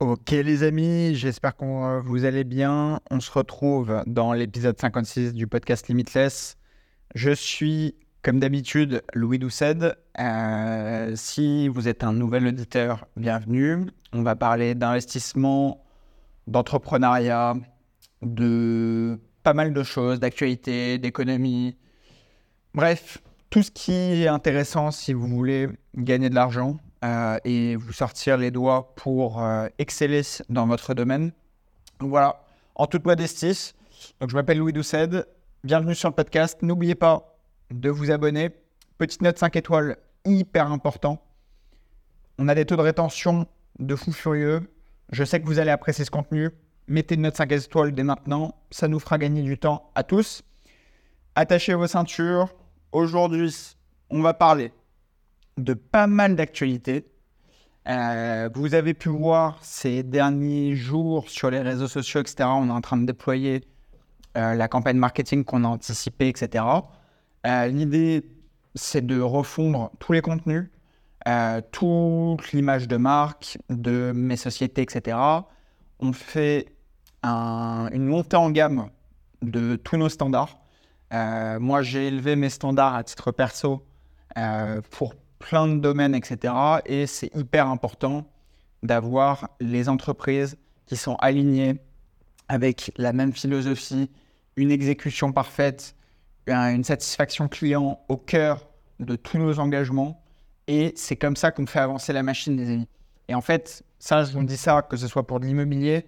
Ok 0.00 0.30
les 0.30 0.62
amis, 0.62 1.14
j'espère 1.14 1.54
que 1.54 1.64
euh, 1.66 2.00
vous 2.00 2.24
allez 2.24 2.42
bien. 2.42 3.00
On 3.10 3.20
se 3.20 3.30
retrouve 3.30 4.02
dans 4.06 4.32
l'épisode 4.32 4.80
56 4.80 5.34
du 5.34 5.46
podcast 5.46 5.88
Limitless. 5.88 6.56
Je 7.14 7.30
suis, 7.32 7.96
comme 8.22 8.40
d'habitude, 8.40 9.02
Louis 9.12 9.38
Doucet. 9.38 9.76
Euh, 10.18 11.12
si 11.16 11.68
vous 11.68 11.86
êtes 11.86 12.02
un 12.02 12.14
nouvel 12.14 12.46
auditeur, 12.46 13.08
bienvenue. 13.18 13.90
On 14.14 14.22
va 14.22 14.36
parler 14.36 14.74
d'investissement, 14.74 15.84
d'entrepreneuriat, 16.46 17.56
de 18.22 19.20
pas 19.42 19.52
mal 19.52 19.74
de 19.74 19.82
choses, 19.82 20.18
d'actualité, 20.18 20.96
d'économie. 20.96 21.76
Bref, 22.72 23.18
tout 23.50 23.62
ce 23.62 23.70
qui 23.70 23.92
est 23.92 24.28
intéressant 24.28 24.92
si 24.92 25.12
vous 25.12 25.28
voulez 25.28 25.68
gagner 25.94 26.30
de 26.30 26.34
l'argent 26.34 26.78
euh, 27.04 27.38
et 27.44 27.76
vous 27.76 27.92
sortir 27.92 28.36
les 28.36 28.50
doigts 28.50 28.94
pour 28.96 29.42
euh, 29.42 29.68
exceller 29.78 30.22
dans 30.48 30.66
votre 30.66 30.94
domaine. 30.94 31.32
Donc 31.98 32.10
voilà, 32.10 32.42
en 32.74 32.86
toute 32.86 33.04
modestie, 33.06 33.74
donc 34.20 34.30
je 34.30 34.34
m'appelle 34.34 34.58
Louis 34.58 34.72
Doucet, 34.72 35.08
bienvenue 35.64 35.94
sur 35.94 36.08
le 36.08 36.14
podcast. 36.14 36.60
N'oubliez 36.62 36.94
pas 36.94 37.38
de 37.70 37.90
vous 37.90 38.10
abonner. 38.10 38.50
Petite 38.98 39.22
note 39.22 39.38
5 39.38 39.56
étoiles, 39.56 39.96
hyper 40.24 40.70
important. 40.70 41.22
On 42.38 42.48
a 42.48 42.54
des 42.54 42.64
taux 42.64 42.76
de 42.76 42.82
rétention 42.82 43.46
de 43.78 43.96
fou 43.96 44.12
furieux. 44.12 44.70
Je 45.10 45.24
sais 45.24 45.40
que 45.40 45.46
vous 45.46 45.58
allez 45.58 45.70
apprécier 45.70 46.04
ce 46.04 46.10
contenu. 46.10 46.50
Mettez 46.86 47.14
une 47.14 47.22
note 47.22 47.36
5 47.36 47.50
étoiles 47.52 47.92
dès 47.92 48.02
maintenant. 48.02 48.54
Ça 48.70 48.88
nous 48.88 48.98
fera 48.98 49.18
gagner 49.18 49.42
du 49.42 49.58
temps 49.58 49.90
à 49.94 50.02
tous. 50.02 50.42
Attachez 51.34 51.74
vos 51.74 51.86
ceintures. 51.86 52.48
Aujourd'hui, 52.92 53.54
on 54.10 54.20
va 54.20 54.34
parler 54.34 54.72
de 55.60 55.74
pas 55.74 56.06
mal 56.06 56.36
d'actualités. 56.36 57.06
Euh, 57.88 58.50
vous 58.54 58.74
avez 58.74 58.94
pu 58.94 59.08
voir 59.08 59.58
ces 59.62 60.02
derniers 60.02 60.74
jours 60.74 61.28
sur 61.28 61.50
les 61.50 61.60
réseaux 61.60 61.88
sociaux, 61.88 62.20
etc. 62.20 62.48
On 62.52 62.68
est 62.68 62.72
en 62.72 62.80
train 62.80 62.96
de 62.96 63.06
déployer 63.06 63.64
euh, 64.36 64.54
la 64.54 64.68
campagne 64.68 64.96
marketing 64.96 65.44
qu'on 65.44 65.64
a 65.64 65.68
anticipée, 65.68 66.28
etc. 66.28 66.64
Euh, 67.46 67.66
l'idée, 67.68 68.24
c'est 68.74 69.04
de 69.04 69.20
refondre 69.20 69.90
tous 69.98 70.12
les 70.12 70.20
contenus, 70.20 70.70
toute 71.72 72.52
l'image 72.52 72.86
de 72.86 72.96
marque, 72.96 73.58
de 73.68 74.12
mes 74.14 74.36
sociétés, 74.36 74.82
etc. 74.82 75.16
On 75.98 76.12
fait 76.12 76.66
une 77.24 78.06
montée 78.06 78.36
en 78.36 78.50
gamme 78.50 78.88
de 79.42 79.76
tous 79.76 79.96
nos 79.96 80.08
standards. 80.08 80.60
moi, 81.10 81.82
j'ai 81.82 82.06
élevé 82.06 82.36
mes 82.36 82.48
standards 82.50 82.94
à 82.94 83.04
titre 83.04 83.32
perso 83.32 83.84
pour 84.90 85.14
plein 85.40 85.66
de 85.66 85.80
domaines, 85.80 86.14
etc. 86.14 86.54
Et 86.86 87.08
c'est 87.08 87.34
hyper 87.34 87.66
important 87.66 88.30
d'avoir 88.84 89.50
les 89.58 89.88
entreprises 89.88 90.56
qui 90.86 90.96
sont 90.96 91.16
alignées 91.16 91.80
avec 92.48 92.92
la 92.96 93.12
même 93.12 93.32
philosophie, 93.32 94.10
une 94.56 94.70
exécution 94.70 95.32
parfaite, 95.32 95.96
une 96.46 96.84
satisfaction 96.84 97.48
client 97.48 98.00
au 98.08 98.16
cœur 98.16 98.68
de 99.00 99.16
tous 99.16 99.38
nos 99.38 99.58
engagements. 99.58 100.22
Et 100.68 100.92
c'est 100.96 101.16
comme 101.16 101.36
ça 101.36 101.50
qu'on 101.50 101.66
fait 101.66 101.80
avancer 101.80 102.12
la 102.12 102.22
machine, 102.22 102.56
les 102.56 102.70
amis. 102.70 102.88
Et 103.28 103.34
en 103.34 103.40
fait, 103.40 103.82
ça, 103.98 104.24
je 104.24 104.32
vous 104.32 104.44
dis 104.44 104.56
ça, 104.56 104.82
que 104.82 104.96
ce 104.96 105.06
soit 105.06 105.26
pour 105.26 105.40
de 105.40 105.46
l'immobilier, 105.46 106.06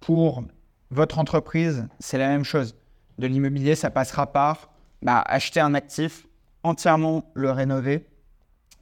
pour 0.00 0.44
votre 0.90 1.18
entreprise, 1.18 1.88
c'est 1.98 2.18
la 2.18 2.28
même 2.28 2.44
chose. 2.44 2.76
De 3.18 3.26
l'immobilier, 3.26 3.74
ça 3.74 3.90
passera 3.90 4.30
par 4.32 4.70
bah, 5.02 5.22
acheter 5.26 5.60
un 5.60 5.74
actif, 5.74 6.26
entièrement 6.62 7.30
le 7.34 7.50
rénover, 7.50 8.06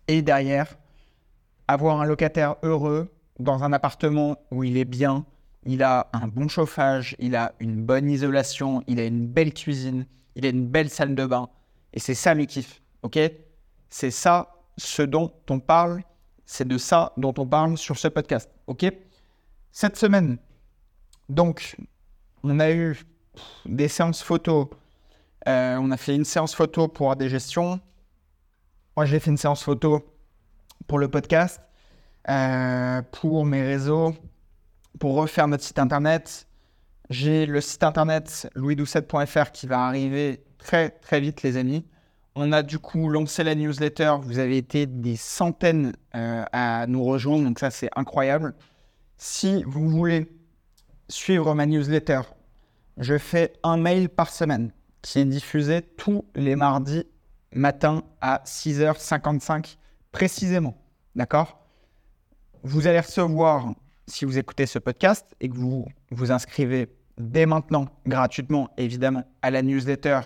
et 0.08 0.22
derrière, 0.22 0.76
avoir 1.68 2.00
un 2.00 2.04
locataire 2.04 2.56
heureux 2.62 3.12
dans 3.38 3.62
un 3.64 3.72
appartement 3.72 4.36
où 4.50 4.64
il 4.64 4.76
est 4.76 4.84
bien, 4.84 5.24
il 5.64 5.82
a 5.82 6.08
un 6.12 6.26
bon 6.26 6.48
chauffage, 6.48 7.16
il 7.18 7.36
a 7.36 7.52
une 7.60 7.82
bonne 7.82 8.10
isolation, 8.10 8.82
il 8.86 9.00
a 9.00 9.04
une 9.04 9.26
belle 9.26 9.54
cuisine, 9.54 10.06
il 10.34 10.46
a 10.46 10.48
une 10.48 10.66
belle 10.66 10.90
salle 10.90 11.14
de 11.14 11.26
bain. 11.26 11.48
Et 11.92 12.00
c'est 12.00 12.14
ça 12.14 12.34
le 12.34 12.44
kiff, 12.44 12.82
ok? 13.02 13.18
C'est 13.88 14.10
ça 14.10 14.56
ce 14.76 15.02
dont 15.02 15.32
on 15.50 15.60
parle, 15.60 16.02
c'est 16.44 16.66
de 16.66 16.78
ça 16.78 17.12
dont 17.16 17.34
on 17.38 17.46
parle 17.46 17.78
sur 17.78 17.98
ce 17.98 18.08
podcast, 18.08 18.50
ok? 18.66 18.86
Cette 19.70 19.96
semaine, 19.96 20.38
donc, 21.28 21.76
on 22.42 22.60
a 22.60 22.70
eu 22.70 22.98
des 23.64 23.88
séances 23.88 24.22
photos. 24.22 24.66
Euh, 25.48 25.76
on 25.80 25.90
a 25.90 25.96
fait 25.96 26.14
une 26.14 26.24
séance 26.24 26.54
photo 26.54 26.88
pour 26.88 27.14
des 27.16 27.28
gestions, 27.28 27.80
moi, 28.96 29.06
j'ai 29.06 29.20
fait 29.20 29.30
une 29.30 29.38
séance 29.38 29.62
photo 29.62 30.04
pour 30.86 30.98
le 30.98 31.08
podcast, 31.08 31.60
euh, 32.28 33.00
pour 33.10 33.46
mes 33.46 33.62
réseaux, 33.62 34.14
pour 34.98 35.14
refaire 35.14 35.48
notre 35.48 35.64
site 35.64 35.78
internet. 35.78 36.46
J'ai 37.08 37.46
le 37.46 37.62
site 37.62 37.84
internet 37.84 38.50
louisdoucet.fr 38.54 39.50
qui 39.52 39.66
va 39.66 39.86
arriver 39.86 40.44
très 40.58 40.90
très 40.90 41.20
vite, 41.20 41.42
les 41.42 41.56
amis. 41.56 41.86
On 42.34 42.52
a 42.52 42.62
du 42.62 42.78
coup 42.78 43.08
lancé 43.08 43.42
la 43.44 43.54
newsletter. 43.54 44.16
Vous 44.22 44.38
avez 44.38 44.58
été 44.58 44.86
des 44.86 45.16
centaines 45.16 45.94
euh, 46.14 46.44
à 46.52 46.86
nous 46.86 47.02
rejoindre, 47.02 47.44
donc 47.44 47.58
ça 47.58 47.70
c'est 47.70 47.90
incroyable. 47.96 48.54
Si 49.16 49.62
vous 49.64 49.88
voulez 49.88 50.30
suivre 51.08 51.54
ma 51.54 51.64
newsletter, 51.64 52.20
je 52.98 53.16
fais 53.16 53.54
un 53.62 53.78
mail 53.78 54.10
par 54.10 54.28
semaine 54.28 54.70
qui 55.00 55.18
est 55.18 55.24
diffusé 55.24 55.80
tous 55.82 56.26
les 56.34 56.56
mardis 56.56 57.06
matin 57.52 58.02
à 58.20 58.42
6h55 58.44 59.76
précisément. 60.10 60.76
D'accord? 61.14 61.58
Vous 62.62 62.86
allez 62.86 63.00
recevoir, 63.00 63.74
si 64.06 64.24
vous 64.24 64.38
écoutez 64.38 64.66
ce 64.66 64.78
podcast 64.78 65.26
et 65.40 65.48
que 65.48 65.56
vous 65.56 65.86
vous 66.10 66.30
inscrivez 66.30 66.88
dès 67.18 67.46
maintenant, 67.46 67.88
gratuitement 68.06 68.70
évidemment, 68.76 69.24
à 69.42 69.50
la 69.50 69.62
newsletter 69.62 70.20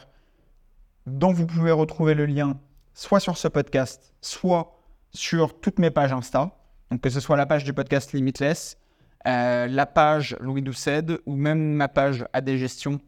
dont 1.07 1.33
vous 1.33 1.47
pouvez 1.47 1.71
retrouver 1.71 2.15
le 2.15 2.27
lien 2.27 2.59
soit 2.95 3.21
sur 3.21 3.37
ce 3.37 3.49
podcast, 3.49 4.13
soit 4.21 4.81
sur 5.11 5.61
toutes 5.61 5.79
mes 5.79 5.91
pages 5.91 6.13
Insta. 6.13 6.51
Donc 6.91 7.01
que 7.01 7.11
ce 7.11 7.21
soit 7.21 7.37
la 7.37 7.47
page 7.47 7.65
du 7.65 7.73
podcast 7.73 8.13
Limitless, 8.13 8.79
euh, 9.27 9.67
la 9.67 9.87
page 9.87 10.37
Louis 10.41 10.63
Doucet 10.63 11.05
ou 11.27 11.37
même 11.37 11.75
ma 11.75 11.89
page 11.89 12.25
AD 12.33 12.57
Gestion, 12.57 13.01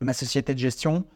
ma 0.00 0.12
société 0.12 0.54
de 0.54 0.58
gestion, 0.58 1.06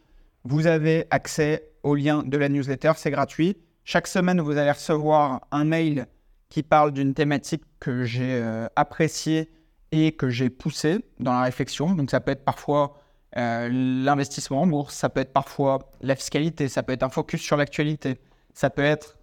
vous 0.43 0.67
avez 0.67 1.05
accès 1.11 1.70
au 1.83 1.95
lien 1.95 2.23
de 2.23 2.37
la 2.37 2.49
newsletter, 2.49 2.93
c'est 2.95 3.11
gratuit. 3.11 3.57
Chaque 3.83 4.07
semaine, 4.07 4.39
vous 4.41 4.57
allez 4.57 4.71
recevoir 4.71 5.41
un 5.51 5.63
mail 5.63 6.07
qui 6.49 6.63
parle 6.63 6.91
d'une 6.91 7.13
thématique 7.13 7.63
que 7.79 8.03
j'ai 8.03 8.33
euh, 8.33 8.67
appréciée 8.75 9.49
et 9.91 10.11
que 10.11 10.29
j'ai 10.29 10.49
poussée 10.49 10.99
dans 11.19 11.33
la 11.33 11.41
réflexion. 11.41 11.95
Donc 11.95 12.11
ça 12.11 12.19
peut 12.19 12.31
être 12.31 12.45
parfois 12.45 12.97
euh, 13.37 13.69
l'investissement 13.71 14.61
en 14.61 14.67
bourse, 14.67 14.95
ça 14.95 15.09
peut 15.09 15.21
être 15.21 15.33
parfois 15.33 15.79
la 16.01 16.15
fiscalité, 16.15 16.67
ça 16.67 16.83
peut 16.83 16.93
être 16.93 17.03
un 17.03 17.09
focus 17.09 17.41
sur 17.41 17.55
l'actualité, 17.55 18.19
ça 18.53 18.69
peut 18.69 18.83
être 18.83 19.17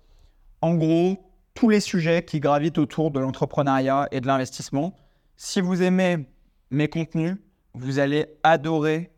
en 0.63 0.75
gros 0.75 1.19
tous 1.55 1.69
les 1.69 1.81
sujets 1.81 2.25
qui 2.25 2.41
gravitent 2.41 2.79
autour 2.79 3.11
de 3.11 3.21
l'entrepreneuriat 3.21 4.09
et 4.11 4.21
de 4.21 4.27
l'investissement. 4.27 4.97
Si 5.37 5.61
vous 5.61 5.83
aimez 5.83 6.27
mes 6.71 6.89
contenus, 6.89 7.37
vous 7.75 7.99
allez 7.99 8.27
adorer 8.43 9.11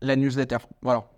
la 0.00 0.14
newsletter. 0.14 0.58
Voilà. 0.82 1.08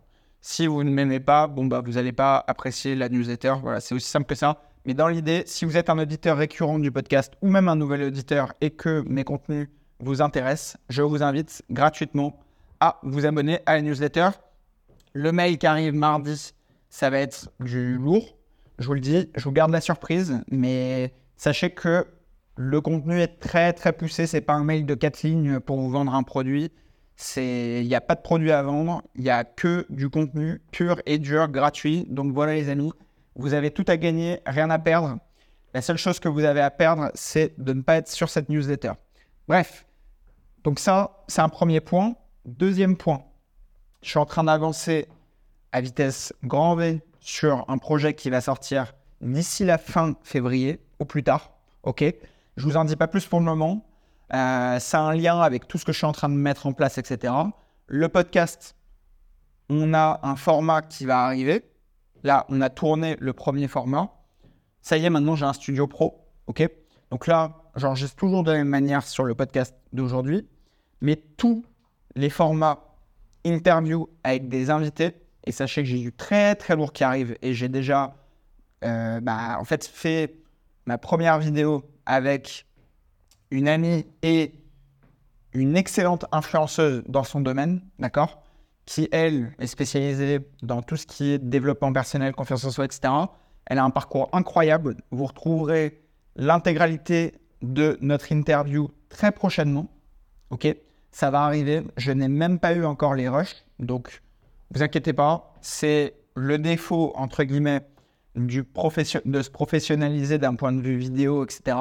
Si 0.40 0.66
vous 0.66 0.84
ne 0.84 0.90
m'aimez 0.90 1.20
pas, 1.20 1.46
bon 1.46 1.66
bah 1.66 1.82
vous 1.84 1.92
n'allez 1.92 2.12
pas 2.12 2.44
apprécier 2.46 2.94
la 2.94 3.08
newsletter. 3.08 3.54
Voilà, 3.62 3.80
c'est 3.80 3.94
aussi 3.94 4.08
simple 4.08 4.26
que 4.26 4.34
ça. 4.34 4.62
Mais 4.86 4.94
dans 4.94 5.08
l'idée, 5.08 5.42
si 5.46 5.64
vous 5.64 5.76
êtes 5.76 5.90
un 5.90 5.98
auditeur 5.98 6.36
récurrent 6.36 6.78
du 6.78 6.92
podcast 6.92 7.34
ou 7.42 7.48
même 7.48 7.68
un 7.68 7.76
nouvel 7.76 8.02
auditeur 8.04 8.54
et 8.60 8.70
que 8.70 9.04
mes 9.06 9.24
contenus 9.24 9.68
vous 10.00 10.22
intéressent, 10.22 10.78
je 10.88 11.02
vous 11.02 11.22
invite 11.22 11.62
gratuitement 11.70 12.38
à 12.80 13.00
vous 13.02 13.26
abonner 13.26 13.60
à 13.66 13.74
la 13.74 13.82
newsletter. 13.82 14.30
Le 15.12 15.32
mail 15.32 15.58
qui 15.58 15.66
arrive 15.66 15.94
mardi, 15.94 16.54
ça 16.88 17.10
va 17.10 17.18
être 17.18 17.50
du 17.60 17.96
lourd. 17.96 18.36
Je 18.78 18.86
vous 18.86 18.94
le 18.94 19.00
dis, 19.00 19.30
je 19.34 19.44
vous 19.44 19.52
garde 19.52 19.72
la 19.72 19.80
surprise, 19.80 20.40
mais 20.50 21.12
sachez 21.36 21.70
que 21.70 22.06
le 22.56 22.80
contenu 22.80 23.20
est 23.20 23.40
très 23.40 23.72
très 23.72 23.92
poussé. 23.92 24.26
C'est 24.26 24.40
pas 24.40 24.54
un 24.54 24.64
mail 24.64 24.86
de 24.86 24.94
4 24.94 25.22
lignes 25.22 25.60
pour 25.60 25.78
vous 25.78 25.90
vendre 25.90 26.14
un 26.14 26.22
produit 26.22 26.70
il 27.36 27.86
n'y 27.86 27.94
a 27.94 28.00
pas 28.00 28.14
de 28.14 28.22
produit 28.22 28.52
à 28.52 28.62
vendre, 28.62 29.02
il 29.14 29.22
n'y 29.22 29.30
a 29.30 29.44
que 29.44 29.86
du 29.90 30.08
contenu 30.08 30.60
pur 30.70 31.00
et 31.06 31.18
dur, 31.18 31.48
gratuit. 31.48 32.06
Donc 32.08 32.32
voilà 32.32 32.54
les 32.54 32.68
amis, 32.68 32.92
vous 33.34 33.54
avez 33.54 33.70
tout 33.70 33.84
à 33.88 33.96
gagner, 33.96 34.40
rien 34.46 34.70
à 34.70 34.78
perdre. 34.78 35.18
La 35.74 35.82
seule 35.82 35.98
chose 35.98 36.20
que 36.20 36.28
vous 36.28 36.44
avez 36.44 36.60
à 36.60 36.70
perdre, 36.70 37.10
c'est 37.14 37.54
de 37.58 37.72
ne 37.72 37.82
pas 37.82 37.96
être 37.96 38.08
sur 38.08 38.28
cette 38.28 38.48
newsletter. 38.48 38.92
Bref, 39.48 39.86
donc 40.64 40.78
ça, 40.78 41.24
c'est 41.28 41.40
un 41.40 41.48
premier 41.48 41.80
point. 41.80 42.14
Deuxième 42.44 42.96
point, 42.96 43.24
je 44.02 44.10
suis 44.10 44.18
en 44.18 44.26
train 44.26 44.44
d'avancer 44.44 45.08
à 45.72 45.80
vitesse 45.80 46.32
grand 46.44 46.76
V 46.76 47.02
sur 47.20 47.64
un 47.68 47.78
projet 47.78 48.14
qui 48.14 48.30
va 48.30 48.40
sortir 48.40 48.94
d'ici 49.20 49.64
la 49.64 49.78
fin 49.78 50.14
février 50.22 50.80
ou 51.00 51.04
plus 51.04 51.22
tard. 51.22 51.52
Ok, 51.82 52.04
je 52.56 52.64
vous 52.64 52.76
en 52.76 52.84
dis 52.84 52.96
pas 52.96 53.08
plus 53.08 53.26
pour 53.26 53.40
le 53.40 53.44
moment. 53.44 53.84
Euh, 54.34 54.78
ça 54.78 55.00
un 55.00 55.14
lien 55.14 55.40
avec 55.40 55.68
tout 55.68 55.78
ce 55.78 55.84
que 55.84 55.92
je 55.92 55.98
suis 55.98 56.06
en 56.06 56.12
train 56.12 56.28
de 56.28 56.34
mettre 56.34 56.66
en 56.66 56.72
place, 56.72 56.98
etc. 56.98 57.32
Le 57.86 58.08
podcast, 58.08 58.76
on 59.70 59.94
a 59.94 60.20
un 60.22 60.36
format 60.36 60.82
qui 60.82 61.06
va 61.06 61.24
arriver. 61.24 61.64
Là, 62.22 62.46
on 62.48 62.60
a 62.60 62.68
tourné 62.68 63.16
le 63.20 63.32
premier 63.32 63.68
format. 63.68 64.12
Ça 64.82 64.96
y 64.96 65.04
est, 65.04 65.10
maintenant, 65.10 65.36
j'ai 65.36 65.46
un 65.46 65.52
studio 65.52 65.86
pro. 65.86 66.26
OK? 66.46 66.68
Donc 67.10 67.26
là, 67.26 67.62
j'enregistre 67.76 68.16
toujours 68.16 68.42
de 68.44 68.52
la 68.52 68.58
même 68.58 68.68
manière 68.68 69.02
sur 69.02 69.24
le 69.24 69.34
podcast 69.34 69.74
d'aujourd'hui, 69.92 70.46
mais 71.00 71.16
tous 71.16 71.64
les 72.14 72.30
formats 72.30 72.84
interview 73.44 74.08
avec 74.24 74.48
des 74.48 74.70
invités, 74.70 75.14
et 75.44 75.52
sachez 75.52 75.82
que 75.82 75.88
j'ai 75.88 75.98
du 75.98 76.12
très 76.12 76.54
très 76.54 76.76
lourd 76.76 76.92
qui 76.92 77.04
arrive, 77.04 77.36
et 77.40 77.54
j'ai 77.54 77.68
déjà 77.68 78.14
euh, 78.84 79.20
bah, 79.20 79.56
en 79.58 79.64
fait 79.64 79.84
fait 79.86 80.36
ma 80.86 80.98
première 80.98 81.38
vidéo 81.38 81.84
avec 82.04 82.66
une 83.50 83.68
amie 83.68 84.06
et 84.22 84.54
une 85.52 85.76
excellente 85.76 86.26
influenceuse 86.32 87.02
dans 87.06 87.24
son 87.24 87.40
domaine, 87.40 87.82
d'accord 87.98 88.42
Qui, 88.86 89.08
elle, 89.12 89.54
est 89.58 89.66
spécialisée 89.66 90.40
dans 90.62 90.82
tout 90.82 90.96
ce 90.96 91.06
qui 91.06 91.32
est 91.32 91.38
développement 91.38 91.92
personnel, 91.92 92.34
confiance 92.34 92.64
en 92.64 92.70
soi, 92.70 92.84
etc. 92.84 93.12
Elle 93.66 93.78
a 93.78 93.84
un 93.84 93.90
parcours 93.90 94.28
incroyable. 94.32 94.96
Vous 95.10 95.26
retrouverez 95.26 96.00
l'intégralité 96.36 97.34
de 97.62 97.98
notre 98.00 98.32
interview 98.32 98.90
très 99.08 99.32
prochainement. 99.32 99.88
Ok 100.50 100.66
Ça 101.10 101.30
va 101.30 101.42
arriver. 101.42 101.82
Je 101.96 102.12
n'ai 102.12 102.28
même 102.28 102.58
pas 102.58 102.72
eu 102.74 102.84
encore 102.84 103.14
les 103.14 103.28
rushs. 103.28 103.64
Donc, 103.78 104.22
vous 104.70 104.82
inquiétez 104.82 105.12
pas. 105.12 105.54
C'est 105.60 106.14
le 106.34 106.58
défaut, 106.58 107.12
entre 107.16 107.44
guillemets, 107.44 107.80
de 108.36 109.42
se 109.42 109.50
professionnaliser 109.50 110.38
d'un 110.38 110.54
point 110.54 110.72
de 110.72 110.80
vue 110.80 110.96
vidéo, 110.96 111.44
etc 111.44 111.76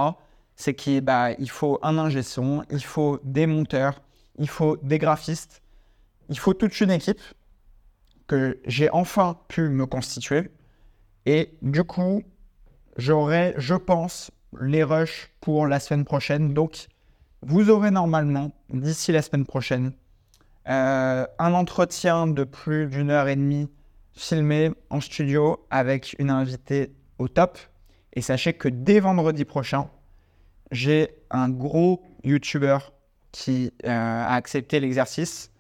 c'est 0.58 0.74
qu'il 0.74 1.02
bah, 1.02 1.32
il 1.34 1.50
faut 1.50 1.80
un 1.84 1.98
ingé 1.98 2.24
son, 2.24 2.64
il 2.72 2.84
faut 2.84 3.20
des 3.24 3.46
monteurs, 3.46 4.02
il 4.38 4.50
faut 4.50 4.76
des 4.82 4.98
graphistes, 4.98 5.62
il 6.30 6.38
faut 6.38 6.54
toute 6.54 6.82
une 6.82 6.92
équipe 6.92 7.22
que 8.26 8.60
j'ai 8.66 8.90
enfin 8.90 9.40
pu 9.48 9.70
me 9.70 9.86
constituer. 9.86 10.52
Et 11.26 11.58
du 11.62 11.84
coup, 11.84 12.24
j'aurai, 12.98 13.54
je 13.58 13.76
pense, 13.76 14.32
les 14.60 14.84
rushs 14.84 15.30
pour 15.40 15.68
la 15.68 15.80
semaine 15.80 16.06
prochaine. 16.06 16.54
Donc, 16.54 16.88
vous 17.44 17.70
aurez 17.70 17.92
normalement, 17.92 18.52
d'ici 18.70 19.12
la 19.12 19.22
semaine 19.22 19.46
prochaine, 19.46 19.94
euh, 20.68 21.26
un 21.38 21.54
entretien 21.54 22.28
de 22.28 22.44
plus 22.44 22.88
d'une 22.88 23.12
heure 23.12 23.28
et 23.28 23.36
demie 23.36 23.70
filmé 24.12 24.72
en 24.90 25.00
studio 25.02 25.66
avec 25.70 26.16
une 26.18 26.32
invitée 26.32 26.94
au 27.20 27.28
top. 27.28 27.60
Et 28.14 28.22
sachez 28.22 28.54
que 28.54 28.68
dès 28.68 29.00
vendredi 29.00 29.46
prochain, 29.46 29.90
j'ai 30.72 31.10
un 31.30 31.50
gros 31.50 32.04
YouTuber 32.24 32.78
qui 33.32 33.72
euh, 33.86 33.90
a 33.90 34.34
accepté 34.34 34.80
l'exercice. 34.80 35.52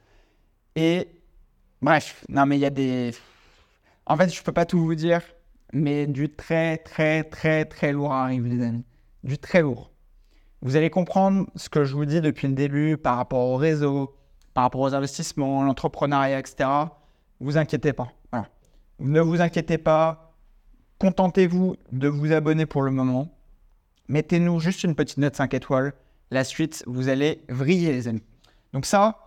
Et 0.75 1.07
bref, 1.81 2.23
non 2.29 2.45
mais 2.45 2.57
il 2.57 2.61
y 2.61 2.65
a 2.65 2.69
des... 2.69 3.11
En 4.05 4.15
fait, 4.15 4.33
je 4.33 4.41
peux 4.41 4.51
pas 4.51 4.65
tout 4.65 4.79
vous 4.79 4.95
dire, 4.95 5.21
mais 5.73 6.07
du 6.07 6.29
très 6.29 6.77
très 6.77 7.23
très 7.23 7.65
très 7.65 7.91
lourd 7.91 8.13
arrive, 8.13 8.45
les 8.45 8.63
amis. 8.63 8.85
Du 9.23 9.37
très 9.37 9.61
lourd. 9.61 9.91
Vous 10.61 10.75
allez 10.75 10.89
comprendre 10.89 11.47
ce 11.55 11.69
que 11.69 11.83
je 11.83 11.93
vous 11.93 12.05
dis 12.05 12.21
depuis 12.21 12.47
le 12.47 12.53
début 12.53 12.97
par 12.97 13.17
rapport 13.17 13.47
au 13.47 13.57
réseau, 13.57 14.15
par 14.53 14.63
rapport 14.63 14.81
aux 14.81 14.95
investissements, 14.95 15.63
l'entrepreneuriat, 15.63 16.39
etc. 16.39 16.69
Vous 17.39 17.57
inquiétez 17.57 17.93
pas. 17.93 18.11
Ne 18.99 19.21
vous 19.21 19.41
inquiétez 19.41 19.77
pas. 19.77 20.33
Contentez-vous 20.99 21.75
de 21.91 22.07
vous 22.07 22.31
abonner 22.31 22.65
pour 22.65 22.81
le 22.81 22.89
moment 22.89 23.36
mettez-nous 24.07 24.59
juste 24.59 24.83
une 24.83 24.95
petite 24.95 25.17
note 25.17 25.35
5 25.35 25.53
étoiles. 25.53 25.93
La 26.31 26.43
suite, 26.43 26.83
vous 26.87 27.09
allez 27.09 27.43
vriller, 27.49 27.91
les 27.91 28.07
amis. 28.07 28.23
Donc 28.73 28.85
ça, 28.85 29.19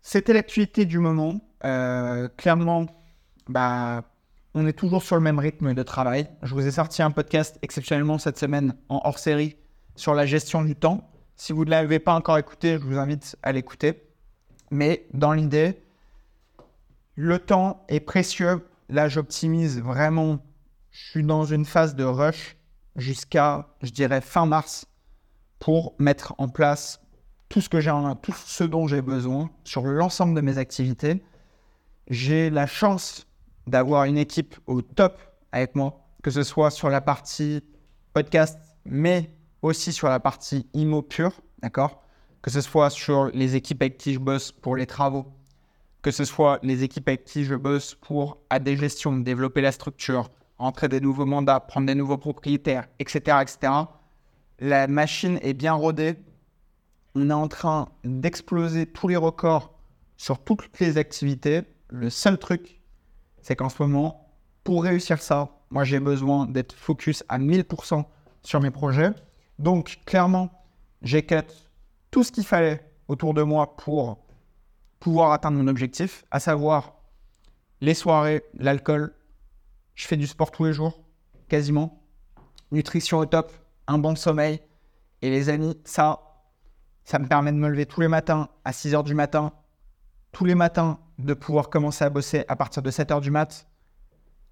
c'était 0.00 0.32
l'actualité 0.32 0.84
du 0.84 0.98
moment. 0.98 1.40
Euh, 1.64 2.28
clairement, 2.36 2.86
bah, 3.48 4.04
on 4.54 4.66
est 4.66 4.72
toujours 4.72 5.02
sur 5.02 5.16
le 5.16 5.22
même 5.22 5.38
rythme 5.38 5.74
de 5.74 5.82
travail. 5.82 6.28
Je 6.42 6.54
vous 6.54 6.66
ai 6.66 6.70
sorti 6.70 7.02
un 7.02 7.10
podcast 7.10 7.58
exceptionnellement 7.62 8.18
cette 8.18 8.38
semaine 8.38 8.74
en 8.88 9.00
hors 9.04 9.18
série 9.18 9.56
sur 9.96 10.14
la 10.14 10.26
gestion 10.26 10.62
du 10.62 10.74
temps. 10.74 11.08
Si 11.36 11.52
vous 11.52 11.64
ne 11.64 11.70
l'avez 11.70 11.98
pas 11.98 12.14
encore 12.14 12.38
écouté, 12.38 12.78
je 12.80 12.84
vous 12.84 12.98
invite 12.98 13.36
à 13.42 13.52
l'écouter. 13.52 14.02
Mais 14.70 15.06
dans 15.12 15.32
l'idée, 15.32 15.82
le 17.14 17.38
temps 17.38 17.84
est 17.88 18.00
précieux. 18.00 18.66
Là, 18.88 19.08
j'optimise 19.08 19.80
vraiment. 19.80 20.38
Je 20.90 21.10
suis 21.10 21.24
dans 21.24 21.44
une 21.44 21.64
phase 21.64 21.94
de 21.94 22.04
rush 22.04 22.56
jusqu'à, 22.96 23.68
je 23.82 23.90
dirais, 23.90 24.20
fin 24.20 24.46
mars 24.46 24.86
pour 25.58 25.94
mettre 25.98 26.34
en 26.38 26.48
place 26.48 27.00
tout 27.48 27.60
ce 27.60 27.68
que 27.68 27.80
j'ai 27.80 27.90
en 27.90 28.16
tout 28.16 28.32
ce 28.32 28.64
dont 28.64 28.86
j'ai 28.86 29.02
besoin 29.02 29.50
sur 29.64 29.82
l'ensemble 29.82 30.34
de 30.34 30.40
mes 30.40 30.58
activités. 30.58 31.22
J'ai 32.08 32.50
la 32.50 32.66
chance 32.66 33.26
d'avoir 33.66 34.04
une 34.04 34.18
équipe 34.18 34.56
au 34.66 34.82
top 34.82 35.20
avec 35.52 35.74
moi, 35.74 36.06
que 36.22 36.30
ce 36.30 36.42
soit 36.42 36.70
sur 36.70 36.88
la 36.88 37.00
partie 37.00 37.62
podcast, 38.12 38.58
mais 38.84 39.34
aussi 39.60 39.92
sur 39.92 40.08
la 40.08 40.18
partie 40.18 40.66
IMO 40.74 41.02
pure, 41.02 41.32
d'accord? 41.60 42.02
Que 42.42 42.50
ce 42.50 42.60
soit 42.60 42.90
sur 42.90 43.26
les 43.26 43.54
équipes 43.54 43.82
avec 43.82 43.98
qui 43.98 44.14
je 44.14 44.18
bosse 44.18 44.50
pour 44.50 44.76
les 44.76 44.86
travaux, 44.86 45.26
que 46.02 46.10
ce 46.10 46.24
soit 46.24 46.58
les 46.62 46.82
équipes 46.82 47.08
avec 47.08 47.24
qui 47.24 47.44
je 47.44 47.54
bosse 47.54 47.94
pour 47.94 48.38
AD 48.50 48.68
Gestion, 48.76 49.12
développer 49.18 49.60
la 49.60 49.72
structure, 49.72 50.28
entrer 50.58 50.88
des 50.88 51.00
nouveaux 51.00 51.26
mandats, 51.26 51.60
prendre 51.60 51.86
des 51.86 51.94
nouveaux 51.94 52.18
propriétaires, 52.18 52.86
etc., 52.98 53.38
etc. 53.42 53.72
La 54.58 54.86
machine 54.86 55.38
est 55.42 55.54
bien 55.54 55.72
rodée. 55.72 56.16
On 57.14 57.30
est 57.30 57.34
en 57.34 57.48
train 57.48 57.88
d'exploser 58.04 58.86
tous 58.86 59.08
les 59.08 59.16
records 59.16 59.74
sur 60.16 60.42
toutes 60.42 60.78
les 60.78 60.98
activités. 60.98 61.62
Le 61.88 62.10
seul 62.10 62.38
truc, 62.38 62.80
c'est 63.42 63.56
qu'en 63.56 63.68
ce 63.68 63.82
moment, 63.82 64.32
pour 64.64 64.84
réussir 64.84 65.20
ça, 65.20 65.50
moi 65.70 65.84
j'ai 65.84 66.00
besoin 66.00 66.46
d'être 66.46 66.74
focus 66.74 67.24
à 67.28 67.38
1000% 67.38 68.04
sur 68.42 68.60
mes 68.60 68.70
projets. 68.70 69.10
Donc 69.58 70.00
clairement, 70.06 70.50
j'ai 71.02 71.26
cut 71.26 71.42
tout 72.10 72.22
ce 72.22 72.32
qu'il 72.32 72.44
fallait 72.44 72.88
autour 73.08 73.34
de 73.34 73.42
moi 73.42 73.76
pour 73.76 74.18
pouvoir 75.00 75.32
atteindre 75.32 75.58
mon 75.58 75.66
objectif, 75.66 76.24
à 76.30 76.38
savoir 76.38 76.94
les 77.80 77.94
soirées, 77.94 78.44
l'alcool, 78.54 79.12
je 79.94 80.06
fais 80.06 80.16
du 80.16 80.26
sport 80.26 80.50
tous 80.50 80.64
les 80.64 80.72
jours, 80.72 81.02
quasiment. 81.48 82.02
Nutrition 82.70 83.18
au 83.18 83.26
top, 83.26 83.52
un 83.86 83.98
bon 83.98 84.16
sommeil. 84.16 84.60
Et 85.20 85.30
les 85.30 85.48
amis, 85.48 85.78
ça, 85.84 86.20
ça 87.04 87.18
me 87.18 87.28
permet 87.28 87.52
de 87.52 87.56
me 87.56 87.68
lever 87.68 87.86
tous 87.86 88.00
les 88.00 88.08
matins 88.08 88.48
à 88.64 88.72
6 88.72 88.92
h 88.94 89.04
du 89.04 89.14
matin. 89.14 89.52
Tous 90.32 90.44
les 90.44 90.54
matins, 90.54 90.98
de 91.18 91.34
pouvoir 91.34 91.70
commencer 91.70 92.04
à 92.04 92.10
bosser 92.10 92.44
à 92.48 92.56
partir 92.56 92.82
de 92.82 92.90
7 92.90 93.10
h 93.10 93.20
du 93.20 93.30
mat. 93.30 93.66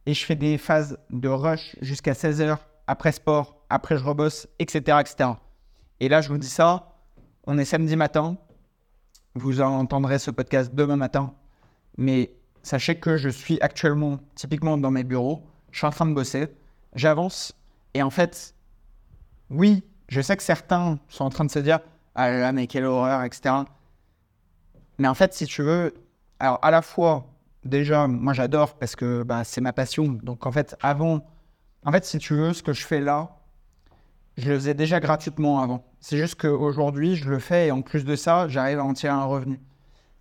Et 0.06 0.14
je 0.14 0.24
fais 0.24 0.36
des 0.36 0.58
phases 0.58 0.98
de 1.10 1.28
rush 1.28 1.76
jusqu'à 1.80 2.14
16 2.14 2.42
h 2.42 2.58
après 2.86 3.12
sport, 3.12 3.64
après 3.68 3.96
je 3.96 4.04
rebosse, 4.04 4.48
etc., 4.58 4.98
etc. 5.00 5.30
Et 6.00 6.08
là, 6.08 6.20
je 6.20 6.28
vous 6.28 6.38
dis 6.38 6.48
ça, 6.48 6.96
on 7.44 7.58
est 7.58 7.64
samedi 7.64 7.96
matin. 7.96 8.36
Vous 9.34 9.60
entendrez 9.60 10.18
ce 10.18 10.30
podcast 10.30 10.74
demain 10.74 10.96
matin. 10.96 11.34
Mais 11.96 12.32
Sachez 12.62 12.96
que 12.96 13.16
je 13.16 13.28
suis 13.28 13.58
actuellement 13.60 14.18
typiquement 14.34 14.76
dans 14.76 14.90
mes 14.90 15.04
bureaux, 15.04 15.42
je 15.70 15.78
suis 15.78 15.86
en 15.86 15.90
train 15.90 16.06
de 16.06 16.14
bosser, 16.14 16.48
j'avance, 16.94 17.54
et 17.94 18.02
en 18.02 18.10
fait, 18.10 18.54
oui, 19.50 19.82
je 20.08 20.20
sais 20.20 20.36
que 20.36 20.42
certains 20.42 20.98
sont 21.08 21.24
en 21.24 21.30
train 21.30 21.44
de 21.44 21.50
se 21.50 21.58
dire 21.58 21.80
Ah 22.14 22.30
là 22.30 22.52
mais 22.52 22.66
quelle 22.66 22.84
horreur, 22.84 23.22
etc. 23.24 23.54
Mais 24.98 25.08
en 25.08 25.14
fait, 25.14 25.32
si 25.32 25.46
tu 25.46 25.62
veux, 25.62 25.94
alors 26.38 26.58
à 26.62 26.70
la 26.70 26.82
fois, 26.82 27.26
déjà, 27.64 28.06
moi 28.06 28.32
j'adore 28.32 28.74
parce 28.78 28.96
que 28.96 29.22
bah, 29.22 29.44
c'est 29.44 29.60
ma 29.60 29.72
passion. 29.72 30.18
Donc 30.22 30.46
en 30.46 30.52
fait, 30.52 30.76
avant, 30.82 31.26
en 31.84 31.92
fait, 31.92 32.04
si 32.04 32.18
tu 32.18 32.34
veux, 32.34 32.52
ce 32.52 32.62
que 32.62 32.72
je 32.72 32.84
fais 32.84 33.00
là, 33.00 33.36
je 34.36 34.50
le 34.50 34.56
faisais 34.56 34.74
déjà 34.74 35.00
gratuitement 35.00 35.60
avant. 35.62 35.84
C'est 36.00 36.16
juste 36.16 36.40
qu'aujourd'hui, 36.40 37.16
je 37.16 37.28
le 37.28 37.38
fais 37.38 37.68
et 37.68 37.70
en 37.72 37.82
plus 37.82 38.04
de 38.04 38.16
ça, 38.16 38.48
j'arrive 38.48 38.78
à 38.78 38.84
en 38.84 38.92
tirer 38.92 39.12
un 39.12 39.24
revenu. 39.24 39.60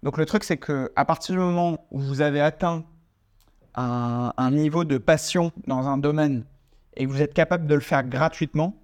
Donc 0.04 0.18
le 0.18 0.26
truc, 0.26 0.44
c'est 0.44 0.58
que 0.58 0.92
à 0.96 1.06
partir 1.06 1.36
du 1.36 1.42
moment 1.42 1.86
où 1.92 2.00
vous 2.00 2.22
avez 2.22 2.42
atteint 2.42 2.86
un, 3.76 4.52
niveau 4.52 4.84
de 4.84 4.98
passion 4.98 5.52
dans 5.68 5.88
un 5.88 5.98
domaine 5.98 6.46
et 6.98 7.06
que 7.06 7.10
vous 7.10 7.22
êtes 7.22 7.34
capable 7.34 7.68
de 7.68 7.76
le 7.76 7.82
faire 7.82 8.04
gratuitement, 8.04 8.76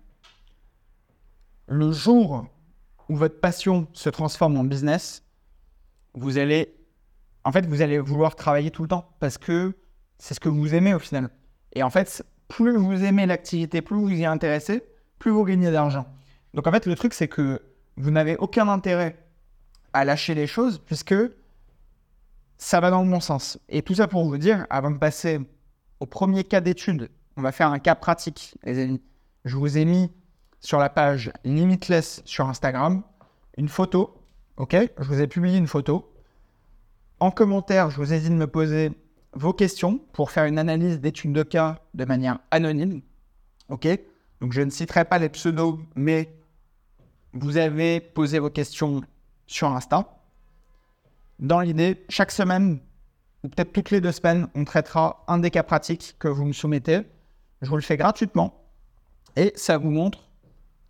le 1.67 1.91
jour 1.91 2.47
où 3.09 3.15
votre 3.15 3.39
passion 3.39 3.87
se 3.93 4.09
transforme 4.09 4.57
en 4.57 4.63
business, 4.63 5.23
vous 6.13 6.37
allez, 6.37 6.75
en 7.43 7.51
fait, 7.51 7.65
vous 7.65 7.81
allez 7.81 7.99
vouloir 7.99 8.35
travailler 8.35 8.71
tout 8.71 8.83
le 8.83 8.87
temps 8.87 9.09
parce 9.19 9.37
que 9.37 9.73
c'est 10.17 10.33
ce 10.33 10.39
que 10.39 10.49
vous 10.49 10.73
aimez 10.75 10.93
au 10.93 10.99
final. 10.99 11.29
Et 11.73 11.83
en 11.83 11.89
fait, 11.89 12.23
plus 12.47 12.77
vous 12.77 13.03
aimez 13.03 13.25
l'activité, 13.25 13.81
plus 13.81 13.97
vous 13.97 14.11
y 14.11 14.25
intéressez, 14.25 14.83
plus 15.19 15.31
vous 15.31 15.43
gagnez 15.43 15.71
d'argent. 15.71 16.05
Donc 16.53 16.67
en 16.67 16.71
fait, 16.71 16.85
le 16.85 16.95
truc, 16.95 17.13
c'est 17.13 17.27
que 17.27 17.61
vous 17.97 18.11
n'avez 18.11 18.37
aucun 18.37 18.69
intérêt 18.69 19.24
à 19.95 20.03
lâcher 20.03 20.35
les 20.35 20.45
choses 20.45 20.79
puisque 20.85 21.15
ça 22.57 22.79
va 22.79 22.91
dans 22.91 23.03
le 23.03 23.09
bon 23.09 23.19
sens. 23.21 23.57
Et 23.69 23.81
tout 23.81 23.95
ça 23.95 24.07
pour 24.07 24.25
vous 24.25 24.37
dire, 24.37 24.67
avant 24.69 24.91
de 24.91 24.97
passer 24.97 25.39
au 25.99 26.05
premier 26.05 26.43
cas 26.43 26.61
d'étude, 26.61 27.09
on 27.37 27.41
va 27.41 27.51
faire 27.51 27.71
un 27.71 27.79
cas 27.79 27.95
pratique, 27.95 28.55
les 28.63 28.79
amis. 28.79 29.01
Je 29.45 29.55
vous 29.55 29.77
ai 29.77 29.85
mis 29.85 30.11
sur 30.59 30.79
la 30.79 30.89
page 30.89 31.31
Limitless 31.43 32.21
sur 32.25 32.47
Instagram 32.47 33.03
une 33.57 33.69
photo. 33.69 34.21
Ok? 34.57 34.75
Je 34.97 35.03
vous 35.07 35.21
ai 35.21 35.27
publié 35.27 35.57
une 35.57 35.67
photo. 35.67 36.11
En 37.19 37.31
commentaire, 37.31 37.89
je 37.89 37.97
vous 37.97 38.11
ai 38.11 38.19
dit 38.19 38.29
de 38.29 38.35
me 38.35 38.47
poser 38.47 38.91
vos 39.33 39.53
questions 39.53 39.99
pour 40.11 40.31
faire 40.31 40.45
une 40.45 40.59
analyse 40.59 40.99
d'études 40.99 41.33
de 41.33 41.43
cas 41.43 41.79
de 41.93 42.03
manière 42.05 42.39
anonyme. 42.51 43.01
Ok? 43.69 43.87
Donc 44.41 44.51
je 44.51 44.61
ne 44.61 44.69
citerai 44.69 45.05
pas 45.05 45.19
les 45.19 45.29
pseudos, 45.29 45.79
mais 45.95 46.35
vous 47.33 47.57
avez 47.57 48.01
posé 48.01 48.39
vos 48.39 48.49
questions 48.49 49.01
sur 49.47 49.67
Insta. 49.69 50.19
Dans 51.39 51.59
l'idée, 51.59 52.05
chaque 52.09 52.31
semaine, 52.31 52.79
ou 53.43 53.49
peut-être 53.49 53.73
toutes 53.73 53.91
les 53.91 54.01
deux 54.01 54.11
semaines, 54.11 54.47
on 54.55 54.63
traitera 54.65 55.23
un 55.27 55.37
des 55.37 55.51
cas 55.51 55.63
pratiques 55.63 56.15
que 56.19 56.27
vous 56.27 56.45
me 56.45 56.53
soumettez. 56.53 57.01
Je 57.61 57.69
vous 57.69 57.75
le 57.75 57.81
fais 57.81 57.97
gratuitement 57.97 58.65
et 59.35 59.53
ça 59.55 59.77
vous 59.77 59.91
montre 59.91 60.29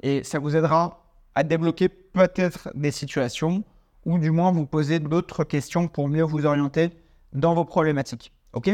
et 0.02 0.24
ça 0.24 0.40
vous 0.40 0.56
aidera 0.56 1.06
à 1.36 1.44
débloquer 1.44 1.90
peut-être 1.90 2.70
des 2.76 2.92
situations 2.92 3.64
ou 4.06 4.20
du 4.20 4.32
moins 4.32 4.52
vous 4.52 4.66
poser 4.66 5.00
d'autres 5.00 5.44
questions 5.44 5.88
pour 5.88 6.08
mieux 6.08 6.24
vous 6.24 6.46
orienter 6.46 6.92
dans 7.34 7.54
vos 7.54 7.66
problématiques. 7.66 8.32
OK? 8.54 8.70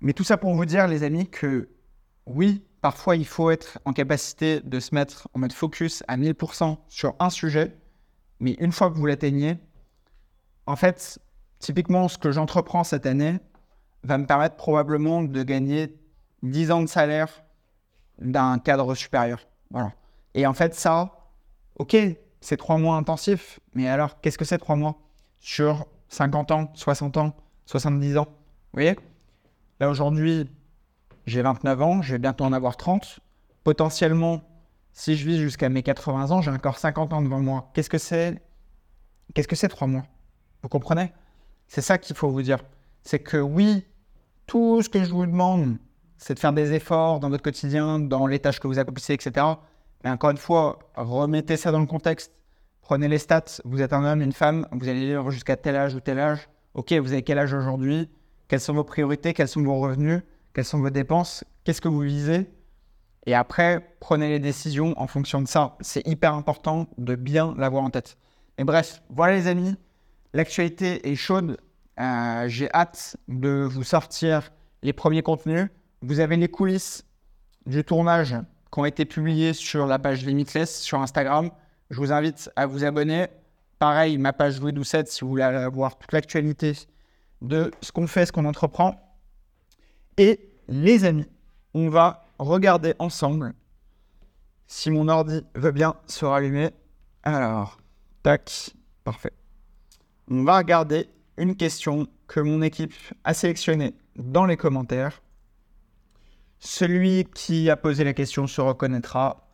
Mais 0.00 0.12
tout 0.12 0.24
ça 0.24 0.36
pour 0.36 0.54
vous 0.54 0.64
dire, 0.64 0.86
les 0.86 1.02
amis, 1.02 1.28
que 1.28 1.68
oui, 2.26 2.64
parfois 2.80 3.16
il 3.16 3.26
faut 3.26 3.50
être 3.50 3.78
en 3.84 3.92
capacité 3.92 4.60
de 4.60 4.80
se 4.80 4.94
mettre 4.94 5.28
en 5.34 5.40
mode 5.40 5.52
focus 5.52 6.02
à 6.08 6.16
1000% 6.16 6.78
sur 6.88 7.14
un 7.18 7.30
sujet, 7.30 7.76
mais 8.40 8.52
une 8.58 8.72
fois 8.72 8.90
que 8.90 8.96
vous 8.96 9.06
l'atteignez, 9.06 9.58
en 10.66 10.76
fait, 10.76 11.18
typiquement, 11.58 12.08
ce 12.08 12.18
que 12.18 12.32
j'entreprends 12.32 12.84
cette 12.84 13.06
année 13.06 13.38
va 14.02 14.18
me 14.18 14.26
permettre 14.26 14.56
probablement 14.56 15.22
de 15.22 15.42
gagner 15.42 15.96
10 16.42 16.70
ans 16.70 16.82
de 16.82 16.86
salaire 16.86 17.44
d'un 18.18 18.58
cadre 18.58 18.94
supérieur. 18.94 19.46
Voilà. 19.70 19.92
Et 20.34 20.46
en 20.46 20.54
fait, 20.54 20.74
ça, 20.74 21.28
ok, 21.78 21.96
c'est 22.40 22.56
trois 22.56 22.78
mois 22.78 22.96
intensifs, 22.96 23.60
mais 23.74 23.88
alors, 23.88 24.20
qu'est-ce 24.20 24.38
que 24.38 24.44
c'est 24.44 24.58
trois 24.58 24.76
mois? 24.76 24.98
Sur 25.38 25.86
50 26.08 26.50
ans, 26.50 26.70
60 26.74 27.16
ans, 27.16 27.36
70 27.66 28.18
ans 28.18 28.26
Vous 28.26 28.74
voyez? 28.74 28.96
Là, 29.78 29.88
aujourd'hui, 29.88 30.50
j'ai 31.26 31.42
29 31.42 31.82
ans, 31.82 32.02
je 32.02 32.12
vais 32.12 32.18
bientôt 32.18 32.44
en 32.44 32.52
avoir 32.52 32.76
30. 32.76 33.20
Potentiellement, 33.64 34.42
si 34.92 35.16
je 35.16 35.26
vis 35.26 35.38
jusqu'à 35.38 35.68
mes 35.68 35.82
80 35.82 36.30
ans, 36.30 36.42
j'ai 36.42 36.50
encore 36.50 36.78
50 36.78 37.12
ans 37.12 37.22
devant 37.22 37.40
moi. 37.40 37.70
Qu'est-ce 37.74 37.90
que 37.90 37.98
c'est 37.98 38.42
Qu'est-ce 39.34 39.48
que 39.48 39.56
c'est 39.56 39.68
trois 39.68 39.86
mois? 39.86 40.04
Vous 40.62 40.68
comprenez? 40.68 41.12
C'est 41.68 41.80
ça 41.80 41.98
qu'il 41.98 42.16
faut 42.16 42.30
vous 42.30 42.42
dire. 42.42 42.58
C'est 43.02 43.20
que 43.20 43.36
oui, 43.36 43.84
tout 44.46 44.82
ce 44.82 44.88
que 44.88 45.04
je 45.04 45.10
vous 45.10 45.26
demande, 45.26 45.76
c'est 46.18 46.34
de 46.34 46.38
faire 46.40 46.52
des 46.52 46.72
efforts 46.72 47.20
dans 47.20 47.30
votre 47.30 47.42
quotidien, 47.42 48.00
dans 48.00 48.26
les 48.26 48.40
tâches 48.40 48.58
que 48.58 48.66
vous 48.66 48.78
accomplissez, 48.78 49.14
etc. 49.14 49.46
Mais 50.02 50.10
encore 50.10 50.30
une 50.30 50.36
fois, 50.36 50.80
remettez 50.96 51.56
ça 51.56 51.70
dans 51.70 51.80
le 51.80 51.86
contexte. 51.86 52.32
Prenez 52.82 53.06
les 53.06 53.18
stats. 53.18 53.60
Vous 53.64 53.80
êtes 53.80 53.92
un 53.92 54.04
homme, 54.04 54.20
une 54.20 54.32
femme, 54.32 54.66
vous 54.72 54.88
allez 54.88 55.06
vivre 55.06 55.30
jusqu'à 55.30 55.56
tel 55.56 55.76
âge 55.76 55.94
ou 55.94 56.00
tel 56.00 56.18
âge. 56.18 56.48
Ok, 56.74 56.92
vous 56.92 57.12
avez 57.12 57.22
quel 57.22 57.38
âge 57.38 57.54
aujourd'hui? 57.54 58.10
Quelles 58.48 58.60
sont 58.60 58.74
vos 58.74 58.84
priorités? 58.84 59.32
Quels 59.32 59.48
sont 59.48 59.62
vos 59.62 59.78
revenus? 59.78 60.22
Quelles 60.52 60.64
sont 60.64 60.80
vos 60.80 60.90
dépenses? 60.90 61.44
Qu'est-ce 61.62 61.80
que 61.80 61.88
vous 61.88 62.00
visez? 62.00 62.50
Et 63.26 63.34
après, 63.34 63.96
prenez 64.00 64.28
les 64.28 64.38
décisions 64.38 64.94
en 65.00 65.06
fonction 65.06 65.42
de 65.42 65.48
ça. 65.48 65.76
C'est 65.80 66.06
hyper 66.06 66.34
important 66.34 66.86
de 66.98 67.14
bien 67.14 67.54
l'avoir 67.58 67.84
en 67.84 67.90
tête. 67.90 68.16
Mais 68.58 68.64
bref, 68.64 69.02
voilà 69.10 69.34
les 69.34 69.46
amis. 69.46 69.74
L'actualité 70.32 71.10
est 71.10 71.16
chaude. 71.16 71.58
Euh, 71.98 72.48
j'ai 72.48 72.72
hâte 72.72 73.16
de 73.28 73.66
vous 73.70 73.82
sortir 73.82 74.50
les 74.82 74.92
premiers 74.92 75.22
contenus. 75.22 75.68
Vous 76.02 76.20
avez 76.20 76.36
les 76.36 76.48
coulisses 76.48 77.04
du 77.66 77.84
tournage 77.84 78.36
qui 78.72 78.78
ont 78.78 78.84
été 78.84 79.04
publiés 79.04 79.52
sur 79.52 79.86
la 79.86 79.98
page 79.98 80.24
Limitless 80.24 80.80
sur 80.80 81.00
Instagram. 81.00 81.50
Je 81.90 81.96
vous 81.98 82.12
invite 82.12 82.50
à 82.56 82.66
vous 82.66 82.84
abonner. 82.84 83.26
Pareil, 83.78 84.16
ma 84.18 84.32
page 84.32 84.60
Louis 84.60 84.72
Doucette 84.72 85.08
si 85.08 85.22
vous 85.22 85.30
voulez 85.30 85.42
avoir 85.42 85.98
toute 85.98 86.12
l'actualité 86.12 86.72
de 87.42 87.70
ce 87.80 87.92
qu'on 87.92 88.06
fait, 88.06 88.26
ce 88.26 88.32
qu'on 88.32 88.44
entreprend. 88.44 88.94
Et 90.16 90.52
les 90.68 91.04
amis, 91.04 91.26
on 91.74 91.88
va 91.88 92.26
regarder 92.44 92.94
ensemble 92.98 93.54
si 94.66 94.90
mon 94.90 95.08
ordi 95.08 95.44
veut 95.54 95.72
bien 95.72 95.96
se 96.06 96.24
rallumer. 96.24 96.70
Alors, 97.22 97.78
tac, 98.22 98.70
parfait. 99.04 99.32
On 100.30 100.44
va 100.44 100.58
regarder 100.58 101.08
une 101.36 101.56
question 101.56 102.06
que 102.28 102.40
mon 102.40 102.62
équipe 102.62 102.94
a 103.24 103.34
sélectionnée 103.34 103.94
dans 104.16 104.46
les 104.46 104.56
commentaires. 104.56 105.22
Celui 106.60 107.24
qui 107.34 107.68
a 107.68 107.76
posé 107.76 108.04
la 108.04 108.14
question 108.14 108.46
se 108.46 108.60
reconnaîtra. 108.60 109.48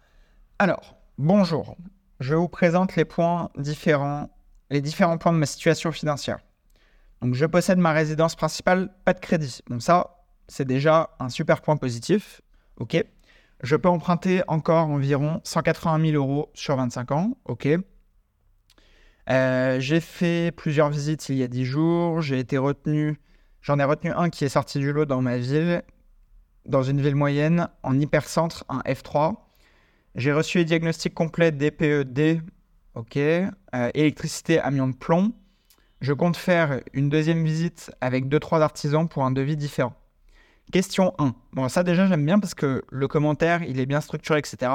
Alors, 0.58 0.96
bonjour. 1.18 1.76
Je 2.20 2.34
vous 2.34 2.48
présente 2.48 2.96
les 2.96 3.04
points 3.04 3.50
différents, 3.56 4.30
les 4.70 4.80
différents 4.80 5.18
points 5.18 5.32
de 5.32 5.38
ma 5.38 5.46
situation 5.46 5.92
financière. 5.92 6.38
Donc, 7.22 7.34
je 7.34 7.46
possède 7.46 7.78
ma 7.78 7.92
résidence 7.92 8.36
principale, 8.36 8.94
pas 9.04 9.12
de 9.14 9.20
crédit. 9.20 9.60
Bon, 9.68 9.80
ça, 9.80 10.24
c'est 10.48 10.64
déjà 10.66 11.10
un 11.18 11.28
super 11.28 11.62
point 11.62 11.76
positif. 11.76 12.42
OK. 12.78 13.02
Je 13.62 13.76
peux 13.76 13.88
emprunter 13.88 14.42
encore 14.48 14.88
environ 14.88 15.40
180 15.44 16.10
000 16.10 16.16
euros 16.16 16.50
sur 16.54 16.76
25 16.76 17.12
ans. 17.12 17.38
OK. 17.46 17.68
Euh, 19.28 19.80
j'ai 19.80 20.00
fait 20.00 20.52
plusieurs 20.56 20.90
visites 20.90 21.28
il 21.30 21.36
y 21.36 21.42
a 21.42 21.48
10 21.48 21.64
jours. 21.64 22.20
J'ai 22.20 22.38
été 22.38 22.58
retenu, 22.58 23.18
j'en 23.62 23.78
ai 23.78 23.84
retenu 23.84 24.12
un 24.12 24.30
qui 24.30 24.44
est 24.44 24.50
sorti 24.50 24.78
du 24.78 24.92
lot 24.92 25.06
dans 25.06 25.22
ma 25.22 25.38
ville 25.38 25.82
dans 26.68 26.82
une 26.82 27.00
ville 27.00 27.14
moyenne 27.14 27.68
en 27.82 27.98
hypercentre, 27.98 28.64
un 28.68 28.80
F3. 28.80 29.34
J'ai 30.14 30.32
reçu 30.32 30.58
les 30.58 30.64
diagnostics 30.64 31.14
complets 31.14 31.52
DPED, 31.52 32.42
ok, 32.94 33.16
euh, 33.16 33.50
électricité, 33.94 34.58
amiant 34.58 34.88
de 34.88 34.94
plomb. 34.96 35.32
Je 36.00 36.12
compte 36.12 36.36
faire 36.36 36.80
une 36.92 37.08
deuxième 37.08 37.44
visite 37.44 37.90
avec 38.00 38.26
2-3 38.26 38.60
artisans 38.60 39.08
pour 39.08 39.24
un 39.24 39.30
devis 39.30 39.56
différent. 39.56 39.94
Question 40.72 41.14
1. 41.18 41.34
Bon, 41.52 41.68
ça 41.68 41.84
déjà 41.84 42.06
j'aime 42.06 42.26
bien 42.26 42.40
parce 42.40 42.54
que 42.54 42.82
le 42.90 43.08
commentaire, 43.08 43.62
il 43.62 43.78
est 43.78 43.86
bien 43.86 44.00
structuré, 44.00 44.40
etc. 44.40 44.72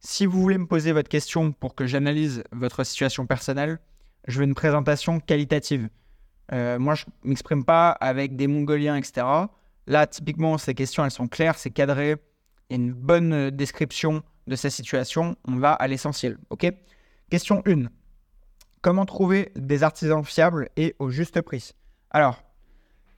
Si 0.00 0.26
vous 0.26 0.40
voulez 0.40 0.58
me 0.58 0.66
poser 0.66 0.92
votre 0.92 1.08
question 1.08 1.52
pour 1.52 1.74
que 1.74 1.86
j'analyse 1.86 2.42
votre 2.52 2.82
situation 2.84 3.26
personnelle, 3.26 3.78
je 4.26 4.38
veux 4.38 4.44
une 4.44 4.54
présentation 4.54 5.20
qualitative. 5.20 5.88
Euh, 6.52 6.78
moi, 6.78 6.94
je 6.94 7.04
ne 7.22 7.30
m'exprime 7.30 7.64
pas 7.64 7.90
avec 7.90 8.34
des 8.34 8.48
mongoliens, 8.48 8.96
etc. 8.96 9.26
Là, 9.86 10.06
typiquement, 10.06 10.58
ces 10.58 10.74
questions, 10.74 11.04
elles 11.04 11.10
sont 11.10 11.28
claires, 11.28 11.56
c'est 11.56 11.70
cadré, 11.70 12.16
il 12.68 12.76
y 12.76 12.80
a 12.80 12.82
une 12.82 12.92
bonne 12.92 13.50
description 13.50 14.22
de 14.46 14.56
sa 14.56 14.68
situation. 14.68 15.36
On 15.46 15.56
va 15.56 15.72
à 15.72 15.86
l'essentiel. 15.86 16.38
Question 17.30 17.62
1. 17.66 17.84
Comment 18.82 19.06
trouver 19.06 19.52
des 19.54 19.82
artisans 19.82 20.24
fiables 20.24 20.70
et 20.76 20.96
au 20.98 21.10
juste 21.10 21.40
prix? 21.42 21.72
Alors, 22.10 22.42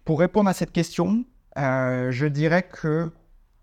pour 0.05 0.19
répondre 0.19 0.51
à 0.51 0.53
cette 0.53 0.73
question, 0.73 1.25
euh, 1.59 2.11
je 2.11 2.27
dirais 2.27 2.63
que 2.63 3.11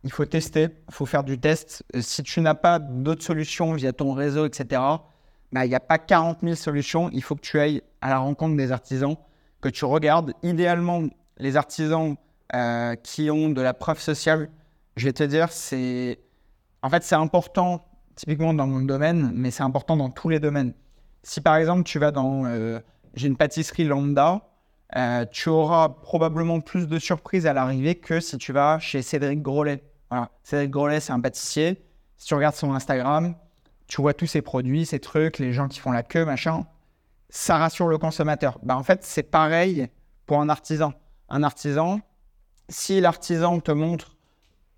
il 0.03 0.11
faut 0.11 0.25
tester, 0.25 0.67
il 0.87 0.93
faut 0.93 1.05
faire 1.05 1.23
du 1.23 1.39
test. 1.39 1.83
Euh, 1.95 2.01
si 2.01 2.23
tu 2.23 2.41
n'as 2.41 2.53
pas 2.53 2.79
d'autres 2.79 3.23
solutions 3.23 3.73
via 3.73 3.91
ton 3.91 4.13
réseau, 4.13 4.45
etc., 4.45 4.81
bah, 5.51 5.65
il 5.65 5.69
n'y 5.69 5.75
a 5.75 5.79
pas 5.79 5.97
40 5.97 6.39
000 6.41 6.55
solutions. 6.55 7.09
Il 7.11 7.23
faut 7.23 7.35
que 7.35 7.41
tu 7.41 7.59
ailles 7.59 7.81
à 8.01 8.09
la 8.09 8.19
rencontre 8.19 8.55
des 8.55 8.71
artisans, 8.71 9.15
que 9.61 9.69
tu 9.69 9.85
regardes. 9.85 10.33
Idéalement, 10.43 11.03
les 11.37 11.57
artisans 11.57 12.15
euh, 12.55 12.95
qui 12.95 13.29
ont 13.29 13.49
de 13.49 13.61
la 13.61 13.73
preuve 13.73 13.99
sociale, 13.99 14.49
je 14.95 15.05
vais 15.05 15.13
te 15.13 15.23
dire, 15.23 15.51
c'est. 15.51 16.19
En 16.81 16.89
fait, 16.89 17.03
c'est 17.03 17.15
important, 17.15 17.85
typiquement 18.15 18.53
dans 18.53 18.67
mon 18.67 18.81
domaine, 18.81 19.31
mais 19.35 19.51
c'est 19.51 19.63
important 19.63 19.97
dans 19.97 20.09
tous 20.09 20.29
les 20.29 20.39
domaines. 20.39 20.73
Si 21.23 21.41
par 21.41 21.57
exemple, 21.57 21.83
tu 21.83 21.99
vas 21.99 22.11
dans. 22.11 22.45
J'ai 23.15 23.27
une 23.27 23.35
pâtisserie 23.35 23.83
lambda, 23.83 24.49
euh, 24.95 25.25
tu 25.29 25.49
auras 25.49 25.89
probablement 25.89 26.61
plus 26.61 26.87
de 26.87 26.97
surprises 26.97 27.45
à 27.45 27.53
l'arrivée 27.53 27.95
que 27.95 28.19
si 28.19 28.37
tu 28.37 28.51
vas 28.51 28.79
chez 28.79 29.01
Cédric 29.01 29.41
Grolet. 29.41 29.83
Cédric 30.43 30.71
Grolet, 30.71 30.99
c'est 30.99 31.13
un 31.13 31.19
pâtissier. 31.19 31.83
Si 32.17 32.27
tu 32.27 32.33
regardes 32.33 32.55
son 32.55 32.73
Instagram, 32.73 33.35
tu 33.87 34.01
vois 34.01 34.13
tous 34.13 34.25
ses 34.25 34.41
produits, 34.41 34.85
ses 34.85 34.99
trucs, 34.99 35.37
les 35.37 35.53
gens 35.53 35.67
qui 35.67 35.79
font 35.79 35.91
la 35.91 36.03
queue, 36.03 36.25
machin. 36.25 36.65
Ça 37.29 37.57
rassure 37.57 37.87
le 37.87 37.99
consommateur. 37.99 38.57
Bah, 38.63 38.75
en 38.75 38.83
fait, 38.83 39.03
c'est 39.03 39.23
pareil 39.23 39.87
pour 40.25 40.41
un 40.41 40.49
artisan. 40.49 40.93
Un 41.29 41.43
artisan, 41.43 41.99
si 42.69 42.99
l'artisan 43.01 43.59
te 43.59 43.71
montre 43.71 44.15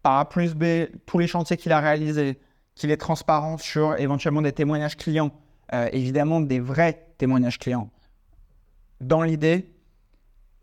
par 0.03 0.17
A 0.17 0.27
plus 0.27 0.53
B 0.53 0.87
tous 1.05 1.19
les 1.19 1.27
chantiers 1.27 1.55
qu'il 1.55 1.71
a 1.71 1.79
réalisés, 1.79 2.39
qu'il 2.75 2.91
est 2.91 2.97
transparent 2.97 3.57
sur 3.57 3.97
éventuellement 3.97 4.41
des 4.41 4.51
témoignages 4.51 4.97
clients, 4.97 5.31
euh, 5.73 5.87
évidemment 5.93 6.41
des 6.41 6.59
vrais 6.59 7.13
témoignages 7.17 7.59
clients, 7.59 7.89
dans 8.99 9.21
l'idée, 9.23 9.71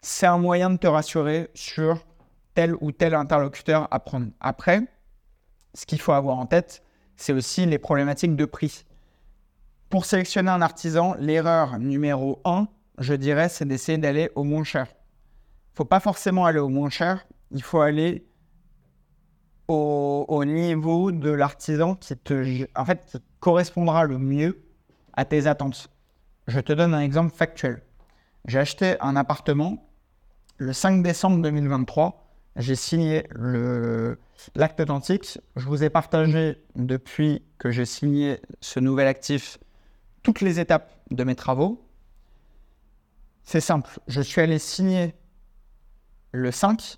c'est 0.00 0.26
un 0.26 0.38
moyen 0.38 0.70
de 0.70 0.76
te 0.76 0.86
rassurer 0.86 1.50
sur 1.54 2.04
tel 2.54 2.74
ou 2.80 2.92
tel 2.92 3.14
interlocuteur 3.14 3.88
à 3.90 4.00
prendre. 4.00 4.28
Après, 4.40 4.82
ce 5.74 5.86
qu'il 5.86 6.00
faut 6.00 6.12
avoir 6.12 6.38
en 6.38 6.46
tête, 6.46 6.82
c'est 7.16 7.32
aussi 7.32 7.66
les 7.66 7.78
problématiques 7.78 8.36
de 8.36 8.44
prix. 8.44 8.84
Pour 9.90 10.04
sélectionner 10.04 10.50
un 10.50 10.62
artisan, 10.62 11.14
l'erreur 11.18 11.78
numéro 11.78 12.40
1, 12.44 12.68
je 12.98 13.14
dirais, 13.14 13.48
c'est 13.48 13.66
d'essayer 13.66 13.98
d'aller 13.98 14.30
au 14.34 14.44
moins 14.44 14.64
cher 14.64 14.88
faut 15.78 15.84
pas 15.84 16.00
forcément 16.00 16.44
aller 16.44 16.58
au 16.58 16.68
moins 16.68 16.90
cher, 16.90 17.24
il 17.52 17.62
faut 17.62 17.80
aller 17.80 18.26
au, 19.68 20.44
niveau 20.44 21.12
de 21.12 21.30
l'artisan 21.30 21.94
qui 21.94 22.16
te, 22.16 22.66
en 22.74 22.84
fait, 22.84 23.16
correspondra 23.38 24.04
le 24.04 24.18
mieux 24.18 24.66
à 25.12 25.24
tes 25.24 25.46
attentes. 25.46 25.88
Je 26.48 26.58
te 26.58 26.72
donne 26.72 26.94
un 26.94 27.00
exemple 27.00 27.32
factuel. 27.32 27.84
J'ai 28.46 28.58
acheté 28.58 28.96
un 29.00 29.14
appartement 29.14 29.87
le 30.58 30.72
5 30.72 31.02
décembre 31.04 31.40
2023. 31.42 32.26
j'ai 32.56 32.74
signé 32.74 33.24
l'acte 34.56 34.80
authentique. 34.80 35.38
Je 35.56 35.66
vous 35.66 35.84
ai 35.84 35.90
partagé 35.90 36.56
depuis 36.74 37.42
que 37.58 37.70
j'ai 37.70 37.84
signé 37.84 38.40
ce 38.60 38.80
nouvel 38.80 39.06
actif 39.06 39.58
toutes 40.24 40.40
les 40.40 40.58
étapes 40.58 40.92
de 41.12 41.24
mes 41.24 41.36
travaux. 41.36 41.84
C'est 43.44 43.60
simple, 43.60 43.88
je 44.08 44.20
suis 44.20 44.40
allé 44.40 44.58
signer 44.58 45.14
le 46.32 46.50
5. 46.50 46.96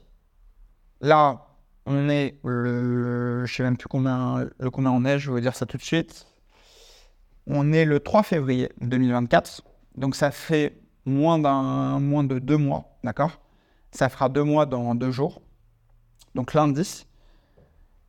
Là, 1.02 1.46
on 1.86 2.08
est 2.08 2.38
le. 2.42 3.44
Je 3.44 3.54
sais 3.54 3.62
même 3.62 3.76
plus 3.76 3.88
combien, 3.88 4.48
le 4.58 4.70
combien 4.70 4.90
on 4.90 5.04
est, 5.04 5.18
je 5.18 5.28
vais 5.30 5.34
vous 5.34 5.40
dire 5.40 5.54
ça 5.54 5.66
tout 5.66 5.76
de 5.76 5.82
suite. 5.82 6.26
On 7.46 7.72
est 7.72 7.84
le 7.84 8.00
3 8.00 8.22
février 8.22 8.70
2024. 8.80 9.62
Donc 9.96 10.16
ça 10.16 10.30
fait 10.30 10.80
moins, 11.04 11.38
moins 11.98 12.24
de 12.24 12.38
deux 12.38 12.56
mois, 12.56 12.96
d'accord? 13.04 13.38
Ça 13.92 14.08
fera 14.08 14.28
deux 14.28 14.44
mois 14.44 14.66
dans 14.66 14.94
deux 14.94 15.10
jours. 15.10 15.42
Donc 16.34 16.54
lundi. 16.54 17.06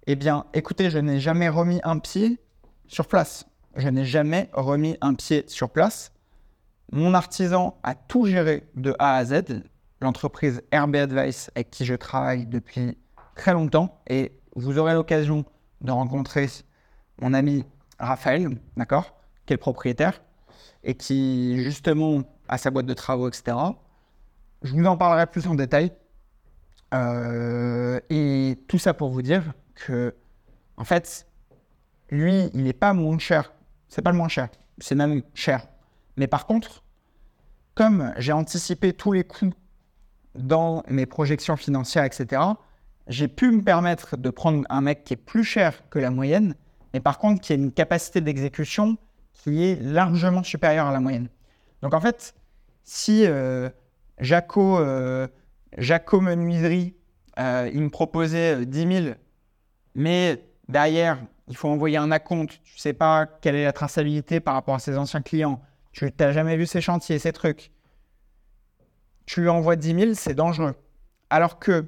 Eh 0.07 0.15
bien, 0.15 0.45
écoutez, 0.53 0.89
je 0.89 0.97
n'ai 0.97 1.19
jamais 1.19 1.49
remis 1.49 1.79
un 1.83 1.99
pied 1.99 2.39
sur 2.87 3.07
place. 3.07 3.45
Je 3.75 3.87
n'ai 3.87 4.05
jamais 4.05 4.49
remis 4.53 4.97
un 5.01 5.13
pied 5.13 5.45
sur 5.47 5.69
place. 5.69 6.11
Mon 6.91 7.13
artisan 7.13 7.79
a 7.83 7.95
tout 7.95 8.25
géré 8.25 8.67
de 8.75 8.95
A 8.99 9.15
à 9.15 9.25
Z. 9.25 9.63
L'entreprise 10.01 10.61
RB 10.73 10.95
Advice 10.95 11.51
avec 11.55 11.69
qui 11.69 11.85
je 11.85 11.93
travaille 11.93 12.47
depuis 12.47 12.97
très 13.35 13.53
longtemps 13.53 14.01
et 14.07 14.39
vous 14.55 14.77
aurez 14.77 14.93
l'occasion 14.93 15.45
de 15.81 15.91
rencontrer 15.91 16.47
mon 17.21 17.33
ami 17.33 17.65
Raphaël, 17.99 18.49
d'accord, 18.77 19.15
qui 19.45 19.53
est 19.53 19.57
le 19.57 19.59
propriétaire 19.59 20.21
et 20.83 20.95
qui 20.95 21.61
justement 21.63 22.23
a 22.47 22.57
sa 22.57 22.71
boîte 22.71 22.87
de 22.87 22.93
travaux, 22.93 23.29
etc. 23.29 23.55
Je 24.61 24.73
vous 24.73 24.85
en 24.85 24.97
parlerai 24.97 25.27
plus 25.27 25.47
en 25.47 25.55
détail. 25.55 25.91
Euh, 26.93 27.99
et 28.09 28.59
tout 28.67 28.77
ça 28.77 28.93
pour 28.93 29.11
vous 29.11 29.21
dire 29.21 29.53
que, 29.75 30.13
en 30.77 30.83
fait, 30.83 31.27
lui, 32.09 32.49
il 32.53 32.63
n'est 32.63 32.73
pas 32.73 32.93
moins 32.93 33.17
cher. 33.17 33.53
C'est 33.87 34.01
pas 34.01 34.11
le 34.11 34.17
moins 34.17 34.27
cher, 34.27 34.49
c'est 34.77 34.95
même 34.95 35.21
cher. 35.33 35.67
Mais 36.17 36.27
par 36.27 36.45
contre, 36.45 36.83
comme 37.75 38.13
j'ai 38.17 38.31
anticipé 38.31 38.93
tous 38.93 39.11
les 39.11 39.23
coûts 39.23 39.53
dans 40.35 40.83
mes 40.87 41.05
projections 41.05 41.57
financières, 41.57 42.05
etc., 42.05 42.41
j'ai 43.07 43.27
pu 43.27 43.51
me 43.51 43.61
permettre 43.61 44.17
de 44.17 44.29
prendre 44.29 44.63
un 44.69 44.81
mec 44.81 45.03
qui 45.03 45.13
est 45.13 45.17
plus 45.17 45.43
cher 45.43 45.89
que 45.89 45.99
la 45.99 46.11
moyenne, 46.11 46.55
mais 46.93 46.99
par 46.99 47.17
contre 47.17 47.41
qui 47.41 47.53
a 47.53 47.55
une 47.55 47.71
capacité 47.71 48.21
d'exécution 48.21 48.97
qui 49.33 49.63
est 49.65 49.81
largement 49.81 50.43
supérieure 50.43 50.87
à 50.87 50.91
la 50.91 50.99
moyenne. 50.99 51.27
Donc 51.81 51.93
en 51.93 51.99
fait, 51.99 52.35
si 52.83 53.25
euh, 53.25 53.69
Jaco, 54.21 54.79
euh, 54.79 55.27
Menuiserie, 55.77 56.95
euh, 57.39 57.69
il 57.73 57.81
me 57.81 57.89
proposait 57.89 58.65
10 58.65 59.03
000, 59.03 59.15
mais 59.95 60.45
derrière, 60.69 61.17
il 61.47 61.57
faut 61.57 61.67
envoyer 61.67 61.97
un 61.97 62.11
acompte, 62.11 62.61
tu 62.63 62.75
ne 62.75 62.79
sais 62.79 62.93
pas 62.93 63.25
quelle 63.25 63.55
est 63.55 63.65
la 63.65 63.73
traçabilité 63.73 64.39
par 64.39 64.53
rapport 64.53 64.75
à 64.75 64.79
ses 64.79 64.97
anciens 64.97 65.21
clients, 65.21 65.59
tu 65.91 66.09
n'as 66.19 66.31
jamais 66.31 66.55
vu 66.55 66.67
ses 66.67 66.81
chantiers, 66.81 67.19
ces 67.19 67.33
trucs, 67.33 67.71
tu 69.25 69.41
lui 69.41 69.49
envoies 69.49 69.75
10 69.75 69.99
000, 69.99 70.13
c'est 70.13 70.35
dangereux. 70.35 70.75
Alors 71.29 71.57
que 71.57 71.85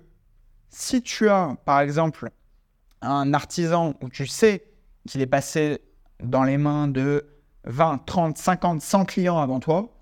si 0.69 1.01
tu 1.01 1.29
as, 1.29 1.55
par 1.65 1.81
exemple, 1.81 2.31
un 3.01 3.33
artisan 3.33 3.93
où 4.01 4.09
tu 4.09 4.25
sais 4.25 4.63
qu'il 5.07 5.21
est 5.21 5.27
passé 5.27 5.81
dans 6.21 6.43
les 6.43 6.57
mains 6.57 6.87
de 6.87 7.27
20, 7.65 7.99
30, 8.05 8.37
50, 8.37 8.81
100 8.81 9.05
clients 9.05 9.37
avant 9.37 9.59
toi, 9.59 9.92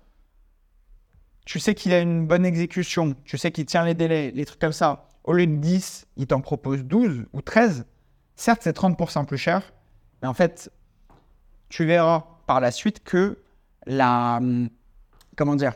tu 1.44 1.58
sais 1.58 1.74
qu'il 1.74 1.92
a 1.92 2.00
une 2.00 2.26
bonne 2.26 2.46
exécution, 2.46 3.14
tu 3.24 3.38
sais 3.38 3.50
qu'il 3.50 3.66
tient 3.66 3.84
les 3.84 3.94
délais, 3.94 4.30
les 4.34 4.44
trucs 4.44 4.60
comme 4.60 4.72
ça. 4.72 5.08
Au 5.24 5.32
lieu 5.32 5.46
de 5.46 5.56
10, 5.56 6.06
il 6.16 6.26
t'en 6.26 6.40
propose 6.40 6.84
12 6.84 7.26
ou 7.32 7.42
13. 7.42 7.86
Certes, 8.36 8.60
c'est 8.62 8.76
30% 8.76 9.26
plus 9.26 9.38
cher, 9.38 9.72
mais 10.20 10.28
en 10.28 10.34
fait, 10.34 10.72
tu 11.68 11.84
verras 11.84 12.26
par 12.46 12.60
la 12.60 12.70
suite 12.70 13.02
que 13.04 13.38
la, 13.86 14.40
comment 15.36 15.54
dire, 15.54 15.74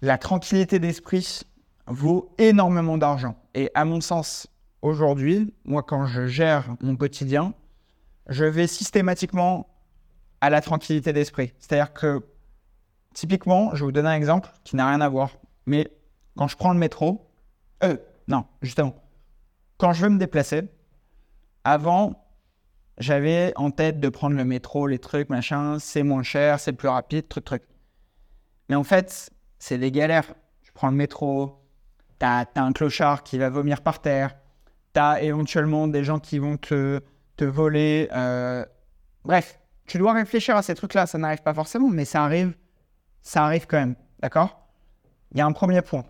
la 0.00 0.18
tranquillité 0.18 0.78
d'esprit 0.78 1.42
vaut 1.86 2.34
énormément 2.38 2.98
d'argent. 2.98 3.36
Et 3.54 3.70
à 3.74 3.84
mon 3.84 4.00
sens, 4.00 4.48
aujourd'hui, 4.82 5.54
moi, 5.64 5.82
quand 5.82 6.06
je 6.06 6.26
gère 6.26 6.76
mon 6.80 6.96
quotidien, 6.96 7.54
je 8.28 8.44
vais 8.44 8.66
systématiquement 8.66 9.68
à 10.40 10.50
la 10.50 10.60
tranquillité 10.60 11.12
d'esprit. 11.12 11.52
C'est-à-dire 11.58 11.92
que, 11.92 12.24
typiquement, 13.14 13.74
je 13.74 13.84
vous 13.84 13.92
donner 13.92 14.08
un 14.08 14.14
exemple 14.14 14.50
qui 14.64 14.76
n'a 14.76 14.88
rien 14.88 15.00
à 15.00 15.08
voir. 15.08 15.30
Mais 15.66 15.92
quand 16.36 16.48
je 16.48 16.56
prends 16.56 16.72
le 16.72 16.78
métro, 16.78 17.28
euh, 17.84 17.96
non, 18.28 18.44
justement, 18.62 18.94
quand 19.78 19.92
je 19.92 20.02
veux 20.02 20.10
me 20.10 20.18
déplacer, 20.18 20.62
avant, 21.64 22.24
j'avais 22.98 23.52
en 23.56 23.70
tête 23.70 24.00
de 24.00 24.08
prendre 24.08 24.36
le 24.36 24.44
métro, 24.44 24.86
les 24.86 24.98
trucs, 24.98 25.28
machin, 25.28 25.78
c'est 25.78 26.02
moins 26.02 26.22
cher, 26.22 26.60
c'est 26.60 26.72
plus 26.72 26.88
rapide, 26.88 27.28
truc, 27.28 27.44
truc. 27.44 27.62
Mais 28.68 28.76
en 28.76 28.84
fait, 28.84 29.30
c'est 29.58 29.78
des 29.78 29.90
galères. 29.90 30.34
Tu 30.62 30.72
prends 30.72 30.88
le 30.88 30.96
métro, 30.96 31.60
tu 32.18 32.26
as, 32.26 32.46
un 32.56 32.72
clochard 32.72 33.22
qui 33.22 33.38
va 33.38 33.50
vomir 33.50 33.82
par 33.82 34.00
terre, 34.00 34.36
tu 34.94 35.00
as 35.00 35.22
éventuellement 35.22 35.88
des 35.88 36.04
gens 36.04 36.18
qui 36.18 36.38
vont 36.38 36.56
te, 36.56 37.00
te 37.36 37.44
voler. 37.44 38.08
Euh, 38.12 38.64
bref, 39.24 39.58
tu 39.86 39.98
dois 39.98 40.12
réfléchir 40.12 40.56
à 40.56 40.62
ces 40.62 40.74
trucs-là. 40.74 41.06
Ça 41.06 41.18
n'arrive 41.18 41.42
pas 41.42 41.54
forcément, 41.54 41.88
mais 41.88 42.04
ça 42.04 42.24
arrive, 42.24 42.54
ça 43.22 43.44
arrive 43.44 43.66
quand 43.66 43.78
même. 43.78 43.96
D'accord? 44.20 44.66
Il 45.32 45.38
y 45.38 45.40
a 45.40 45.46
un 45.46 45.52
premier 45.52 45.82
point. 45.82 46.04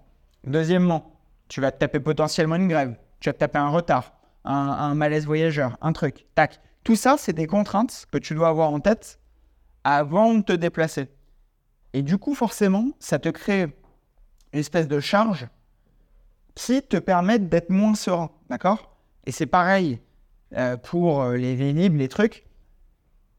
Deuxièmement, 0.44 1.12
tu 1.48 1.60
vas 1.60 1.70
te 1.70 1.78
taper 1.78 2.00
potentiellement 2.00 2.56
une 2.56 2.68
grève, 2.68 2.96
tu 3.20 3.28
vas 3.28 3.34
te 3.34 3.38
taper 3.38 3.58
un 3.58 3.68
retard, 3.68 4.14
un, 4.44 4.94
malaise 4.94 5.26
voyageur, 5.26 5.76
un 5.80 5.92
truc. 5.92 6.26
Tac. 6.34 6.60
Tout 6.82 6.96
ça, 6.96 7.16
c'est 7.16 7.32
des 7.32 7.46
contraintes 7.46 8.06
que 8.10 8.18
tu 8.18 8.34
dois 8.34 8.48
avoir 8.48 8.70
en 8.70 8.80
tête 8.80 9.20
avant 9.84 10.34
de 10.34 10.42
te 10.42 10.52
déplacer. 10.52 11.08
Et 11.92 12.02
du 12.02 12.18
coup, 12.18 12.34
forcément, 12.34 12.88
ça 12.98 13.18
te 13.18 13.28
crée 13.28 13.62
une 14.52 14.58
espèce 14.58 14.88
de 14.88 14.98
charge 14.98 15.46
qui 16.54 16.82
te 16.82 16.96
permettent 16.96 17.48
d'être 17.48 17.70
moins 17.70 17.94
serein. 17.94 18.30
D'accord? 18.48 18.96
Et 19.26 19.30
c'est 19.30 19.46
pareil 19.46 20.00
euh, 20.56 20.76
pour 20.76 21.22
euh, 21.22 21.36
les 21.36 21.54
vénibles, 21.54 21.98
les 21.98 22.08
trucs. 22.08 22.46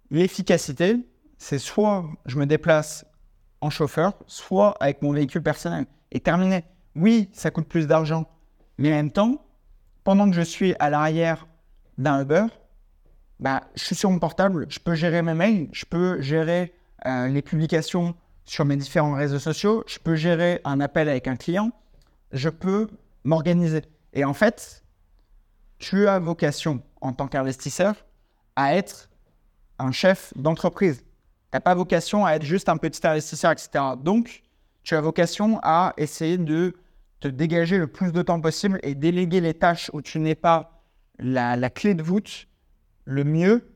L'efficacité, 0.09 0.97
c'est 1.37 1.59
soit 1.59 2.05
je 2.25 2.37
me 2.37 2.45
déplace 2.45 3.05
en 3.63 3.69
chauffeur, 3.69 4.13
soit 4.27 4.75
avec 4.79 5.01
mon 5.01 5.13
véhicule 5.13 5.41
personnel. 5.41 5.85
Et 6.11 6.19
terminé. 6.19 6.65
Oui, 6.95 7.29
ça 7.33 7.49
coûte 7.49 7.67
plus 7.67 7.87
d'argent, 7.87 8.29
mais 8.77 8.89
en 8.89 8.95
même 8.95 9.11
temps, 9.11 9.43
pendant 10.03 10.29
que 10.29 10.35
je 10.35 10.41
suis 10.41 10.75
à 10.79 10.89
l'arrière 10.89 11.47
d'un 11.97 12.21
Uber, 12.21 12.45
bah, 13.39 13.63
je 13.75 13.83
suis 13.83 13.95
sur 13.95 14.11
mon 14.11 14.19
portable, 14.19 14.67
je 14.69 14.79
peux 14.79 14.93
gérer 14.93 15.21
mes 15.21 15.33
mails, 15.33 15.69
je 15.71 15.85
peux 15.85 16.21
gérer 16.21 16.73
euh, 17.05 17.27
les 17.29 17.41
publications 17.41 18.15
sur 18.45 18.65
mes 18.65 18.75
différents 18.75 19.13
réseaux 19.13 19.39
sociaux, 19.39 19.83
je 19.87 19.97
peux 19.97 20.15
gérer 20.15 20.61
un 20.65 20.79
appel 20.81 21.09
avec 21.09 21.27
un 21.27 21.35
client, 21.35 21.71
je 22.31 22.49
peux 22.49 22.87
m'organiser. 23.23 23.81
Et 24.11 24.23
en 24.25 24.33
fait, 24.33 24.83
tu 25.79 26.07
as 26.07 26.19
vocation 26.19 26.83
en 27.01 27.13
tant 27.13 27.27
qu'investisseur 27.27 27.95
à 28.55 28.75
être 28.75 29.09
un 29.79 29.91
chef 29.91 30.33
d'entreprise. 30.35 31.03
N'as 31.53 31.59
pas 31.59 31.75
vocation 31.75 32.25
à 32.25 32.31
être 32.33 32.43
juste 32.43 32.67
un 32.67 32.77
petit 32.77 33.05
investisseur, 33.05 33.51
etc. 33.51 33.69
Donc, 34.01 34.41
tu 34.81 34.95
as 34.95 35.01
vocation 35.01 35.59
à 35.61 35.93
essayer 35.97 36.39
de 36.39 36.75
te 37.19 37.27
dégager 37.27 37.77
le 37.77 37.87
plus 37.87 38.11
de 38.11 38.21
temps 38.23 38.41
possible 38.41 38.79
et 38.81 38.95
déléguer 38.95 39.39
les 39.39 39.53
tâches 39.53 39.91
où 39.93 40.01
tu 40.01 40.19
n'es 40.19 40.35
pas 40.35 40.83
la, 41.19 41.55
la, 41.55 41.69
clé 41.69 41.93
de 41.93 42.01
voûte 42.01 42.47
le 43.05 43.23
mieux 43.23 43.71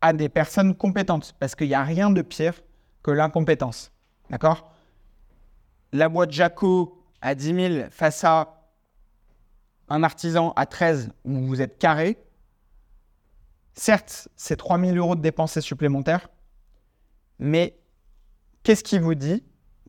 à 0.00 0.12
des 0.12 0.28
personnes 0.28 0.74
compétentes. 0.74 1.34
Parce 1.40 1.54
qu'il 1.54 1.68
n'y 1.68 1.74
a 1.74 1.82
rien 1.82 2.10
de 2.10 2.20
pire 2.20 2.54
que 3.02 3.10
l'incompétence. 3.10 3.90
D'accord? 4.28 4.72
La 5.92 6.10
boîte 6.10 6.30
Jaco 6.30 7.02
à 7.22 7.34
10 7.34 7.54
000 7.54 7.90
face 7.90 8.22
à 8.22 8.58
un 9.88 10.02
artisan 10.02 10.52
à 10.56 10.66
13 10.66 11.10
où 11.24 11.46
vous 11.46 11.62
êtes 11.62 11.78
carré, 11.78 12.18
certes, 13.72 14.28
c'est 14.36 14.56
3 14.56 14.78
000 14.78 14.96
euros 14.96 15.16
de 15.16 15.22
dépenses 15.22 15.58
supplémentaires, 15.60 16.28
mais 17.38 17.78
qu'est-ce 18.62 18.84
qui 18.84 18.98
vous 18.98 19.14
dit 19.14 19.44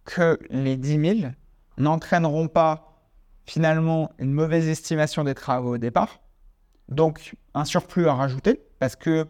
que 0.06 0.40
les 0.50 0.78
10 0.78 1.20
000 1.22 1.32
n'entraîneront 1.78 2.48
pas 2.48 3.04
finalement 3.46 4.12
une 4.20 4.32
mauvaise 4.32 4.68
estimation 4.68 5.24
des 5.24 5.34
travaux 5.34 5.76
au 5.76 5.78
départ, 5.78 6.22
donc 6.88 7.36
un 7.54 7.66
surplus 7.66 8.08
à 8.08 8.14
rajouter, 8.14 8.62
parce 8.80 8.96
que 8.96 9.28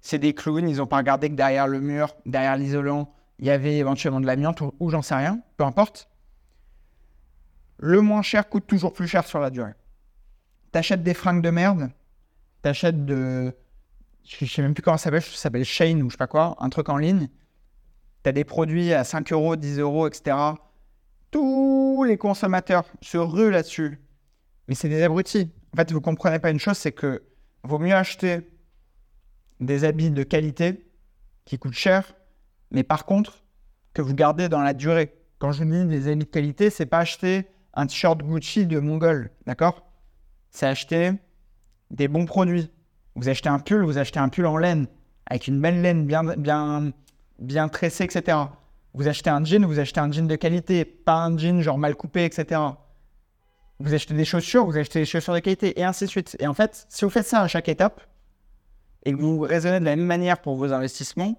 c'est 0.00 0.18
des 0.18 0.34
clowns, 0.34 0.68
ils 0.68 0.78
n'ont 0.78 0.86
pas 0.86 0.96
regardé 0.96 1.30
que 1.30 1.34
derrière 1.34 1.68
le 1.68 1.80
mur, 1.80 2.16
derrière 2.26 2.56
l'isolant, 2.56 3.12
il 3.38 3.46
y 3.46 3.50
avait 3.50 3.76
éventuellement 3.76 4.20
de 4.20 4.26
l'amiante 4.26 4.62
ou, 4.78 4.90
j'en 4.90 5.02
sais 5.02 5.14
rien, 5.14 5.40
peu 5.56 5.64
importe. 5.64 6.08
Le 7.78 8.00
moins 8.00 8.22
cher 8.22 8.48
coûte 8.48 8.66
toujours 8.66 8.92
plus 8.92 9.08
cher 9.08 9.26
sur 9.26 9.40
la 9.40 9.50
durée 9.50 9.74
t'achètes 10.72 11.02
des 11.02 11.14
fringues 11.14 11.42
de 11.42 11.50
merde, 11.50 11.90
t'achètes 12.62 13.04
de. 13.04 13.54
Je 14.24 14.46
sais 14.46 14.62
même 14.62 14.74
plus 14.74 14.82
comment 14.82 14.96
ça 14.96 15.04
s'appelle, 15.04 15.22
ça 15.22 15.36
s'appelle 15.36 15.64
Shane 15.64 16.02
ou 16.02 16.08
je 16.08 16.14
sais 16.14 16.18
pas 16.18 16.26
quoi, 16.26 16.56
un 16.58 16.68
truc 16.70 16.88
en 16.88 16.96
ligne. 16.96 17.28
T'as 18.22 18.32
des 18.32 18.44
produits 18.44 18.92
à 18.92 19.04
5 19.04 19.32
euros, 19.32 19.56
10 19.56 19.78
euros, 19.78 20.06
etc. 20.06 20.36
Tous 21.30 22.04
les 22.04 22.16
consommateurs 22.16 22.84
se 23.00 23.18
ruent 23.18 23.50
là-dessus. 23.50 24.00
Mais 24.68 24.74
c'est 24.74 24.88
des 24.88 25.02
abrutis. 25.02 25.50
En 25.72 25.76
fait, 25.76 25.90
vous 25.92 26.00
comprenez 26.00 26.38
pas 26.38 26.50
une 26.50 26.58
chose, 26.58 26.76
c'est 26.76 26.92
que 26.92 27.22
vaut 27.64 27.78
mieux 27.78 27.94
acheter 27.94 28.40
des 29.60 29.84
habits 29.84 30.10
de 30.10 30.22
qualité 30.22 30.84
qui 31.44 31.58
coûtent 31.58 31.72
cher, 31.72 32.14
mais 32.70 32.82
par 32.82 33.06
contre, 33.06 33.42
que 33.94 34.02
vous 34.02 34.14
gardez 34.14 34.48
dans 34.48 34.62
la 34.62 34.74
durée. 34.74 35.14
Quand 35.38 35.52
je 35.52 35.64
dis 35.64 35.84
des 35.86 36.08
habits 36.08 36.24
de 36.24 36.30
qualité, 36.30 36.70
c'est 36.70 36.86
pas 36.86 36.98
acheter 36.98 37.46
un 37.74 37.86
t-shirt 37.86 38.22
Gucci 38.22 38.66
de 38.66 38.78
Mongol, 38.78 39.30
d'accord? 39.46 39.86
C'est 40.50 40.66
acheter 40.66 41.12
des 41.90 42.08
bons 42.08 42.26
produits. 42.26 42.70
Vous 43.14 43.28
achetez 43.28 43.48
un 43.48 43.58
pull, 43.58 43.84
vous 43.84 43.98
achetez 43.98 44.18
un 44.18 44.28
pull 44.28 44.46
en 44.46 44.56
laine, 44.56 44.86
avec 45.26 45.48
une 45.48 45.60
belle 45.60 45.82
laine 45.82 46.06
bien, 46.06 46.22
bien, 46.36 46.92
bien 47.38 47.68
tressée, 47.68 48.04
etc. 48.04 48.38
Vous 48.94 49.08
achetez 49.08 49.30
un 49.30 49.44
jean, 49.44 49.64
vous 49.64 49.78
achetez 49.78 50.00
un 50.00 50.10
jean 50.12 50.26
de 50.26 50.36
qualité, 50.36 50.84
pas 50.84 51.24
un 51.24 51.36
jean 51.36 51.60
genre 51.60 51.78
mal 51.78 51.94
coupé, 51.94 52.24
etc. 52.24 52.60
Vous 53.80 53.94
achetez 53.94 54.14
des 54.14 54.24
chaussures, 54.24 54.66
vous 54.66 54.76
achetez 54.76 55.00
des 55.00 55.04
chaussures 55.06 55.34
de 55.34 55.40
qualité, 55.40 55.78
et 55.80 55.84
ainsi 55.84 56.04
de 56.04 56.10
suite. 56.10 56.36
Et 56.38 56.46
en 56.46 56.54
fait, 56.54 56.86
si 56.88 57.04
vous 57.04 57.10
faites 57.10 57.26
ça 57.26 57.40
à 57.40 57.48
chaque 57.48 57.68
étape, 57.68 58.00
et 59.04 59.12
que 59.12 59.16
vous 59.18 59.40
raisonnez 59.40 59.80
de 59.80 59.84
la 59.84 59.96
même 59.96 60.06
manière 60.06 60.40
pour 60.40 60.56
vos 60.56 60.72
investissements, 60.72 61.34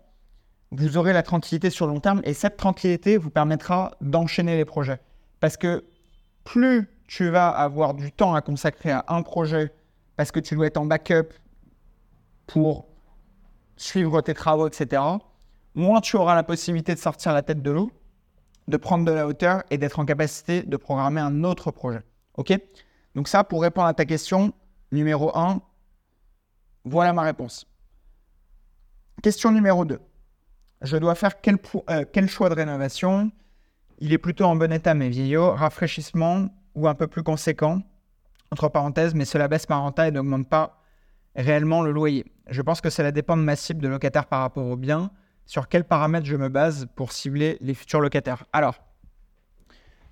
vous 0.71 0.97
aurez 0.97 1.13
la 1.13 1.23
tranquillité 1.23 1.69
sur 1.69 1.85
le 1.85 1.93
long 1.93 1.99
terme, 1.99 2.21
et 2.23 2.33
cette 2.33 2.57
tranquillité 2.57 3.17
vous 3.17 3.29
permettra 3.29 3.91
d'enchaîner 4.01 4.57
les 4.57 4.65
projets. 4.65 4.99
Parce 5.39 5.55
que 5.55 5.85
plus 6.43 6.89
tu 7.07 7.29
vas 7.29 7.49
avoir 7.49 7.93
du 7.93 8.11
temps 8.11 8.33
à 8.33 8.41
consacrer 8.41 8.91
à 8.91 9.05
un 9.09 9.21
projet, 9.21 9.71
parce 10.15 10.31
que 10.31 10.39
tu 10.39 10.55
dois 10.55 10.67
être 10.67 10.77
en 10.77 10.85
backup 10.85 11.33
pour 12.47 12.87
suivre 13.77 14.21
tes 14.21 14.33
travaux, 14.33 14.67
etc., 14.67 15.01
moins 15.75 16.01
tu 16.01 16.15
auras 16.15 16.35
la 16.35 16.43
possibilité 16.43 16.93
de 16.93 16.99
sortir 16.99 17.33
la 17.33 17.41
tête 17.41 17.61
de 17.61 17.71
l'eau, 17.71 17.91
de 18.67 18.77
prendre 18.77 19.05
de 19.05 19.11
la 19.11 19.27
hauteur 19.27 19.63
et 19.69 19.77
d'être 19.77 19.99
en 19.99 20.05
capacité 20.05 20.63
de 20.63 20.77
programmer 20.77 21.21
un 21.21 21.43
autre 21.43 21.71
projet. 21.71 22.01
OK? 22.35 22.53
Donc 23.15 23.27
ça, 23.27 23.43
pour 23.43 23.61
répondre 23.61 23.87
à 23.87 23.93
ta 23.93 24.05
question, 24.05 24.53
numéro 24.91 25.35
1, 25.37 25.61
voilà 26.85 27.13
ma 27.13 27.23
réponse. 27.23 27.67
Question 29.21 29.51
numéro 29.51 29.85
2. 29.85 29.99
Je 30.81 30.97
dois 30.97 31.15
faire 31.15 31.39
quel, 31.39 31.57
euh, 31.89 32.27
choix 32.27 32.49
de 32.49 32.55
rénovation? 32.55 33.31
Il 33.99 34.11
est 34.11 34.17
plutôt 34.17 34.45
en 34.45 34.55
bon 34.55 34.71
état 34.71 34.93
mais 34.93 35.09
vieillot, 35.09 35.51
rafraîchissement 35.51 36.49
ou 36.75 36.87
un 36.87 36.95
peu 36.95 37.07
plus 37.07 37.23
conséquent, 37.23 37.81
entre 38.51 38.67
parenthèses, 38.67 39.13
mais 39.13 39.25
cela 39.25 39.47
baisse 39.47 39.69
ma 39.69 39.77
renta 39.77 40.07
et 40.07 40.11
n'augmente 40.11 40.49
pas 40.49 40.81
réellement 41.35 41.81
le 41.81 41.91
loyer. 41.91 42.25
Je 42.49 42.61
pense 42.61 42.81
que 42.81 42.89
cela 42.89 43.11
dépend 43.11 43.37
de 43.37 43.43
ma 43.43 43.55
cible 43.55 43.81
de 43.81 43.87
locataire 43.87 44.25
par 44.25 44.41
rapport 44.41 44.65
au 44.65 44.75
bien. 44.75 45.11
Sur 45.45 45.67
quels 45.67 45.83
paramètres 45.83 46.25
je 46.25 46.35
me 46.35 46.49
base 46.49 46.87
pour 46.95 47.11
cibler 47.11 47.57
les 47.61 47.73
futurs 47.73 48.01
locataires 48.01 48.45
Alors, 48.53 48.75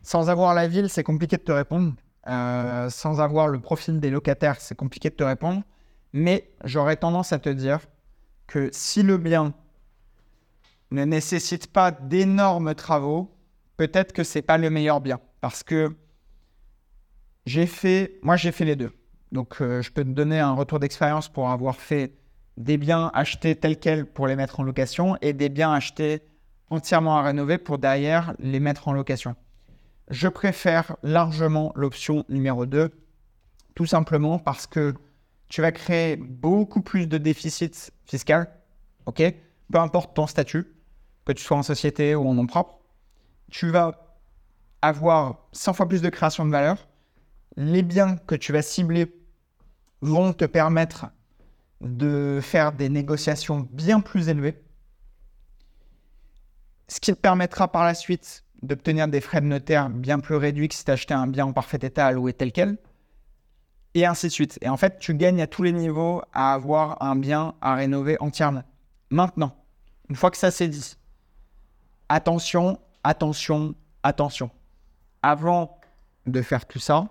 sans 0.01 0.29
avoir 0.29 0.53
la 0.53 0.67
ville, 0.67 0.89
c'est 0.89 1.03
compliqué 1.03 1.37
de 1.37 1.43
te 1.43 1.51
répondre. 1.51 1.93
Euh, 2.27 2.89
sans 2.89 3.19
avoir 3.19 3.47
le 3.47 3.59
profil 3.59 3.99
des 3.99 4.09
locataires, 4.09 4.59
c'est 4.59 4.75
compliqué 4.75 5.09
de 5.09 5.15
te 5.15 5.23
répondre. 5.23 5.63
Mais 6.13 6.51
j'aurais 6.63 6.97
tendance 6.97 7.33
à 7.33 7.39
te 7.39 7.49
dire 7.49 7.79
que 8.47 8.69
si 8.73 9.01
le 9.03 9.17
bien 9.17 9.53
ne 10.91 11.05
nécessite 11.05 11.67
pas 11.67 11.91
d'énormes 11.91 12.75
travaux, 12.75 13.33
peut-être 13.77 14.11
que 14.11 14.23
c'est 14.23 14.41
pas 14.41 14.57
le 14.57 14.69
meilleur 14.69 15.01
bien. 15.01 15.19
Parce 15.39 15.63
que 15.63 15.95
j'ai 17.45 17.65
fait, 17.65 18.19
moi 18.21 18.35
j'ai 18.35 18.51
fait 18.51 18.65
les 18.65 18.75
deux. 18.75 18.91
Donc, 19.31 19.61
euh, 19.61 19.81
je 19.81 19.91
peux 19.91 20.03
te 20.03 20.09
donner 20.09 20.39
un 20.39 20.53
retour 20.53 20.79
d'expérience 20.79 21.29
pour 21.29 21.49
avoir 21.49 21.77
fait 21.77 22.13
des 22.57 22.77
biens 22.77 23.11
achetés 23.13 23.55
tels 23.55 23.79
quels 23.79 24.05
pour 24.05 24.27
les 24.27 24.35
mettre 24.35 24.59
en 24.59 24.63
location 24.63 25.17
et 25.21 25.33
des 25.33 25.49
biens 25.49 25.73
achetés 25.73 26.21
entièrement 26.69 27.17
à 27.17 27.23
rénover 27.23 27.57
pour 27.57 27.77
derrière 27.77 28.33
les 28.39 28.59
mettre 28.59 28.87
en 28.87 28.93
location. 28.93 29.35
Je 30.09 30.27
préfère 30.27 30.95
largement 31.03 31.71
l'option 31.75 32.25
numéro 32.29 32.65
2, 32.65 32.91
tout 33.75 33.85
simplement 33.85 34.39
parce 34.39 34.67
que 34.67 34.93
tu 35.47 35.61
vas 35.61 35.71
créer 35.71 36.15
beaucoup 36.15 36.81
plus 36.81 37.07
de 37.07 37.17
déficit 37.17 37.91
fiscal, 38.05 38.49
ok? 39.05 39.21
Peu 39.71 39.79
importe 39.79 40.15
ton 40.15 40.27
statut, 40.27 40.65
que 41.25 41.33
tu 41.33 41.43
sois 41.43 41.57
en 41.57 41.63
société 41.63 42.15
ou 42.15 42.27
en 42.27 42.33
nom 42.33 42.47
propre, 42.47 42.79
tu 43.49 43.69
vas 43.69 44.17
avoir 44.81 45.47
100 45.51 45.73
fois 45.73 45.87
plus 45.87 46.01
de 46.01 46.09
création 46.09 46.45
de 46.45 46.51
valeur. 46.51 46.87
Les 47.57 47.83
biens 47.83 48.15
que 48.15 48.35
tu 48.35 48.53
vas 48.53 48.61
cibler 48.61 49.13
vont 50.01 50.33
te 50.33 50.45
permettre 50.45 51.07
de 51.81 52.39
faire 52.41 52.71
des 52.71 52.89
négociations 52.89 53.67
bien 53.71 53.99
plus 53.99 54.29
élevées, 54.29 54.61
ce 56.87 56.99
qui 56.99 57.13
te 57.13 57.19
permettra 57.19 57.71
par 57.71 57.83
la 57.83 57.93
suite 57.93 58.43
d'obtenir 58.61 59.07
des 59.07 59.21
frais 59.21 59.41
de 59.41 59.47
notaire 59.47 59.89
bien 59.89 60.19
plus 60.19 60.35
réduits 60.35 60.69
que 60.69 60.75
si 60.75 60.85
tu 60.85 60.91
achetais 60.91 61.13
un 61.13 61.27
bien 61.27 61.45
en 61.45 61.53
parfait 61.53 61.79
état 61.81 62.05
à 62.05 62.11
louer 62.11 62.33
tel 62.33 62.51
quel, 62.51 62.77
et 63.93 64.05
ainsi 64.05 64.27
de 64.27 64.31
suite. 64.31 64.59
Et 64.61 64.69
en 64.69 64.77
fait, 64.77 64.99
tu 64.99 65.15
gagnes 65.15 65.41
à 65.41 65.47
tous 65.47 65.63
les 65.63 65.71
niveaux 65.71 66.21
à 66.33 66.53
avoir 66.53 67.01
un 67.01 67.15
bien 67.15 67.55
à 67.61 67.75
rénover 67.75 68.17
entièrement. 68.19 68.63
Maintenant, 69.09 69.55
une 70.09 70.15
fois 70.15 70.31
que 70.31 70.37
ça 70.37 70.51
c'est 70.51 70.67
dit, 70.67 70.95
attention, 72.07 72.79
attention, 73.03 73.75
attention. 74.03 74.51
Avant 75.23 75.79
de 76.25 76.41
faire 76.41 76.65
tout 76.65 76.79
ça, 76.79 77.07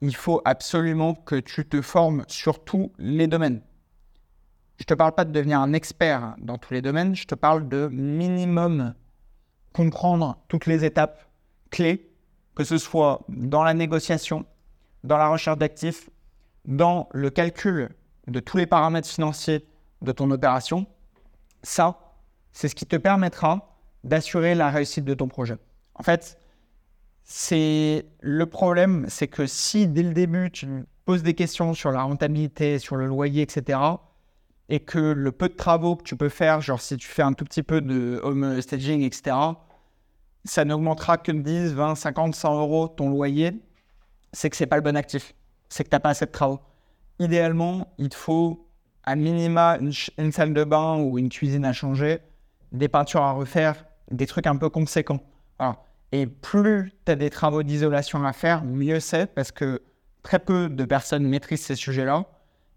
il 0.00 0.16
faut 0.16 0.40
absolument 0.44 1.14
que 1.14 1.36
tu 1.36 1.66
te 1.66 1.82
formes 1.82 2.24
sur 2.26 2.64
tous 2.64 2.92
les 2.98 3.26
domaines. 3.26 3.62
Je 4.78 4.84
ne 4.84 4.86
te 4.86 4.94
parle 4.94 5.14
pas 5.14 5.26
de 5.26 5.32
devenir 5.32 5.60
un 5.60 5.72
expert 5.74 6.34
dans 6.38 6.56
tous 6.56 6.72
les 6.72 6.80
domaines, 6.80 7.14
je 7.14 7.26
te 7.26 7.34
parle 7.34 7.68
de 7.68 7.88
minimum 7.92 8.94
comprendre 9.74 10.38
toutes 10.48 10.66
les 10.66 10.84
étapes 10.84 11.28
clés, 11.70 12.10
que 12.54 12.64
ce 12.64 12.78
soit 12.78 13.20
dans 13.28 13.62
la 13.62 13.74
négociation, 13.74 14.46
dans 15.04 15.18
la 15.18 15.28
recherche 15.28 15.58
d'actifs, 15.58 16.08
dans 16.64 17.08
le 17.12 17.30
calcul 17.30 17.90
de 18.26 18.40
tous 18.40 18.56
les 18.56 18.66
paramètres 18.66 19.08
financiers 19.08 19.66
de 20.02 20.12
ton 20.12 20.30
opération. 20.30 20.86
Ça, 21.62 22.14
c'est 22.52 22.68
ce 22.68 22.74
qui 22.74 22.86
te 22.86 22.96
permettra 22.96 23.76
d'assurer 24.02 24.54
la 24.54 24.70
réussite 24.70 25.04
de 25.04 25.14
ton 25.14 25.28
projet. 25.28 25.58
En 25.94 26.02
fait, 26.02 26.39
c'est 27.32 28.06
le 28.22 28.44
problème, 28.46 29.04
c'est 29.06 29.28
que 29.28 29.46
si 29.46 29.86
dès 29.86 30.02
le 30.02 30.12
début 30.12 30.50
tu 30.50 30.66
poses 31.04 31.22
des 31.22 31.34
questions 31.34 31.74
sur 31.74 31.92
la 31.92 32.02
rentabilité, 32.02 32.80
sur 32.80 32.96
le 32.96 33.06
loyer, 33.06 33.42
etc., 33.42 33.78
et 34.68 34.80
que 34.80 34.98
le 34.98 35.30
peu 35.30 35.48
de 35.48 35.54
travaux 35.54 35.94
que 35.94 36.02
tu 36.02 36.16
peux 36.16 36.28
faire, 36.28 36.60
genre 36.60 36.80
si 36.80 36.96
tu 36.96 37.06
fais 37.06 37.22
un 37.22 37.32
tout 37.32 37.44
petit 37.44 37.62
peu 37.62 37.80
de 37.80 38.20
home 38.24 38.60
staging, 38.60 39.02
etc., 39.02 39.36
ça 40.44 40.64
n'augmentera 40.64 41.18
que 41.18 41.30
de 41.30 41.40
10, 41.40 41.72
20, 41.72 41.94
50, 41.94 42.34
100 42.34 42.60
euros 42.62 42.88
ton 42.88 43.10
loyer, 43.10 43.52
c'est 44.32 44.50
que 44.50 44.56
c'est 44.56 44.66
pas 44.66 44.76
le 44.76 44.82
bon 44.82 44.96
actif, 44.96 45.32
c'est 45.68 45.84
que 45.84 45.88
tu 45.88 45.94
n'as 45.94 46.00
pas 46.00 46.10
assez 46.10 46.26
de 46.26 46.32
travaux. 46.32 46.58
Idéalement, 47.20 47.94
il 47.98 48.08
te 48.08 48.16
faut 48.16 48.68
à 49.04 49.14
minima 49.14 49.78
une, 49.78 49.92
une, 50.18 50.32
salle 50.32 50.52
de 50.52 50.64
bain 50.64 50.96
ou 50.96 51.16
une 51.16 51.28
cuisine 51.28 51.64
à 51.64 51.72
changer, 51.72 52.18
des 52.72 52.88
peintures 52.88 53.22
à 53.22 53.30
refaire, 53.30 53.84
des 54.10 54.26
trucs 54.26 54.48
un 54.48 54.56
peu 54.56 54.68
conséquents. 54.68 55.20
Voilà. 55.60 55.76
Et 56.12 56.26
plus 56.26 56.92
tu 57.04 57.12
as 57.12 57.16
des 57.16 57.30
travaux 57.30 57.62
d'isolation 57.62 58.24
à 58.24 58.32
faire, 58.32 58.64
mieux 58.64 59.00
c'est 59.00 59.32
parce 59.32 59.52
que 59.52 59.82
très 60.22 60.38
peu 60.38 60.68
de 60.68 60.84
personnes 60.84 61.26
maîtrisent 61.26 61.62
ces 61.62 61.76
sujets-là. 61.76 62.24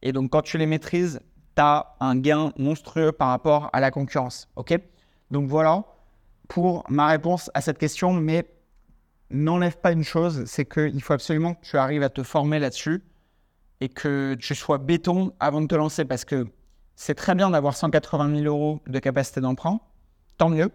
Et 0.01 0.11
donc, 0.11 0.31
quand 0.31 0.41
tu 0.41 0.57
les 0.57 0.65
maîtrises, 0.65 1.19
tu 1.55 1.61
as 1.61 1.95
un 1.99 2.15
gain 2.15 2.51
monstrueux 2.57 3.11
par 3.11 3.29
rapport 3.29 3.69
à 3.73 3.79
la 3.79 3.91
concurrence. 3.91 4.49
OK? 4.55 4.73
Donc, 5.31 5.47
voilà 5.47 5.83
pour 6.47 6.83
ma 6.89 7.07
réponse 7.07 7.49
à 7.53 7.61
cette 7.61 7.77
question. 7.77 8.13
Mais 8.13 8.45
n'enlève 9.29 9.77
pas 9.77 9.91
une 9.91 10.03
chose 10.03 10.43
c'est 10.45 10.65
qu'il 10.65 11.01
faut 11.01 11.13
absolument 11.13 11.55
que 11.55 11.65
tu 11.65 11.77
arrives 11.77 12.03
à 12.03 12.09
te 12.09 12.21
former 12.21 12.59
là-dessus 12.59 13.03
et 13.81 13.89
que 13.89 14.35
tu 14.35 14.53
sois 14.55 14.77
béton 14.77 15.33
avant 15.39 15.61
de 15.61 15.67
te 15.67 15.75
lancer 15.75 16.05
parce 16.05 16.23
que 16.23 16.45
c'est 16.95 17.15
très 17.15 17.33
bien 17.33 17.49
d'avoir 17.49 17.75
180 17.75 18.35
000 18.41 18.45
euros 18.45 18.79
de 18.87 18.99
capacité 18.99 19.41
d'emprunt. 19.41 19.79
Tant 20.37 20.49
mieux 20.49 20.69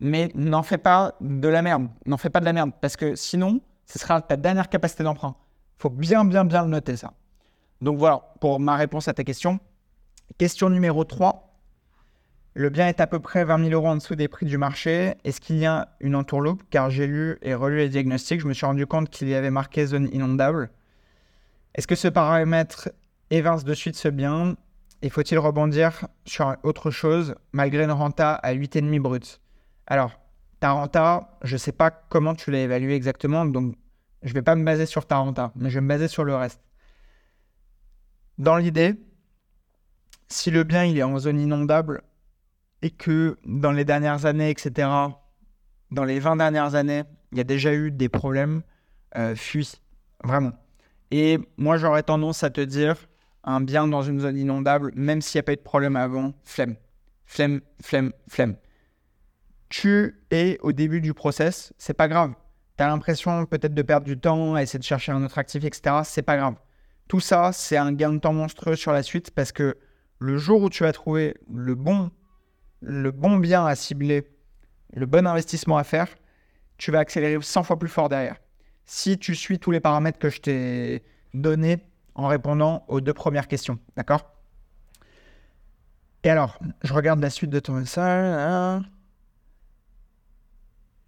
mais 0.00 0.30
n'en 0.34 0.62
fais 0.62 0.78
pas 0.78 1.14
de 1.20 1.48
la 1.48 1.62
merde. 1.62 1.88
N'en 2.06 2.16
fais 2.16 2.30
pas 2.30 2.40
de 2.40 2.44
la 2.44 2.52
merde, 2.52 2.72
parce 2.80 2.96
que 2.96 3.14
sinon, 3.14 3.60
ce 3.86 3.98
sera 3.98 4.20
ta 4.20 4.36
dernière 4.36 4.68
capacité 4.68 5.04
d'emprunt. 5.04 5.36
Il 5.78 5.82
faut 5.82 5.90
bien, 5.90 6.24
bien, 6.24 6.44
bien 6.44 6.62
le 6.62 6.68
noter, 6.68 6.96
ça. 6.96 7.12
Donc 7.80 7.98
voilà, 7.98 8.32
pour 8.40 8.58
ma 8.60 8.76
réponse 8.76 9.08
à 9.08 9.14
ta 9.14 9.24
question. 9.24 9.60
Question 10.38 10.70
numéro 10.70 11.04
3. 11.04 11.42
Le 12.54 12.70
bien 12.70 12.88
est 12.88 13.00
à 13.00 13.06
peu 13.06 13.20
près 13.20 13.44
20 13.44 13.68
000 13.68 13.70
euros 13.72 13.88
en 13.88 13.96
dessous 13.96 14.14
des 14.14 14.28
prix 14.28 14.46
du 14.46 14.56
marché. 14.56 15.14
Est-ce 15.24 15.42
qu'il 15.42 15.58
y 15.58 15.66
a 15.66 15.90
une 16.00 16.16
entourloupe? 16.16 16.62
Car 16.70 16.88
j'ai 16.88 17.06
lu 17.06 17.36
et 17.42 17.54
relu 17.54 17.76
les 17.76 17.90
diagnostics, 17.90 18.40
je 18.40 18.46
me 18.46 18.54
suis 18.54 18.64
rendu 18.64 18.86
compte 18.86 19.10
qu'il 19.10 19.28
y 19.28 19.34
avait 19.34 19.50
marqué 19.50 19.84
zone 19.84 20.08
inondable. 20.10 20.70
Est-ce 21.74 21.86
que 21.86 21.94
ce 21.94 22.08
paramètre 22.08 22.88
évince 23.28 23.64
de 23.64 23.74
suite 23.74 23.96
ce 23.96 24.08
bien? 24.08 24.56
Et 25.02 25.10
faut-il 25.10 25.38
rebondir 25.38 26.08
sur 26.24 26.56
autre 26.62 26.90
chose 26.90 27.34
malgré 27.52 27.84
une 27.84 27.92
renta 27.92 28.32
à 28.32 28.54
8,5 28.54 29.00
brut? 29.00 29.42
Alors, 29.86 30.18
ta 30.60 30.72
renta, 30.72 31.38
je 31.42 31.54
ne 31.54 31.58
sais 31.58 31.72
pas 31.72 31.90
comment 31.90 32.34
tu 32.34 32.50
l'as 32.50 32.60
évalué 32.60 32.94
exactement, 32.94 33.44
donc 33.44 33.76
je 34.22 34.30
ne 34.30 34.34
vais 34.34 34.42
pas 34.42 34.54
me 34.54 34.64
baser 34.64 34.86
sur 34.86 35.06
ta 35.06 35.16
renta, 35.16 35.52
mais 35.54 35.70
je 35.70 35.76
vais 35.76 35.80
me 35.80 35.88
baser 35.88 36.08
sur 36.08 36.24
le 36.24 36.34
reste. 36.34 36.60
Dans 38.38 38.56
l'idée, 38.56 38.94
si 40.28 40.50
le 40.50 40.64
bien 40.64 40.84
il 40.84 40.98
est 40.98 41.02
en 41.02 41.18
zone 41.18 41.40
inondable 41.40 42.02
et 42.82 42.90
que 42.90 43.36
dans 43.44 43.72
les 43.72 43.84
dernières 43.84 44.26
années, 44.26 44.50
etc., 44.50 44.88
dans 45.90 46.04
les 46.04 46.18
20 46.18 46.36
dernières 46.36 46.74
années, 46.74 47.04
il 47.32 47.38
y 47.38 47.40
a 47.40 47.44
déjà 47.44 47.72
eu 47.72 47.90
des 47.90 48.08
problèmes, 48.08 48.62
euh, 49.16 49.34
fuis. 49.34 49.80
Vraiment. 50.24 50.52
Et 51.10 51.38
moi, 51.56 51.76
j'aurais 51.76 52.02
tendance 52.02 52.42
à 52.42 52.50
te 52.50 52.60
dire 52.60 52.96
un 53.44 53.60
bien 53.60 53.86
dans 53.86 54.02
une 54.02 54.20
zone 54.20 54.36
inondable, 54.36 54.92
même 54.96 55.22
s'il 55.22 55.38
n'y 55.38 55.40
a 55.40 55.42
pas 55.44 55.52
eu 55.52 55.56
de 55.56 55.60
problème 55.60 55.96
avant, 55.96 56.34
flemme. 56.42 56.76
Flemme, 57.24 57.60
flemme, 57.80 58.12
flemme. 58.28 58.56
Tu 59.68 60.22
es 60.30 60.58
au 60.62 60.72
début 60.72 61.00
du 61.00 61.14
process, 61.14 61.72
c'est 61.78 61.94
pas 61.94 62.08
grave. 62.08 62.32
Tu 62.76 62.84
as 62.84 62.88
l'impression 62.88 63.46
peut-être 63.46 63.74
de 63.74 63.82
perdre 63.82 64.06
du 64.06 64.18
temps 64.18 64.54
à 64.54 64.62
essayer 64.62 64.78
de 64.78 64.84
chercher 64.84 65.12
un 65.12 65.24
autre 65.24 65.38
actif, 65.38 65.64
etc. 65.64 65.96
C'est 66.04 66.22
pas 66.22 66.36
grave. 66.36 66.54
Tout 67.08 67.20
ça, 67.20 67.52
c'est 67.52 67.76
un 67.76 67.92
gain 67.92 68.12
de 68.12 68.18
temps 68.18 68.32
monstrueux 68.32 68.76
sur 68.76 68.92
la 68.92 69.02
suite 69.02 69.30
parce 69.30 69.52
que 69.52 69.76
le 70.18 70.38
jour 70.38 70.62
où 70.62 70.70
tu 70.70 70.82
vas 70.82 70.92
trouver 70.92 71.36
le 71.52 71.74
bon, 71.74 72.10
le 72.80 73.10
bon 73.10 73.36
bien 73.36 73.66
à 73.66 73.74
cibler, 73.74 74.28
le 74.94 75.06
bon 75.06 75.26
investissement 75.26 75.78
à 75.78 75.84
faire, 75.84 76.08
tu 76.78 76.90
vas 76.90 76.98
accélérer 77.00 77.38
100 77.40 77.62
fois 77.62 77.78
plus 77.78 77.88
fort 77.88 78.08
derrière. 78.08 78.36
Si 78.84 79.18
tu 79.18 79.34
suis 79.34 79.58
tous 79.58 79.70
les 79.70 79.80
paramètres 79.80 80.18
que 80.18 80.30
je 80.30 80.40
t'ai 80.40 81.02
donnés 81.34 81.78
en 82.14 82.28
répondant 82.28 82.84
aux 82.88 83.00
deux 83.00 83.14
premières 83.14 83.48
questions. 83.48 83.78
D'accord? 83.96 84.32
Et 86.24 86.30
alors, 86.30 86.58
je 86.82 86.92
regarde 86.92 87.20
la 87.20 87.30
suite 87.30 87.50
de 87.50 87.60
ton 87.60 87.74
message. 87.74 88.36
Hein. 88.36 88.82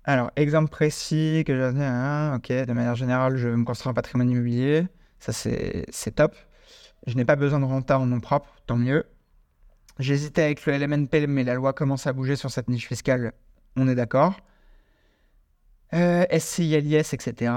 Alors, 0.09 0.31
exemple 0.37 0.71
précis 0.71 1.45
que 1.47 1.55
j'ai 1.55 1.85
hein, 1.85 2.37
ok, 2.37 2.51
de 2.51 2.73
manière 2.73 2.95
générale, 2.95 3.37
je 3.37 3.47
me 3.49 3.63
construire 3.63 3.91
un 3.91 3.95
patrimoine 3.95 4.31
immobilier. 4.31 4.87
Ça, 5.19 5.35
c'est 5.35 6.15
top. 6.15 6.35
Je 7.07 7.15
n'ai 7.15 7.27
pas 7.27 7.37
besoin 7.37 7.61
de 7.61 7.67
renta 7.67 7.99
en 7.99 8.07
nom 8.07 8.19
propre, 8.19 8.49
tant 8.67 8.79
mieux. 8.79 9.05
J'hésitais 9.99 10.45
avec 10.45 10.65
le 10.65 10.79
LMNP, 10.79 11.27
mais 11.29 11.45
la 11.45 11.53
loi 11.53 11.75
commence 11.75 12.07
à 12.07 12.15
bouger 12.15 12.37
sur 12.37 12.51
cette 12.51 12.71
niche 12.71 12.89
fiscale. 12.89 13.35
On 13.77 13.87
est 13.87 13.95
d'accord. 13.95 14.41
Euh, 15.93 16.25
SCI, 16.39 16.75
etc. 16.75 17.53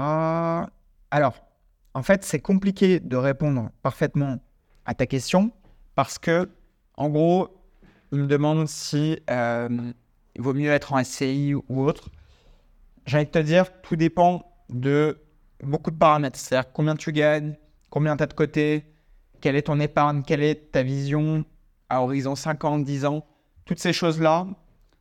Alors, 1.10 1.46
en 1.94 2.02
fait, 2.02 2.22
c'est 2.22 2.40
compliqué 2.40 3.00
de 3.00 3.16
répondre 3.16 3.70
parfaitement 3.82 4.44
à 4.84 4.92
ta 4.92 5.06
question 5.06 5.52
parce 5.94 6.18
que, 6.18 6.50
en 6.98 7.08
gros, 7.08 7.48
il 8.12 8.18
me 8.18 8.26
demande 8.26 8.68
si 8.68 9.18
euh, 9.30 9.70
il 10.36 10.42
vaut 10.42 10.52
mieux 10.52 10.70
être 10.70 10.92
en 10.92 11.02
SCI 11.02 11.54
ou 11.54 11.82
autre. 11.82 12.10
J'ai 13.06 13.16
envie 13.16 13.26
de 13.26 13.30
te 13.30 13.38
dire, 13.38 13.80
tout 13.82 13.96
dépend 13.96 14.42
de 14.68 15.20
beaucoup 15.62 15.90
de 15.90 15.96
paramètres. 15.96 16.38
C'est-à-dire 16.38 16.72
combien 16.72 16.96
tu 16.96 17.12
gagnes, 17.12 17.56
combien 17.90 18.16
tu 18.16 18.22
as 18.22 18.26
de 18.26 18.34
côté, 18.34 18.84
quelle 19.40 19.56
est 19.56 19.62
ton 19.62 19.80
épargne, 19.80 20.22
quelle 20.22 20.42
est 20.42 20.72
ta 20.72 20.82
vision 20.82 21.44
à 21.88 22.02
horizon 22.02 22.34
50, 22.34 22.84
10 22.84 23.04
ans. 23.04 23.26
Toutes 23.64 23.78
ces 23.78 23.92
choses-là, 23.92 24.46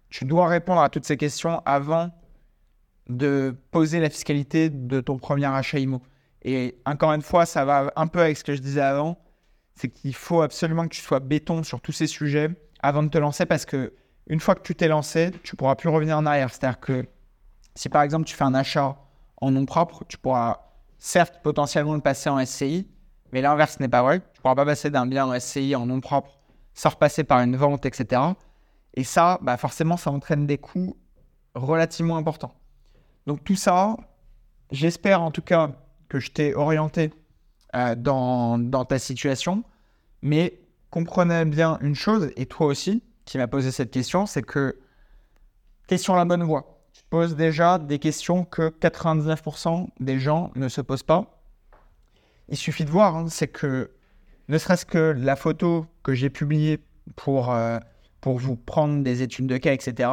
tu 0.09 0.25
dois 0.25 0.47
répondre 0.47 0.81
à 0.81 0.89
toutes 0.89 1.05
ces 1.05 1.17
questions 1.17 1.61
avant 1.65 2.11
de 3.07 3.55
poser 3.71 3.99
la 3.99 4.09
fiscalité 4.09 4.69
de 4.69 4.99
ton 5.01 5.17
premier 5.17 5.45
achat 5.45 5.79
IMO. 5.79 6.01
Et 6.43 6.79
encore 6.85 7.13
une 7.13 7.21
fois, 7.21 7.45
ça 7.45 7.65
va 7.65 7.91
un 7.95 8.07
peu 8.07 8.19
avec 8.19 8.37
ce 8.37 8.43
que 8.43 8.55
je 8.55 8.61
disais 8.61 8.81
avant, 8.81 9.17
c'est 9.75 9.89
qu'il 9.89 10.15
faut 10.15 10.41
absolument 10.41 10.83
que 10.83 10.95
tu 10.95 11.01
sois 11.01 11.19
béton 11.19 11.63
sur 11.63 11.81
tous 11.81 11.91
ces 11.91 12.07
sujets 12.07 12.49
avant 12.81 13.03
de 13.03 13.09
te 13.09 13.17
lancer 13.17 13.45
parce 13.45 13.65
que 13.65 13.93
une 14.27 14.39
fois 14.39 14.55
que 14.55 14.61
tu 14.61 14.75
t'es 14.75 14.87
lancé, 14.87 15.31
tu 15.43 15.55
pourras 15.55 15.75
plus 15.75 15.89
revenir 15.89 16.17
en 16.17 16.25
arrière. 16.25 16.53
C'est-à-dire 16.53 16.79
que 16.79 17.05
si 17.75 17.89
par 17.89 18.01
exemple 18.01 18.25
tu 18.25 18.35
fais 18.35 18.43
un 18.43 18.53
achat 18.53 18.97
en 19.37 19.51
nom 19.51 19.65
propre, 19.65 20.03
tu 20.07 20.17
pourras 20.17 20.59
certes 20.97 21.41
potentiellement 21.41 21.95
le 21.95 22.01
passer 22.01 22.29
en 22.29 22.43
SCI, 22.45 22.87
mais 23.31 23.41
l'inverse 23.41 23.79
n'est 23.79 23.87
pas 23.87 24.03
vrai. 24.03 24.19
Tu 24.19 24.39
ne 24.39 24.41
pourras 24.41 24.55
pas 24.55 24.65
passer 24.65 24.89
d'un 24.89 25.05
bien 25.05 25.25
en 25.25 25.39
SCI 25.39 25.75
en 25.75 25.85
nom 25.85 25.99
propre 25.99 26.37
sans 26.73 26.89
repasser 26.89 27.23
par 27.23 27.39
une 27.39 27.55
vente, 27.55 27.85
etc. 27.85 28.21
Et 28.93 29.03
ça, 29.03 29.39
bah 29.41 29.57
forcément, 29.57 29.97
ça 29.97 30.11
entraîne 30.11 30.47
des 30.47 30.57
coûts 30.57 30.97
relativement 31.55 32.17
importants. 32.17 32.53
Donc 33.27 33.43
tout 33.43 33.55
ça, 33.55 33.97
j'espère 34.71 35.21
en 35.21 35.31
tout 35.31 35.41
cas 35.41 35.71
que 36.09 36.19
je 36.19 36.31
t'ai 36.31 36.55
orienté 36.55 37.11
euh, 37.75 37.95
dans, 37.95 38.85
ta 38.85 38.99
situation, 38.99 39.63
mais 40.21 40.59
comprenez 40.89 41.45
bien 41.45 41.77
une 41.81 41.95
chose, 41.95 42.31
et 42.35 42.45
toi 42.45 42.67
aussi, 42.67 43.03
qui 43.25 43.37
m'a 43.37 43.47
posé 43.47 43.71
cette 43.71 43.91
question, 43.91 44.25
c'est 44.25 44.41
que 44.41 44.77
tu 45.87 45.95
es 45.95 45.97
sur 45.97 46.15
la 46.15 46.25
bonne 46.25 46.43
voie. 46.43 46.70
Tu 46.93 47.03
te 47.03 47.07
poses 47.09 47.35
déjà 47.35 47.77
des 47.77 47.99
questions 47.99 48.43
que 48.43 48.69
99% 48.69 49.87
des 49.99 50.19
gens 50.19 50.51
ne 50.55 50.67
se 50.67 50.81
posent 50.81 51.03
pas. 51.03 51.41
Il 52.49 52.57
suffit 52.57 52.85
de 52.85 52.89
voir, 52.89 53.15
hein, 53.15 53.27
c'est 53.29 53.47
que 53.47 53.91
ne 54.49 54.57
serait-ce 54.57 54.85
que 54.85 55.15
la 55.17 55.35
photo 55.35 55.85
que 56.03 56.13
j'ai 56.13 56.29
publiée 56.29 56.79
pour, 57.15 57.51
euh, 57.51 57.79
pour 58.19 58.37
vous 58.37 58.55
prendre 58.57 59.03
des 59.03 59.21
études 59.21 59.47
de 59.47 59.57
cas, 59.57 59.73
etc., 59.73 60.09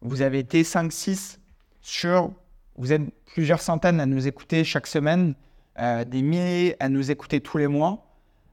vous 0.00 0.22
avez 0.22 0.40
été 0.40 0.62
5-6 0.62 1.38
sur, 1.80 2.32
vous 2.76 2.92
êtes 2.92 3.02
plusieurs 3.26 3.60
centaines 3.60 4.00
à 4.00 4.06
nous 4.06 4.26
écouter 4.26 4.64
chaque 4.64 4.86
semaine, 4.86 5.34
euh, 5.78 6.04
des 6.04 6.22
milliers 6.22 6.76
à 6.80 6.88
nous 6.88 7.10
écouter 7.10 7.40
tous 7.40 7.58
les 7.58 7.68
mois. 7.68 8.04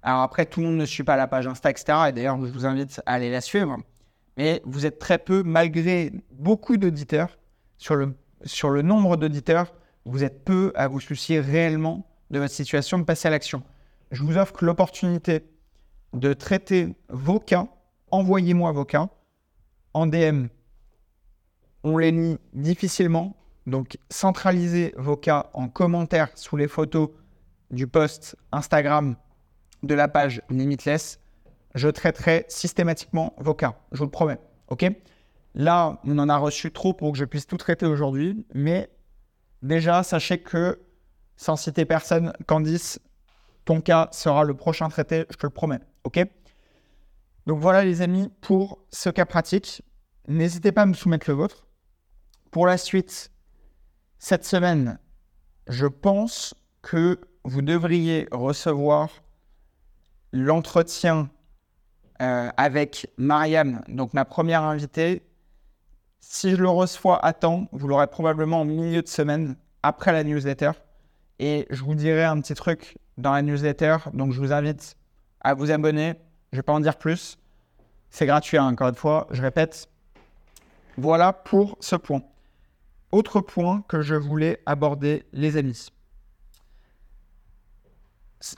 Alors 0.03 0.21
après, 0.21 0.45
tout 0.45 0.59
le 0.59 0.67
monde 0.67 0.77
ne 0.77 0.85
suit 0.85 1.03
pas 1.03 1.17
la 1.17 1.27
page 1.27 1.47
Insta, 1.47 1.71
etc. 1.71 1.85
Et 2.09 2.11
d'ailleurs, 2.11 2.37
je 2.45 2.51
vous 2.51 2.65
invite 2.65 3.01
à 3.07 3.13
aller 3.13 3.31
la 3.31 3.41
suivre. 3.41 3.77
Mais 4.37 4.61
vous 4.65 4.85
êtes 4.85 4.99
très 4.99 5.17
peu, 5.17 5.41
malgré 5.41 6.11
beaucoup 6.31 6.77
d'auditeurs, 6.77 7.37
sur 7.77 7.95
le, 7.95 8.15
sur 8.43 8.69
le 8.69 8.81
nombre 8.81 9.17
d'auditeurs, 9.17 9.73
vous 10.05 10.23
êtes 10.23 10.43
peu 10.45 10.71
à 10.75 10.87
vous 10.87 10.99
soucier 10.99 11.39
réellement 11.39 12.07
de 12.31 12.39
votre 12.39 12.53
situation, 12.53 12.99
de 12.99 13.03
passer 13.03 13.27
à 13.27 13.31
l'action. 13.31 13.63
Je 14.11 14.23
vous 14.23 14.37
offre 14.37 14.63
l'opportunité 14.63 15.45
de 16.13 16.33
traiter 16.33 16.95
vos 17.09 17.39
cas. 17.39 17.67
Envoyez-moi 18.11 18.71
vos 18.71 18.85
cas 18.85 19.09
en 19.93 20.07
DM 20.07 20.47
on 21.85 21.99
les 21.99 22.11
lit 22.11 22.37
difficilement. 22.53 23.35
Donc, 23.67 23.97
centralisez 24.09 24.93
vos 24.97 25.15
cas 25.15 25.49
en 25.53 25.69
commentaire 25.69 26.29
sous 26.35 26.57
les 26.57 26.67
photos 26.67 27.09
du 27.71 27.87
post 27.87 28.35
Instagram 28.51 29.15
de 29.83 29.93
la 29.93 30.07
page 30.07 30.41
Limitless. 30.49 31.19
Je 31.75 31.87
traiterai 31.87 32.45
systématiquement 32.47 33.33
vos 33.37 33.53
cas, 33.53 33.75
je 33.91 33.99
vous 33.99 34.05
le 34.05 34.11
promets. 34.11 34.39
OK? 34.69 34.85
Là, 35.55 36.01
on 36.03 36.19
en 36.19 36.27
a 36.27 36.37
reçu 36.37 36.71
trop 36.71 36.93
pour 36.93 37.13
que 37.13 37.17
je 37.17 37.23
puisse 37.23 37.47
tout 37.47 37.55
traiter 37.55 37.85
aujourd'hui, 37.85 38.45
mais 38.53 38.89
déjà, 39.61 40.03
sachez 40.03 40.39
que, 40.39 40.81
sans 41.37 41.55
citer 41.55 41.85
personne, 41.85 42.33
Candice, 42.45 42.99
ton 43.63 43.79
cas 43.79 44.09
sera 44.11 44.43
le 44.43 44.53
prochain 44.53 44.89
traité, 44.89 45.25
je 45.29 45.37
te 45.37 45.45
le 45.45 45.51
promets. 45.51 45.79
OK? 46.03 46.19
Donc 47.45 47.59
voilà, 47.59 47.85
les 47.85 48.01
amis, 48.01 48.29
pour 48.41 48.79
ce 48.91 49.09
cas 49.09 49.25
pratique. 49.25 49.81
N'hésitez 50.27 50.71
pas 50.71 50.81
à 50.81 50.85
me 50.85 50.93
soumettre 50.93 51.29
le 51.29 51.35
vôtre. 51.35 51.67
Pour 52.51 52.67
la 52.67 52.77
suite, 52.77 53.31
cette 54.19 54.43
semaine, 54.43 54.99
je 55.67 55.87
pense 55.87 56.53
que 56.81 57.21
vous 57.43 57.61
devriez 57.61 58.27
recevoir 58.31 59.09
l'entretien 60.33 61.29
euh, 62.21 62.49
avec 62.57 63.11
Mariam, 63.17 63.81
donc 63.87 64.13
ma 64.13 64.25
première 64.25 64.63
invitée. 64.63 65.23
Si 66.27 66.51
je 66.51 66.55
le 66.57 66.67
reçois 66.67 67.23
à 67.23 67.33
temps, 67.33 67.67
vous 67.71 67.87
l'aurez 67.87 68.07
probablement 68.07 68.61
en 68.61 68.65
milieu 68.65 69.01
de 69.01 69.07
semaine 69.07 69.55
après 69.83 70.11
la 70.11 70.23
newsletter. 70.23 70.71
Et 71.37 71.67
je 71.69 71.83
vous 71.83 71.93
dirai 71.93 72.23
un 72.23 72.41
petit 72.41 72.55
truc 72.55 72.97
dans 73.17 73.31
la 73.31 73.43
newsletter. 73.43 73.97
Donc 74.11 74.33
je 74.33 74.41
vous 74.41 74.51
invite 74.51 74.97
à 75.41 75.53
vous 75.53 75.71
abonner. 75.71 76.15
Je 76.51 76.57
ne 76.57 76.59
vais 76.59 76.63
pas 76.63 76.73
en 76.73 76.79
dire 76.79 76.97
plus. 76.97 77.37
C'est 78.09 78.25
gratuit, 78.25 78.57
hein, 78.57 78.65
encore 78.65 78.89
une 78.89 78.95
fois. 78.95 79.27
Je 79.31 79.41
répète. 79.41 79.87
Voilà 80.97 81.31
pour 81.31 81.77
ce 81.79 81.95
point. 81.95 82.23
Autre 83.11 83.39
point 83.39 83.83
que 83.87 84.01
je 84.01 84.15
voulais 84.15 84.61
aborder, 84.65 85.25
les 85.31 85.57
amis. 85.57 85.89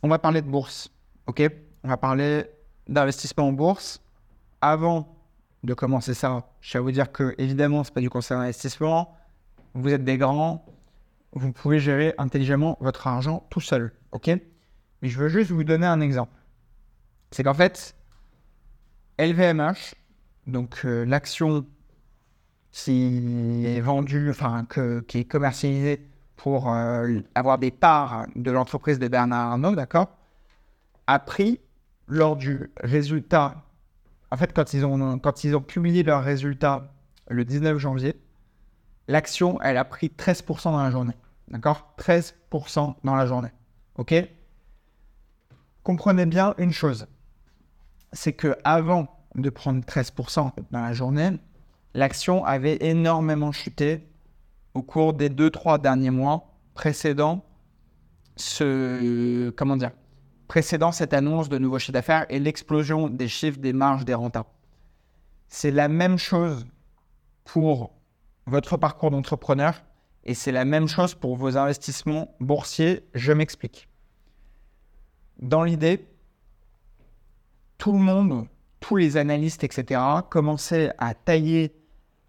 On 0.01 0.07
va 0.07 0.19
parler 0.19 0.41
de 0.41 0.49
bourse, 0.49 0.89
ok? 1.27 1.43
On 1.83 1.89
va 1.89 1.97
parler 1.97 2.49
d'investissement 2.87 3.49
en 3.49 3.51
bourse. 3.51 4.01
Avant 4.61 5.16
de 5.67 5.73
commencer 5.73 6.13
ça, 6.13 6.47
je 6.61 6.77
vais 6.77 6.81
vous 6.81 6.91
dire 6.91 7.11
que, 7.11 7.35
évidemment, 7.37 7.83
ce 7.83 7.89
n'est 7.89 7.95
pas 7.95 8.01
du 8.01 8.09
conseil 8.09 8.37
d'investissement. 8.37 9.15
Vous 9.73 9.89
êtes 9.89 10.05
des 10.05 10.17
grands, 10.17 10.65
vous 11.33 11.51
pouvez 11.51 11.79
gérer 11.79 12.15
intelligemment 12.17 12.77
votre 12.79 13.05
argent 13.05 13.45
tout 13.49 13.59
seul, 13.59 13.91
ok? 14.13 14.27
Mais 15.01 15.09
je 15.09 15.19
veux 15.19 15.27
juste 15.27 15.51
vous 15.51 15.65
donner 15.65 15.85
un 15.85 15.99
exemple. 15.99 16.31
C'est 17.31 17.43
qu'en 17.43 17.53
fait, 17.53 17.95
LVMH, 19.19 19.95
donc 20.47 20.85
euh, 20.85 21.03
l'action 21.05 21.65
qui 22.71 23.65
est 23.65 23.81
vendu, 23.81 24.29
enfin, 24.29 24.65
qui 25.07 25.19
est 25.19 25.25
commercialisé 25.25 26.07
pour 26.37 26.73
euh, 26.73 27.19
avoir 27.35 27.57
des 27.57 27.71
parts 27.71 28.25
de 28.35 28.51
l'entreprise 28.51 28.99
de 28.99 29.07
Bernard 29.09 29.51
Arnault, 29.51 29.75
d'accord, 29.75 30.15
a 31.07 31.19
pris 31.19 31.59
lors 32.07 32.37
du 32.37 32.71
résultat, 32.81 33.66
en 34.31 34.37
fait, 34.37 34.53
quand 34.53 34.73
ils 34.73 34.85
ont, 34.85 35.19
quand 35.19 35.43
ils 35.43 35.55
ont 35.55 35.61
publié 35.61 36.03
leurs 36.03 36.23
résultats 36.23 36.93
le 37.29 37.45
19 37.45 37.77
janvier, 37.77 38.19
l'action, 39.07 39.59
elle 39.61 39.77
a 39.77 39.85
pris 39.85 40.07
13% 40.07 40.63
dans 40.71 40.83
la 40.83 40.91
journée, 40.91 41.15
d'accord? 41.47 41.93
13% 41.97 42.95
dans 43.03 43.15
la 43.15 43.25
journée, 43.25 43.51
ok? 43.95 44.13
Comprenez 45.83 46.25
bien 46.25 46.53
une 46.57 46.71
chose, 46.71 47.07
c'est 48.11 48.33
que 48.33 48.57
avant 48.63 49.07
de 49.35 49.49
prendre 49.49 49.81
13% 49.83 50.51
dans 50.71 50.81
la 50.81 50.93
journée, 50.93 51.31
l'action 51.93 52.43
avait 52.43 52.77
énormément 52.81 53.51
chuté 53.51 54.07
au 54.73 54.81
cours 54.81 55.13
des 55.13 55.29
2-3 55.29 55.79
derniers 55.81 56.11
mois 56.11 56.53
précédents 56.73 57.43
ce, 58.35 59.49
comment 59.51 59.77
dire, 59.77 59.91
précédant 60.47 60.91
cette 60.91 61.13
annonce 61.13 61.49
de 61.49 61.57
nouveaux 61.57 61.79
chiffres 61.79 61.93
d'affaires 61.93 62.25
et 62.29 62.39
l'explosion 62.39 63.09
des 63.09 63.27
chiffres, 63.27 63.59
des 63.59 63.73
marges, 63.73 64.05
des 64.05 64.13
rentas. 64.13 64.45
C'est 65.47 65.71
la 65.71 65.87
même 65.87 66.17
chose 66.17 66.65
pour 67.43 67.93
votre 68.45 68.77
parcours 68.77 69.11
d'entrepreneur 69.11 69.83
et 70.23 70.33
c'est 70.33 70.51
la 70.51 70.65
même 70.65 70.87
chose 70.87 71.15
pour 71.15 71.35
vos 71.37 71.57
investissements 71.57 72.35
boursiers. 72.39 73.07
Je 73.13 73.31
m'explique. 73.31 73.87
Dans 75.39 75.63
l'idée, 75.63 76.07
tout 77.77 77.91
le 77.91 77.99
monde, 77.99 78.47
tous 78.79 78.95
les 78.95 79.17
analystes, 79.17 79.63
etc., 79.63 80.01
commençaient 80.29 80.91
à 80.97 81.13
tailler 81.13 81.75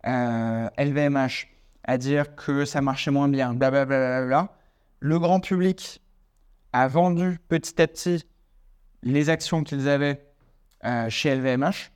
LVMH, 0.05 0.07
euh, 0.07 1.49
à 1.85 1.99
dire 1.99 2.37
que 2.37 2.65
ça 2.65 2.81
marchait 2.81 3.11
moins 3.11 3.29
bien, 3.29 3.55
blablabla. 3.55 4.55
Le 5.01 5.19
grand 5.19 5.41
public 5.41 6.03
a 6.73 6.89
vendu 6.89 7.39
petit 7.49 7.81
à 7.81 7.87
petit 7.87 8.25
les 9.03 9.31
actions 9.31 9.63
qu'ils 9.63 9.89
avaient 9.89 10.25
euh, 10.85 11.09
chez 11.09 11.35
LVMH, 11.35 11.91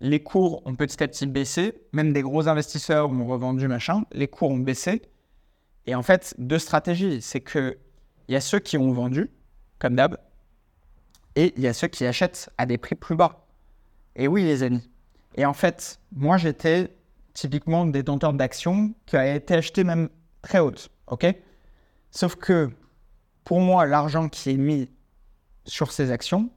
Les 0.00 0.22
cours 0.22 0.66
ont 0.66 0.74
petit 0.74 1.02
à 1.02 1.08
petit 1.08 1.26
baissé, 1.26 1.82
même 1.92 2.12
des 2.12 2.22
gros 2.22 2.48
investisseurs 2.48 3.10
ont 3.10 3.26
revendu 3.26 3.68
machin, 3.68 4.04
les 4.12 4.28
cours 4.28 4.50
ont 4.50 4.58
baissé. 4.58 5.02
Et 5.86 5.94
en 5.94 6.02
fait, 6.02 6.34
deux 6.38 6.58
stratégies, 6.58 7.20
c'est 7.22 7.40
que 7.40 7.78
il 8.28 8.32
y 8.32 8.36
a 8.36 8.40
ceux 8.40 8.60
qui 8.60 8.78
ont 8.78 8.92
vendu, 8.92 9.30
comme 9.78 9.96
d'hab, 9.96 10.16
et 11.34 11.52
il 11.56 11.62
y 11.62 11.66
a 11.66 11.72
ceux 11.72 11.88
qui 11.88 12.06
achètent 12.06 12.50
à 12.56 12.66
des 12.66 12.78
prix 12.78 12.94
plus 12.94 13.16
bas. 13.16 13.46
Et 14.16 14.28
oui, 14.28 14.44
les 14.44 14.62
amis. 14.62 14.88
Et 15.34 15.44
en 15.44 15.54
fait, 15.54 15.98
moi, 16.12 16.36
j'étais 16.36 16.94
typiquement 17.32 17.86
détenteur 17.86 18.32
d'actions 18.32 18.94
qui 19.06 19.16
a 19.16 19.34
été 19.34 19.54
acheté 19.54 19.84
même 19.84 20.08
très 20.42 20.58
haute, 20.58 20.90
ok? 21.06 21.26
Sauf 22.10 22.36
que 22.36 22.70
pour 23.44 23.60
moi, 23.60 23.86
l'argent 23.86 24.28
qui 24.28 24.50
est 24.50 24.56
mis 24.56 24.90
sur 25.64 25.92
ces 25.92 26.10
actions 26.10 26.50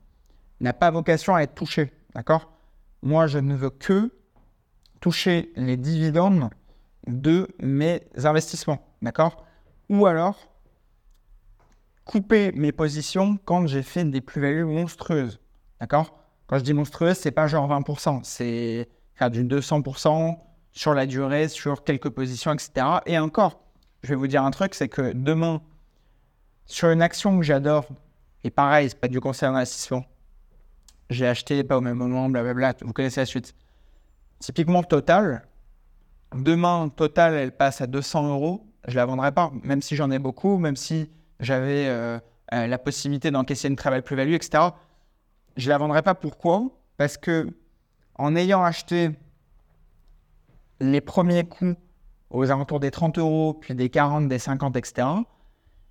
n'a 0.60 0.74
pas 0.74 0.92
vocation 0.92 1.36
à 1.36 1.42
être 1.42 1.56
touché. 1.56 1.92
D'accord? 2.14 2.52
Moi, 3.02 3.28
je 3.28 3.40
ne 3.40 3.56
veux 3.56 3.70
que 3.70 4.12
toucher 5.00 5.52
les 5.56 5.78
dividendes 5.78 6.50
de 7.08 7.48
mes 7.60 8.02
investissements. 8.24 8.88
D'accord? 9.02 9.46
Ou 9.90 10.06
alors 10.06 10.50
couper 12.06 12.52
mes 12.52 12.72
positions 12.72 13.38
quand 13.46 13.68
j'ai 13.68 13.84
fait 13.84 14.06
des 14.06 14.22
plus-values 14.22 14.66
monstrueuses. 14.66 15.40
D'accord? 15.80 16.18
Quand 16.48 16.60
je 16.60 16.64
dis 16.64 16.74
monstrueuse, 16.74 17.18
c'est 17.18 17.32
pas 17.32 17.48
genre 17.48 17.68
20%, 17.68 18.22
c'est 18.24 18.88
faire 19.16 19.32
du 19.32 19.44
200% 19.44 20.38
sur 20.72 20.94
la 20.94 21.06
durée, 21.08 21.48
sur 21.48 21.84
quelques 21.84 22.10
positions, 22.10 22.54
etc. 22.54 22.86
Et 23.08 23.18
encore, 23.18 23.62
je 24.04 24.10
vais 24.10 24.16
vous 24.16 24.28
dire 24.28 24.44
un 24.44 24.52
truc, 24.52 24.76
c'est 24.76 24.90
que 24.90 25.14
demain, 25.14 25.62
sur 26.66 26.90
une 26.90 27.02
action 27.02 27.38
que 27.38 27.44
j'adore, 27.44 27.88
et 28.44 28.50
pareil, 28.50 28.90
c'est 28.90 29.00
pas 29.00 29.08
du 29.08 29.20
conseil 29.20 29.50
d'investissement, 29.50 30.06
j'ai 31.10 31.28
acheté 31.28 31.64
pas 31.64 31.78
au 31.78 31.82
même 31.82 31.98
moment, 31.98 32.30
blablabla, 32.30 32.74
vous 32.82 32.94
connaissez 32.94 33.22
la 33.22 33.26
suite. 33.26 33.56
Typiquement 34.40 34.84
Total, 34.84 35.48
demain 36.34 36.90
Total, 36.90 37.34
elle 37.34 37.52
passe 37.52 37.82
à 37.82 37.88
200 37.88 38.30
euros, 38.30 38.66
je 38.88 38.96
la 38.96 39.06
vendrai 39.06 39.32
pas, 39.32 39.52
même 39.64 39.82
si 39.82 39.96
j'en 39.96 40.12
ai 40.12 40.20
beaucoup, 40.20 40.58
même 40.58 40.76
si 40.76 41.10
j'avais 41.40 41.88
euh, 41.88 42.20
euh, 42.54 42.68
la 42.68 42.78
possibilité 42.78 43.32
d'encaisser 43.32 43.68
une 43.68 43.76
belle 43.76 44.04
plus-value, 44.04 44.34
etc. 44.34 44.64
Je 45.58 45.70
la 45.70 45.78
vendrai 45.78 46.02
pas. 46.02 46.16
Pourquoi? 46.16 46.70
Parce 46.98 47.18
que 47.18 47.48
en 48.16 48.36
ayant 48.36 48.64
acheté 48.64 49.12
les 50.80 51.02
premiers 51.02 51.44
coups 51.46 51.76
aux 52.30 52.52
alentours 52.52 52.80
des 52.80 52.92
30 52.92 53.18
euros, 53.18 53.54
puis 53.54 53.76
des 53.76 53.90
40, 53.90 54.28
des 54.28 54.40
50, 54.40 54.76
etc., 54.78 55.08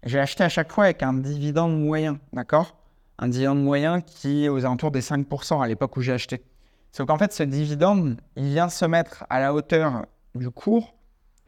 j'ai 0.05 0.21
acheté 0.21 0.45
à 0.45 0.49
chaque 0.49 0.73
fois 0.73 0.85
avec 0.85 1.03
un 1.03 1.15
dividende 1.15 1.81
moyen, 1.81 2.19
d'accord? 2.33 2.77
Un 3.19 3.29
dividende 3.29 3.63
moyen 3.63 4.01
qui 4.01 4.45
est 4.45 4.49
aux 4.49 4.65
alentours 4.65 4.91
des 4.91 5.01
5% 5.01 5.63
à 5.63 5.67
l'époque 5.67 5.97
où 5.97 6.03
j'ai 6.03 6.13
acheté. 6.13 6.45
Sauf 6.93 7.07
qu'en 7.07 7.19
fait, 7.19 7.33
ce 7.33 7.43
dividende, 7.43 8.21
il 8.37 8.45
vient 8.51 8.69
se 8.69 8.85
mettre 8.85 9.25
à 9.31 9.41
la 9.41 9.55
hauteur 9.55 10.07
du 10.35 10.51
cours 10.51 10.95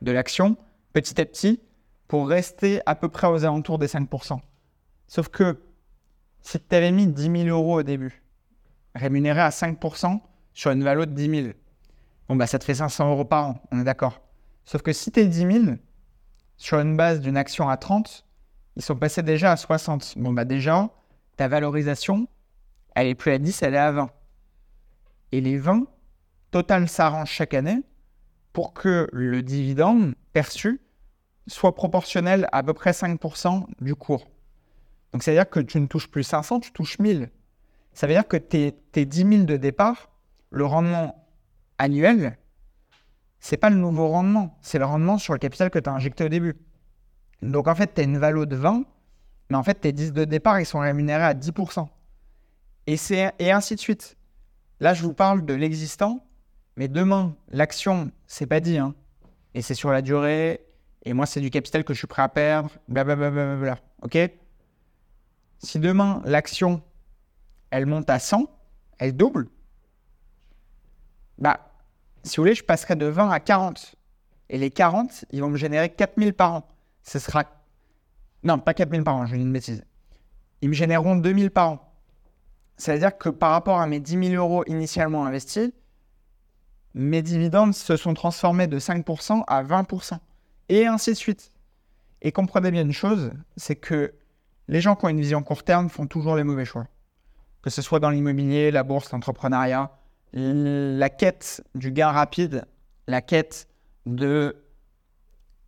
de 0.02 0.10
l'action 0.10 0.56
petit 0.92 1.20
à 1.20 1.24
petit 1.24 1.60
pour 2.08 2.28
rester 2.28 2.80
à 2.86 2.94
peu 2.94 3.08
près 3.08 3.26
aux 3.26 3.44
alentours 3.44 3.78
des 3.78 3.88
5%. 3.88 4.38
Sauf 5.06 5.28
que 5.28 5.60
si 6.40 6.58
tu 6.58 6.74
avais 6.74 6.92
mis 6.92 7.06
10 7.06 7.44
000 7.44 7.48
euros 7.48 7.80
au 7.80 7.82
début, 7.82 8.22
rémunéré 8.94 9.40
à 9.40 9.50
5% 9.50 10.20
sur 10.52 10.70
une 10.70 10.82
valeur 10.82 11.06
de 11.06 11.12
10 11.12 11.42
000, 11.42 11.52
bon, 12.28 12.36
bah, 12.36 12.46
ça 12.46 12.58
te 12.58 12.64
fait 12.64 12.74
500 12.74 13.10
euros 13.10 13.24
par 13.24 13.48
an, 13.48 13.62
on 13.70 13.80
est 13.80 13.84
d'accord. 13.84 14.20
Sauf 14.64 14.82
que 14.82 14.92
si 14.92 15.12
tu 15.12 15.20
es 15.20 15.26
10 15.26 15.38
000, 15.64 15.76
sur 16.56 16.78
une 16.80 16.96
base 16.96 17.20
d'une 17.20 17.36
action 17.36 17.68
à 17.68 17.76
30, 17.76 18.25
ils 18.76 18.82
sont 18.82 18.96
passés 18.96 19.22
déjà 19.22 19.52
à 19.52 19.56
60. 19.56 20.14
Bon, 20.16 20.32
bah 20.32 20.44
déjà, 20.44 20.90
ta 21.36 21.48
valorisation, 21.48 22.28
elle 22.94 23.08
est 23.08 23.14
plus 23.14 23.32
à 23.32 23.38
10, 23.38 23.62
elle 23.62 23.74
est 23.74 23.78
à 23.78 23.92
20. 23.92 24.10
Et 25.32 25.40
les 25.40 25.58
20, 25.58 25.86
Total 26.50 26.88
s'arrange 26.88 27.30
chaque 27.30 27.54
année 27.54 27.82
pour 28.52 28.72
que 28.72 29.08
le 29.12 29.42
dividende 29.42 30.14
perçu 30.32 30.80
soit 31.46 31.74
proportionnel 31.74 32.48
à, 32.52 32.58
à 32.58 32.62
peu 32.62 32.72
près 32.72 32.92
5% 32.92 33.66
du 33.80 33.94
cours. 33.94 34.26
Donc, 35.12 35.22
c'est-à-dire 35.22 35.48
que 35.48 35.60
tu 35.60 35.80
ne 35.80 35.86
touches 35.86 36.08
plus 36.08 36.22
500, 36.22 36.60
tu 36.60 36.72
touches 36.72 36.98
1000. 36.98 37.30
Ça 37.92 38.06
veut 38.06 38.12
dire 38.12 38.28
que 38.28 38.36
tes, 38.36 38.72
tes 38.92 39.04
10 39.04 39.18
000 39.18 39.44
de 39.44 39.56
départ, 39.56 40.10
le 40.50 40.64
rendement 40.64 41.26
annuel, 41.78 42.38
c'est 43.40 43.56
pas 43.56 43.70
le 43.70 43.76
nouveau 43.76 44.08
rendement, 44.08 44.58
c'est 44.60 44.78
le 44.78 44.84
rendement 44.84 45.18
sur 45.18 45.32
le 45.32 45.38
capital 45.38 45.70
que 45.70 45.78
tu 45.78 45.88
as 45.88 45.92
injecté 45.92 46.24
au 46.24 46.28
début. 46.28 46.56
Donc, 47.42 47.68
en 47.68 47.74
fait, 47.74 47.94
tu 47.94 48.00
as 48.00 48.04
une 48.04 48.18
valeur 48.18 48.46
de 48.46 48.56
20, 48.56 48.84
mais 49.50 49.56
en 49.56 49.62
fait, 49.62 49.74
tes 49.74 49.92
10 49.92 50.12
de 50.12 50.24
départ, 50.24 50.60
ils 50.60 50.66
sont 50.66 50.80
rémunérés 50.80 51.24
à 51.24 51.34
10%. 51.34 51.86
Et, 52.86 52.96
et 53.38 53.52
ainsi 53.52 53.74
de 53.74 53.80
suite. 53.80 54.16
Là, 54.80 54.94
je 54.94 55.02
vous 55.02 55.14
parle 55.14 55.44
de 55.44 55.54
l'existant, 55.54 56.24
mais 56.76 56.88
demain, 56.88 57.34
l'action, 57.48 58.10
c'est 58.26 58.46
pas 58.46 58.60
dit. 58.60 58.78
Hein. 58.78 58.94
Et 59.54 59.62
c'est 59.62 59.74
sur 59.74 59.90
la 59.90 60.02
durée, 60.02 60.60
et 61.04 61.12
moi, 61.12 61.26
c'est 61.26 61.40
du 61.40 61.50
capital 61.50 61.84
que 61.84 61.94
je 61.94 61.98
suis 61.98 62.06
prêt 62.06 62.22
à 62.22 62.28
perdre, 62.28 62.70
blablabla. 62.88 63.78
OK? 64.02 64.18
Si 65.58 65.78
demain, 65.78 66.20
l'action, 66.24 66.82
elle 67.70 67.86
monte 67.86 68.10
à 68.10 68.18
100, 68.18 68.46
elle 68.98 69.16
double, 69.16 69.48
bah, 71.38 71.60
si 72.22 72.36
vous 72.36 72.42
voulez, 72.42 72.54
je 72.54 72.64
passerai 72.64 72.96
de 72.96 73.06
20 73.06 73.30
à 73.30 73.40
40. 73.40 73.94
Et 74.48 74.58
les 74.58 74.70
40, 74.70 75.26
ils 75.30 75.40
vont 75.40 75.50
me 75.50 75.56
générer 75.56 75.90
4000 75.90 76.32
par 76.32 76.54
an. 76.54 76.68
Ce 77.06 77.18
sera. 77.18 77.44
Non, 78.42 78.58
pas 78.58 78.74
4000 78.74 79.04
par 79.04 79.16
an, 79.16 79.24
dis 79.24 79.34
une 79.34 79.52
bêtise. 79.52 79.84
Ils 80.60 80.68
me 80.68 80.74
généreront 80.74 81.16
2000 81.16 81.50
par 81.50 81.70
an. 81.70 81.92
C'est-à-dire 82.76 83.16
que 83.16 83.28
par 83.28 83.52
rapport 83.52 83.80
à 83.80 83.86
mes 83.86 84.00
10 84.00 84.30
000 84.30 84.34
euros 84.34 84.64
initialement 84.66 85.24
investis, 85.24 85.70
mes 86.94 87.22
dividendes 87.22 87.74
se 87.74 87.96
sont 87.96 88.14
transformés 88.14 88.66
de 88.66 88.78
5% 88.78 89.44
à 89.46 89.62
20% 89.62 90.18
et 90.68 90.86
ainsi 90.86 91.10
de 91.10 91.16
suite. 91.16 91.52
Et 92.22 92.32
comprenez 92.32 92.70
bien 92.70 92.82
une 92.82 92.92
chose, 92.92 93.30
c'est 93.56 93.76
que 93.76 94.14
les 94.68 94.80
gens 94.80 94.96
qui 94.96 95.04
ont 95.04 95.08
une 95.08 95.20
vision 95.20 95.42
court 95.42 95.62
terme 95.62 95.88
font 95.88 96.06
toujours 96.06 96.36
les 96.36 96.44
mauvais 96.44 96.64
choix. 96.64 96.86
Que 97.62 97.70
ce 97.70 97.82
soit 97.82 98.00
dans 98.00 98.10
l'immobilier, 98.10 98.70
la 98.70 98.82
bourse, 98.82 99.12
l'entrepreneuriat, 99.12 99.96
la 100.32 101.08
quête 101.08 101.62
du 101.74 101.92
gain 101.92 102.10
rapide, 102.10 102.66
la 103.06 103.22
quête 103.22 103.68
de 104.06 104.65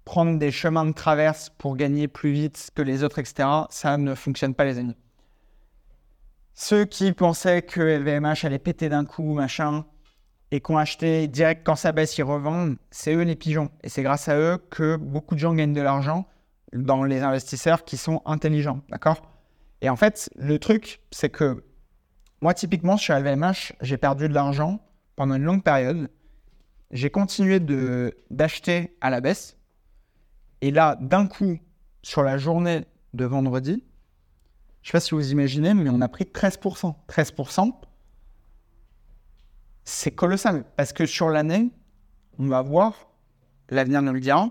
prendre 0.09 0.39
des 0.39 0.51
chemins 0.51 0.87
de 0.87 0.93
traverse 0.93 1.51
pour 1.59 1.77
gagner 1.77 2.09
plus 2.09 2.33
vite 2.33 2.71
que 2.75 2.81
les 2.81 3.05
autres, 3.05 3.19
etc., 3.19 3.47
ça 3.69 3.99
ne 3.99 4.15
fonctionne 4.15 4.55
pas, 4.55 4.65
les 4.65 4.79
amis. 4.79 4.97
Ceux 6.55 6.87
qui 6.87 7.13
pensaient 7.13 7.61
que 7.61 7.83
LVMH 7.83 8.47
allait 8.47 8.59
péter 8.59 8.89
d'un 8.89 9.05
coup, 9.05 9.35
machin, 9.35 9.85
et 10.51 10.61
qu'on 10.61 10.79
acheté 10.79 11.29
direct 11.29 11.61
quand 11.63 11.77
ça 11.77 11.93
baisse, 11.93 12.17
ils 12.17 12.23
revendent, 12.23 12.79
c'est 12.91 13.13
eux 13.15 13.21
les 13.21 13.37
pigeons. 13.37 13.69
Et 13.83 13.91
c'est 13.91 14.03
grâce 14.03 14.31
à 14.31 14.39
eux 14.39 14.57
que 14.71 14.97
beaucoup 14.97 15.35
de 15.35 15.41
gens 15.41 15.53
gagnent 15.53 15.75
de 15.75 15.83
l'argent 15.83 16.27
dans 16.73 17.05
les 17.05 17.21
investisseurs 17.21 17.85
qui 17.85 17.99
sont 17.99 18.23
intelligents. 18.25 18.81
D'accord? 18.89 19.21
Et 19.83 19.91
en 19.91 19.97
fait, 19.97 20.31
le 20.37 20.59
truc, 20.59 21.03
c'est 21.11 21.29
que 21.29 21.63
moi, 22.41 22.55
typiquement, 22.55 22.97
sur 22.97 23.15
LVMH, 23.15 23.75
j'ai 23.83 23.99
perdu 23.99 24.27
de 24.27 24.33
l'argent 24.33 24.81
pendant 25.17 25.35
une 25.35 25.45
longue 25.45 25.63
période. 25.63 26.09
J'ai 26.93 27.11
continué 27.11 27.61
d'acheter 28.31 28.97
à 29.03 29.11
la 29.11 29.21
baisse. 29.21 29.58
Et 30.61 30.71
là, 30.71 30.97
d'un 31.01 31.27
coup, 31.27 31.59
sur 32.03 32.23
la 32.23 32.39
journée 32.39 32.85
de 33.15 33.25
vendredi, 33.25 33.85
je 34.83 34.89
ne 34.89 34.91
sais 34.91 34.93
pas 34.93 35.01
si 35.01 35.15
vous 35.15 35.33
imaginez, 35.33 35.75
mais 35.75 35.91
on 35.91 36.01
a 36.01 36.09
pris 36.09 36.25
13%. 36.25 36.95
13%, 37.09 37.73
c'est 39.85 40.11
colossal. 40.11 40.65
Parce 40.77 40.93
que 40.93 41.07
sur 41.07 41.29
l'année, 41.29 41.71
on 42.39 42.47
va 42.47 42.63
voir, 42.63 43.09
l'avenir 43.71 44.03
nous 44.03 44.13
le 44.13 44.21
dira. 44.21 44.51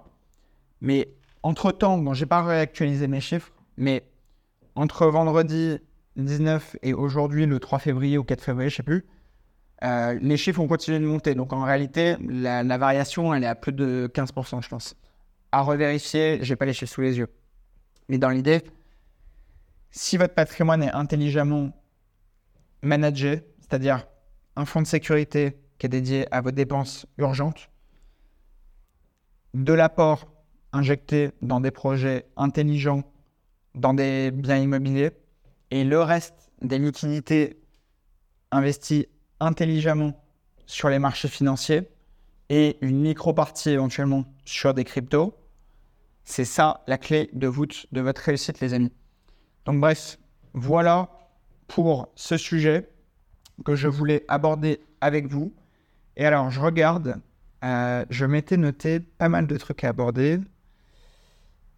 Mais 0.81 1.09
entre-temps, 1.43 1.97
bon, 1.97 2.13
je 2.13 2.23
n'ai 2.23 2.27
pas 2.27 2.43
réactualisé 2.43 3.07
mes 3.07 3.21
chiffres, 3.21 3.51
mais 3.77 4.03
entre 4.75 5.07
vendredi 5.07 5.79
19 6.17 6.77
et 6.83 6.93
aujourd'hui, 6.93 7.45
le 7.45 7.59
3 7.59 7.79
février 7.79 8.17
ou 8.17 8.23
4 8.23 8.43
février, 8.43 8.69
je 8.69 8.75
ne 8.75 8.77
sais 8.77 8.83
plus, 8.83 9.05
euh, 9.83 10.17
les 10.21 10.37
chiffres 10.37 10.59
ont 10.59 10.67
continué 10.67 10.99
de 10.99 11.05
monter. 11.05 11.35
Donc 11.35 11.53
en 11.53 11.63
réalité, 11.63 12.15
la, 12.27 12.63
la, 12.63 12.77
variation, 12.77 13.33
elle 13.33 13.43
est 13.43 13.47
à 13.47 13.55
plus 13.55 13.73
de 13.73 14.09
15%, 14.13 14.63
je 14.63 14.69
pense. 14.69 14.95
À 15.51 15.61
revérifier, 15.61 16.39
je 16.43 16.51
n'ai 16.51 16.55
pas 16.55 16.65
les 16.65 16.73
chiffres 16.73 16.93
sous 16.93 17.01
les 17.01 17.17
yeux. 17.17 17.29
Mais 18.09 18.17
dans 18.17 18.29
l'idée, 18.29 18.63
Si 19.89 20.17
votre 20.17 20.33
patrimoine 20.33 20.83
est 20.83 20.91
intelligemment 20.91 21.71
managé, 22.81 23.41
c'est-à-dire 23.59 24.05
un 24.55 24.65
fonds 24.65 24.81
de 24.81 24.87
sécurité 24.87 25.57
qui 25.79 25.85
est 25.85 25.89
dédié 25.89 26.27
à 26.31 26.41
vos 26.41 26.51
dépenses 26.51 27.05
urgentes, 27.17 27.69
de 29.53 29.73
l'apport 29.73 30.27
injecté 30.73 31.31
dans 31.41 31.59
des 31.61 31.71
projets 31.71 32.27
intelligents, 32.35 33.03
dans 33.75 33.93
des 33.93 34.31
biens 34.31 34.57
immobiliers, 34.57 35.11
et 35.71 35.83
le 35.83 36.01
reste 36.01 36.51
des 36.61 36.79
liquidités 36.79 37.59
investies 38.51 39.07
intelligemment 39.39 40.13
sur 40.65 40.89
les 40.89 40.99
marchés 40.99 41.27
financiers 41.27 41.89
et 42.49 42.77
une 42.81 42.99
micro-partie 42.99 43.71
éventuellement 43.71 44.25
sur 44.47 44.73
des 44.73 44.83
cryptos, 44.83 45.37
c'est 46.23 46.45
ça 46.45 46.83
la 46.87 46.97
clé 46.97 47.29
de 47.33 47.47
voûte 47.47 47.85
de 47.91 48.01
votre 48.01 48.21
réussite, 48.21 48.59
les 48.59 48.73
amis. 48.73 48.93
Donc 49.65 49.79
bref, 49.79 50.17
voilà 50.53 51.09
pour 51.67 52.11
ce 52.15 52.37
sujet 52.37 52.89
que 53.65 53.75
je 53.75 53.87
voulais 53.87 54.23
aborder 54.27 54.79
avec 55.01 55.27
vous. 55.27 55.53
Et 56.15 56.25
alors, 56.25 56.49
je 56.49 56.59
regarde, 56.59 57.21
euh, 57.63 58.05
je 58.09 58.25
m'étais 58.25 58.57
noté 58.57 58.99
pas 58.99 59.29
mal 59.29 59.47
de 59.47 59.57
trucs 59.57 59.83
à 59.83 59.89
aborder. 59.89 60.39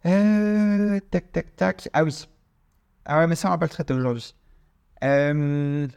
Euh, 0.06 0.98
tac, 1.10 1.32
tac, 1.32 1.56
tac. 1.56 1.88
Ah 1.92 2.04
oui. 2.04 2.26
Ah 3.04 3.18
ouais, 3.18 3.26
mais 3.26 3.34
ça, 3.34 3.48
on 3.48 3.50
va 3.50 3.58
pas 3.58 3.66
le 3.66 3.70
traiter 3.70 3.94
aujourd'hui. 3.94 4.34
Euh, 5.02 5.88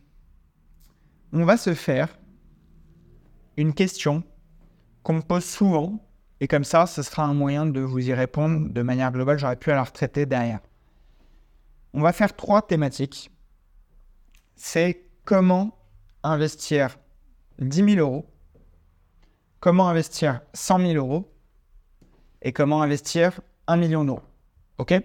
on 1.31 1.45
va 1.45 1.57
se 1.57 1.73
faire 1.73 2.17
une 3.57 3.73
question 3.73 4.23
qu'on 5.03 5.13
me 5.13 5.21
pose 5.21 5.45
souvent. 5.45 5.99
Et 6.43 6.47
comme 6.49 6.65
ça, 6.65 6.87
ce 6.87 7.01
sera 7.03 7.23
un 7.23 7.33
moyen 7.33 7.65
de 7.65 7.79
vous 7.79 8.09
y 8.09 8.13
répondre 8.13 8.67
de 8.69 8.81
manière 8.81 9.13
globale. 9.13 9.39
J'aurais 9.39 9.55
pu 9.55 9.69
la 9.69 9.81
retraiter 9.81 10.25
derrière. 10.25 10.59
On 11.93 12.01
va 12.01 12.11
faire 12.11 12.35
trois 12.35 12.61
thématiques. 12.61 13.31
C'est 14.57 15.05
comment 15.23 15.73
investir 16.21 16.99
10 17.59 17.95
000 17.95 18.05
euros, 18.05 18.25
comment 19.61 19.87
investir 19.87 20.41
100 20.53 20.79
000 20.79 20.93
euros 20.95 21.33
et 22.41 22.51
comment 22.51 22.81
investir 22.81 23.39
1 23.67 23.77
million 23.77 24.03
d'euros. 24.03 24.23
OK? 24.79 24.95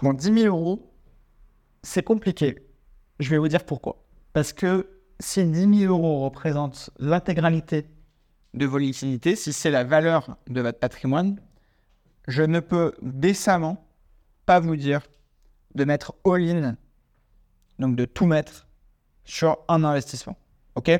Bon, 0.00 0.14
10 0.14 0.32
000 0.32 0.46
euros, 0.46 0.94
c'est 1.82 2.02
compliqué. 2.02 2.66
Je 3.20 3.28
vais 3.28 3.36
vous 3.36 3.48
dire 3.48 3.66
pourquoi. 3.66 4.02
Parce 4.32 4.54
que 4.54 4.88
si 5.20 5.44
10 5.44 5.80
000 5.80 5.92
euros 5.92 6.24
représentent 6.24 6.88
l'intégralité 6.98 7.86
de 8.56 8.66
vos 8.66 8.78
liquidités, 8.78 9.36
si 9.36 9.52
c'est 9.52 9.70
la 9.70 9.84
valeur 9.84 10.36
de 10.48 10.60
votre 10.60 10.78
patrimoine, 10.78 11.40
je 12.26 12.42
ne 12.42 12.60
peux 12.60 12.92
décemment 13.02 13.86
pas 14.46 14.60
vous 14.60 14.76
dire 14.76 15.02
de 15.74 15.84
mettre 15.84 16.14
all-in, 16.24 16.76
donc 17.78 17.96
de 17.96 18.04
tout 18.06 18.26
mettre 18.26 18.66
sur 19.24 19.58
un 19.68 19.84
investissement. 19.84 20.36
OK? 20.74 20.90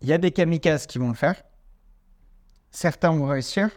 Il 0.00 0.08
y 0.08 0.12
a 0.12 0.18
des 0.18 0.32
kamikazes 0.32 0.86
qui 0.86 0.98
vont 0.98 1.08
le 1.08 1.14
faire. 1.14 1.42
Certains 2.70 3.12
vont 3.12 3.26
réussir, 3.26 3.70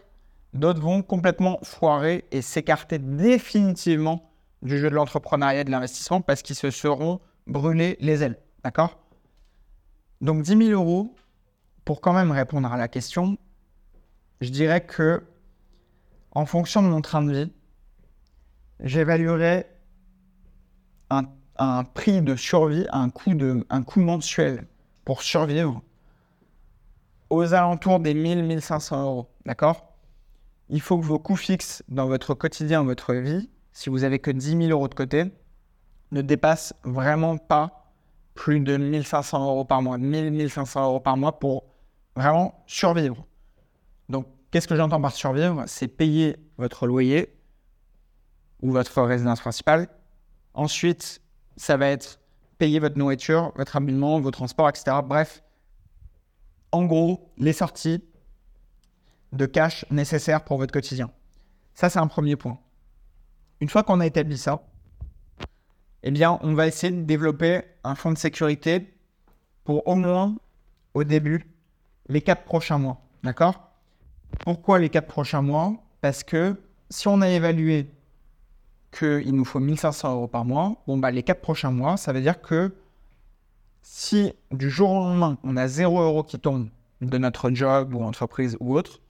d'autres 0.54 0.80
vont 0.80 1.02
complètement 1.02 1.58
foirer 1.62 2.24
et 2.30 2.42
s'écarter 2.42 2.98
définitivement 2.98 4.30
du 4.62 4.78
jeu 4.78 4.90
de 4.90 4.94
l'entrepreneuriat 4.94 5.60
et 5.60 5.64
de 5.64 5.70
l'investissement 5.70 6.20
parce 6.20 6.42
qu'ils 6.42 6.56
se 6.56 6.70
seront 6.70 7.20
brûlés 7.46 7.96
les 8.00 8.22
ailes. 8.22 8.38
D'accord? 8.64 8.98
Donc 10.20 10.42
10 10.42 10.66
000 10.66 10.70
euros, 10.70 11.14
pour 11.88 12.02
quand 12.02 12.12
même 12.12 12.32
répondre 12.32 12.70
à 12.70 12.76
la 12.76 12.86
question, 12.86 13.38
je 14.42 14.50
dirais 14.50 14.84
que 14.84 15.24
en 16.32 16.44
fonction 16.44 16.82
de 16.82 16.88
mon 16.88 17.00
train 17.00 17.22
de 17.22 17.32
vie, 17.32 17.52
j'évaluerais 18.80 19.74
un, 21.08 21.22
un, 21.56 21.84
prix 21.84 22.20
de 22.20 22.36
survie, 22.36 22.86
un 22.90 23.08
coût, 23.08 23.32
de, 23.32 23.66
un 23.70 23.82
coût 23.82 24.00
mensuel 24.00 24.66
pour 25.06 25.22
survivre 25.22 25.80
aux 27.30 27.54
alentours 27.54 28.00
des 28.00 28.12
1000-1500 28.12 29.00
euros. 29.00 29.30
D'accord? 29.46 29.94
Il 30.68 30.82
faut 30.82 30.98
que 30.98 31.06
vos 31.06 31.18
coûts 31.18 31.36
fixes 31.36 31.82
dans 31.88 32.06
votre 32.06 32.34
quotidien, 32.34 32.84
votre 32.84 33.14
vie, 33.14 33.48
si 33.72 33.88
vous 33.88 34.04
avez 34.04 34.18
que 34.18 34.30
10 34.30 34.58
000 34.58 34.64
euros 34.72 34.88
de 34.88 34.94
côté, 34.94 35.32
ne 36.10 36.20
dépassent 36.20 36.74
vraiment 36.84 37.38
pas 37.38 37.90
plus 38.34 38.60
de 38.60 38.76
1500 38.76 39.42
euros 39.42 39.64
par 39.64 39.80
mois, 39.80 39.96
1000-1500 39.96 40.82
euros 40.82 41.00
par 41.00 41.16
mois 41.16 41.38
pour 41.38 41.77
vraiment 42.18 42.62
survivre. 42.66 43.26
Donc, 44.08 44.26
qu'est-ce 44.50 44.68
que 44.68 44.76
j'entends 44.76 45.00
par 45.00 45.12
survivre? 45.12 45.64
C'est 45.66 45.88
payer 45.88 46.36
votre 46.56 46.86
loyer 46.86 47.34
ou 48.60 48.72
votre 48.72 49.02
résidence 49.02 49.40
principale. 49.40 49.88
Ensuite, 50.54 51.22
ça 51.56 51.76
va 51.76 51.88
être 51.88 52.20
payer 52.58 52.80
votre 52.80 52.98
nourriture, 52.98 53.52
votre 53.56 53.76
habillement, 53.76 54.20
vos 54.20 54.30
transports, 54.30 54.68
etc. 54.68 54.96
Bref, 55.04 55.42
en 56.72 56.84
gros, 56.84 57.32
les 57.38 57.52
sorties 57.52 58.02
de 59.32 59.46
cash 59.46 59.84
nécessaires 59.90 60.44
pour 60.44 60.58
votre 60.58 60.72
quotidien. 60.72 61.10
Ça, 61.74 61.88
c'est 61.88 61.98
un 61.98 62.08
premier 62.08 62.36
point. 62.36 62.58
Une 63.60 63.68
fois 63.68 63.82
qu'on 63.82 64.00
a 64.00 64.06
établi 64.06 64.36
ça, 64.36 64.62
eh 66.02 66.10
bien, 66.10 66.38
on 66.42 66.54
va 66.54 66.66
essayer 66.66 66.92
de 66.92 67.02
développer 67.02 67.62
un 67.84 67.94
fonds 67.94 68.12
de 68.12 68.18
sécurité 68.18 68.94
pour 69.64 69.86
au 69.86 69.94
moins, 69.94 70.36
au 70.94 71.04
début, 71.04 71.44
les 72.08 72.20
quatre 72.20 72.44
prochains 72.44 72.78
mois. 72.78 73.00
D'accord? 73.22 73.70
Pourquoi 74.40 74.78
les 74.78 74.88
quatre 74.88 75.06
prochains 75.06 75.42
mois? 75.42 75.74
Parce 76.00 76.22
que 76.24 76.56
si 76.90 77.08
on 77.08 77.20
a 77.20 77.28
évalué 77.28 77.90
qu'il 78.92 79.34
nous 79.34 79.44
faut 79.44 79.60
1500 79.60 80.14
euros 80.14 80.28
par 80.28 80.44
mois, 80.44 80.76
bon, 80.86 80.96
bah, 80.96 81.10
les 81.10 81.22
quatre 81.22 81.40
prochains 81.40 81.70
mois, 81.70 81.96
ça 81.96 82.12
veut 82.12 82.20
dire 82.20 82.40
que 82.40 82.74
si 83.82 84.32
du 84.50 84.70
jour 84.70 84.90
au 84.90 85.00
lendemain, 85.00 85.38
on 85.44 85.56
a 85.56 85.68
0 85.68 86.00
euros 86.00 86.22
qui 86.22 86.38
tombe 86.38 86.68
de 87.00 87.18
notre 87.18 87.50
job 87.50 87.94
ou 87.94 88.02
entreprise 88.02 88.56
ou 88.60 88.76
autre, 88.76 89.00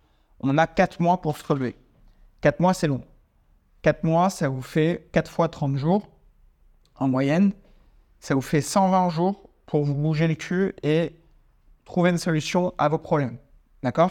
on 0.40 0.56
a 0.58 0.66
4 0.66 1.00
mois 1.00 1.20
pour 1.20 1.36
se 1.36 1.46
relever. 1.46 1.76
4 2.40 2.60
mois, 2.60 2.74
c'est 2.74 2.86
long. 2.86 3.02
4 3.82 4.04
mois, 4.04 4.30
ça 4.30 4.48
vous 4.48 4.62
fait 4.62 5.08
4 5.12 5.30
fois 5.30 5.48
30 5.48 5.76
jours 5.76 6.08
en 6.96 7.08
moyenne. 7.08 7.52
Ça 8.20 8.34
vous 8.34 8.40
fait 8.40 8.60
120 8.60 9.10
jours 9.10 9.48
pour 9.66 9.84
vous 9.84 9.94
bouger 9.94 10.26
le 10.26 10.34
cul 10.34 10.74
et 10.82 11.12
trouver 11.88 12.10
une 12.10 12.18
solution 12.18 12.74
à 12.76 12.90
vos 12.90 12.98
problèmes. 12.98 13.38
D'accord? 13.82 14.10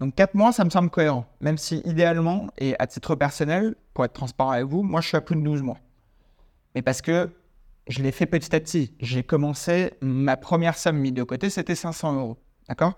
Donc 0.00 0.14
4 0.14 0.34
mois, 0.34 0.52
ça 0.52 0.64
me 0.64 0.70
semble 0.70 0.88
cohérent. 0.88 1.26
Même 1.40 1.58
si 1.58 1.82
idéalement, 1.84 2.46
et 2.56 2.74
à 2.78 2.86
titre 2.86 3.14
personnel, 3.14 3.76
pour 3.92 4.06
être 4.06 4.14
transparent 4.14 4.52
avec 4.52 4.64
vous, 4.64 4.82
moi 4.82 5.02
je 5.02 5.08
suis 5.08 5.16
à 5.16 5.20
plus 5.20 5.36
de 5.36 5.42
12 5.42 5.60
mois. 5.60 5.76
Mais 6.74 6.80
parce 6.80 7.02
que 7.02 7.30
je 7.86 8.02
l'ai 8.02 8.12
fait 8.12 8.24
petit 8.24 8.56
à 8.56 8.60
petit. 8.60 8.94
J'ai 8.98 9.22
commencé, 9.22 9.92
ma 10.00 10.38
première 10.38 10.78
somme 10.78 10.96
mise 10.96 11.12
de 11.12 11.22
côté, 11.22 11.50
c'était 11.50 11.74
500 11.74 12.14
euros. 12.14 12.38
D'accord? 12.66 12.94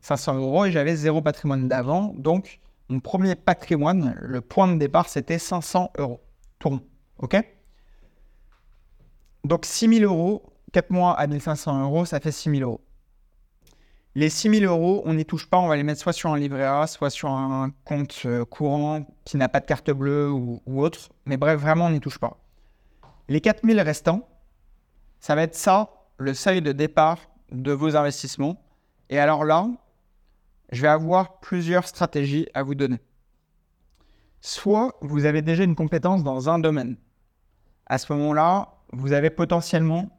500 0.00 0.36
euros 0.36 0.64
et 0.64 0.72
j'avais 0.72 0.96
zéro 0.96 1.20
patrimoine 1.20 1.68
d'avant. 1.68 2.14
Donc, 2.16 2.60
mon 2.88 3.00
premier 3.00 3.34
patrimoine, 3.34 4.16
le 4.20 4.40
point 4.40 4.72
de 4.72 4.78
départ, 4.78 5.10
c'était 5.10 5.38
500 5.38 5.92
euros. 5.98 6.22
Tourne. 6.58 6.80
OK? 7.18 7.36
Donc, 9.44 9.66
6 9.66 9.98
000 9.98 10.10
euros, 10.10 10.54
4 10.72 10.90
mois 10.90 11.12
à 11.12 11.26
1500 11.26 11.82
euros, 11.82 12.06
ça 12.06 12.20
fait 12.20 12.32
6 12.32 12.50
000 12.56 12.62
euros. 12.62 12.80
Les 14.18 14.30
6 14.30 14.62
000 14.62 14.64
euros, 14.64 15.00
on 15.04 15.14
n'y 15.14 15.24
touche 15.24 15.46
pas, 15.46 15.58
on 15.58 15.68
va 15.68 15.76
les 15.76 15.84
mettre 15.84 16.00
soit 16.00 16.12
sur 16.12 16.30
un 16.30 16.36
livret 16.36 16.64
A, 16.64 16.88
soit 16.88 17.08
sur 17.08 17.30
un 17.30 17.70
compte 17.84 18.22
euh, 18.24 18.44
courant 18.44 19.06
qui 19.24 19.36
n'a 19.36 19.48
pas 19.48 19.60
de 19.60 19.66
carte 19.66 19.92
bleue 19.92 20.28
ou, 20.28 20.60
ou 20.66 20.82
autre. 20.82 21.10
Mais 21.24 21.36
bref, 21.36 21.60
vraiment, 21.60 21.86
on 21.86 21.90
n'y 21.90 22.00
touche 22.00 22.18
pas. 22.18 22.36
Les 23.28 23.40
4 23.40 23.64
000 23.64 23.78
restants, 23.84 24.28
ça 25.20 25.36
va 25.36 25.42
être 25.42 25.54
ça, 25.54 25.90
le 26.16 26.34
seuil 26.34 26.60
de 26.62 26.72
départ 26.72 27.30
de 27.52 27.70
vos 27.70 27.94
investissements. 27.94 28.60
Et 29.08 29.20
alors 29.20 29.44
là, 29.44 29.68
je 30.72 30.82
vais 30.82 30.88
avoir 30.88 31.38
plusieurs 31.38 31.86
stratégies 31.86 32.48
à 32.54 32.64
vous 32.64 32.74
donner. 32.74 32.98
Soit 34.40 34.96
vous 35.00 35.26
avez 35.26 35.42
déjà 35.42 35.62
une 35.62 35.76
compétence 35.76 36.24
dans 36.24 36.50
un 36.50 36.58
domaine. 36.58 36.96
À 37.86 37.98
ce 37.98 38.12
moment-là, 38.14 38.80
vous 38.92 39.12
avez 39.12 39.30
potentiellement 39.30 40.10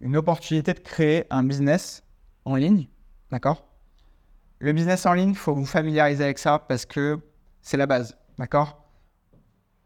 une 0.00 0.16
opportunité 0.16 0.74
de 0.74 0.80
créer 0.80 1.22
un 1.30 1.44
business 1.44 2.02
en 2.44 2.56
ligne. 2.56 2.88
D'accord? 3.30 3.64
Le 4.58 4.72
business 4.72 5.06
en 5.06 5.12
ligne, 5.12 5.30
il 5.30 5.36
faut 5.36 5.54
vous 5.54 5.66
familiariser 5.66 6.24
avec 6.24 6.38
ça 6.38 6.58
parce 6.58 6.86
que 6.86 7.20
c'est 7.62 7.76
la 7.76 7.86
base. 7.86 8.16
D'accord? 8.38 8.84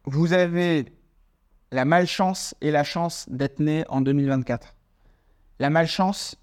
Vous 0.05 0.33
avez 0.33 0.93
la 1.71 1.85
malchance 1.85 2.55
et 2.61 2.71
la 2.71 2.85
chance 2.85 3.27
d'être 3.29 3.61
né 3.61 3.85
en 3.89 4.01
2024. 4.01 4.75
La 5.59 5.71
malchance, 5.71 6.37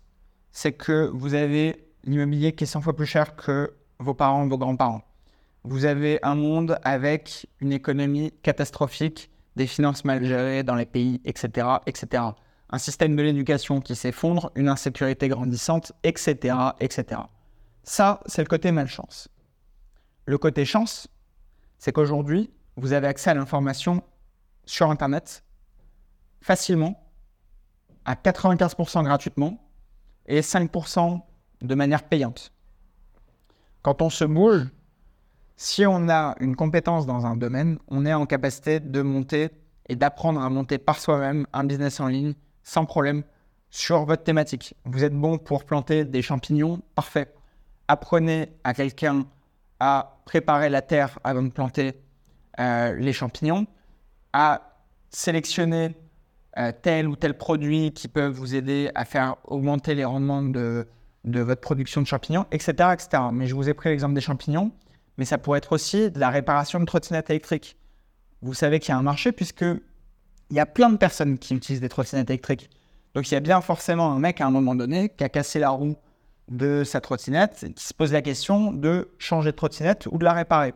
c'est 0.51 0.73
que 0.73 1.09
vous 1.13 1.33
avez 1.33 1.87
l'immobilier 2.03 2.53
qui 2.53 2.63
est 2.63 2.67
100 2.67 2.81
fois 2.81 2.95
plus 2.95 3.05
cher 3.05 3.35
que 3.35 3.73
vos 3.99 4.13
parents, 4.13 4.47
vos 4.47 4.57
grands-parents. 4.57 5.03
Vous 5.63 5.85
avez 5.85 6.19
un 6.23 6.35
monde 6.35 6.79
avec 6.83 7.47
une 7.59 7.73
économie 7.73 8.31
catastrophique, 8.43 9.29
des 9.55 9.67
finances 9.67 10.05
mal 10.05 10.23
gérées 10.23 10.63
dans 10.63 10.75
les 10.75 10.85
pays, 10.85 11.21
etc., 11.25 11.67
etc. 11.85 12.23
Un 12.69 12.77
système 12.77 13.15
de 13.15 13.23
l'éducation 13.23 13.81
qui 13.81 13.95
s'effondre, 13.95 14.51
une 14.55 14.69
insécurité 14.69 15.27
grandissante, 15.27 15.91
etc., 16.03 16.55
etc. 16.79 17.21
Ça, 17.83 18.19
c'est 18.27 18.43
le 18.43 18.47
côté 18.47 18.71
malchance. 18.71 19.29
Le 20.25 20.37
côté 20.37 20.65
chance, 20.65 21.07
c'est 21.79 21.91
qu'aujourd'hui, 21.91 22.51
vous 22.75 22.93
avez 22.93 23.07
accès 23.07 23.31
à 23.31 23.33
l'information 23.33 24.03
sur 24.65 24.91
Internet, 24.91 25.43
facilement, 26.41 27.03
à 28.05 28.13
95% 28.13 29.03
gratuitement 29.03 29.59
et 30.27 30.41
5% 30.41 31.21
de 31.61 31.75
manière 31.75 32.03
payante. 32.03 32.51
Quand 33.81 34.01
on 34.01 34.09
se 34.09 34.25
bouge, 34.25 34.67
si 35.55 35.85
on 35.85 36.07
a 36.09 36.35
une 36.39 36.55
compétence 36.55 37.05
dans 37.05 37.25
un 37.25 37.35
domaine, 37.35 37.79
on 37.87 38.05
est 38.05 38.13
en 38.13 38.25
capacité 38.25 38.79
de 38.79 39.01
monter 39.01 39.49
et 39.87 39.95
d'apprendre 39.95 40.41
à 40.41 40.49
monter 40.49 40.77
par 40.77 40.99
soi-même 40.99 41.47
un 41.51 41.63
business 41.63 41.99
en 41.99 42.07
ligne 42.07 42.33
sans 42.69 42.85
problème 42.85 43.23
sur 43.71 44.05
votre 44.05 44.23
thématique. 44.23 44.75
Vous 44.85 45.03
êtes 45.03 45.13
bon 45.13 45.39
pour 45.39 45.65
planter 45.65 46.05
des 46.05 46.21
champignons, 46.21 46.81
parfait. 46.93 47.33
Apprenez 47.87 48.53
à 48.63 48.73
quelqu'un 48.75 49.25
à 49.79 50.19
préparer 50.25 50.69
la 50.69 50.83
terre 50.83 51.17
avant 51.23 51.41
de 51.41 51.49
planter 51.49 51.93
euh, 52.59 52.93
les 52.93 53.13
champignons, 53.13 53.65
à 54.33 54.75
sélectionner 55.09 55.95
euh, 56.57 56.71
tel 56.79 57.07
ou 57.07 57.15
tel 57.15 57.35
produit 57.37 57.91
qui 57.91 58.07
peut 58.07 58.27
vous 58.27 58.53
aider 58.53 58.91
à 58.93 59.03
faire 59.05 59.37
augmenter 59.45 59.95
les 59.95 60.05
rendements 60.05 60.43
de, 60.43 60.87
de 61.23 61.39
votre 61.39 61.61
production 61.61 62.01
de 62.01 62.07
champignons, 62.07 62.45
etc., 62.51 62.89
etc. 62.93 63.23
Mais 63.31 63.47
je 63.47 63.55
vous 63.55 63.67
ai 63.67 63.73
pris 63.73 63.89
l'exemple 63.89 64.13
des 64.13 64.21
champignons, 64.21 64.71
mais 65.17 65.25
ça 65.25 65.39
pourrait 65.39 65.57
être 65.57 65.71
aussi 65.71 66.11
de 66.11 66.19
la 66.19 66.29
réparation 66.29 66.79
de 66.79 66.85
trottinettes 66.85 67.31
électriques. 67.31 67.77
Vous 68.41 68.53
savez 68.53 68.79
qu'il 68.79 68.89
y 68.89 68.91
a 68.91 68.97
un 68.97 69.03
marché 69.03 69.31
puisque 69.31 69.65
il 70.49 70.55
y 70.55 70.59
a 70.59 70.65
plein 70.65 70.89
de 70.89 70.97
personnes 70.97 71.37
qui 71.37 71.55
utilisent 71.55 71.81
des 71.81 71.89
trottinettes 71.89 72.29
électriques. 72.29 72.69
Donc 73.13 73.29
il 73.29 73.33
y 73.33 73.37
a 73.37 73.39
bien 73.39 73.61
forcément 73.61 74.11
un 74.11 74.19
mec 74.19 74.41
à 74.41 74.45
un 74.45 74.51
moment 74.51 74.75
donné 74.75 75.09
qui 75.09 75.23
a 75.23 75.29
cassé 75.29 75.59
la 75.59 75.69
roue 75.69 75.95
de 76.49 76.83
sa 76.83 77.01
trottinette 77.01 77.63
et 77.63 77.73
qui 77.73 77.83
se 77.83 77.93
pose 77.93 78.11
la 78.11 78.21
question 78.21 78.71
de 78.71 79.09
changer 79.17 79.51
de 79.51 79.55
trottinette 79.55 80.07
ou 80.11 80.17
de 80.17 80.23
la 80.23 80.33
réparer. 80.33 80.73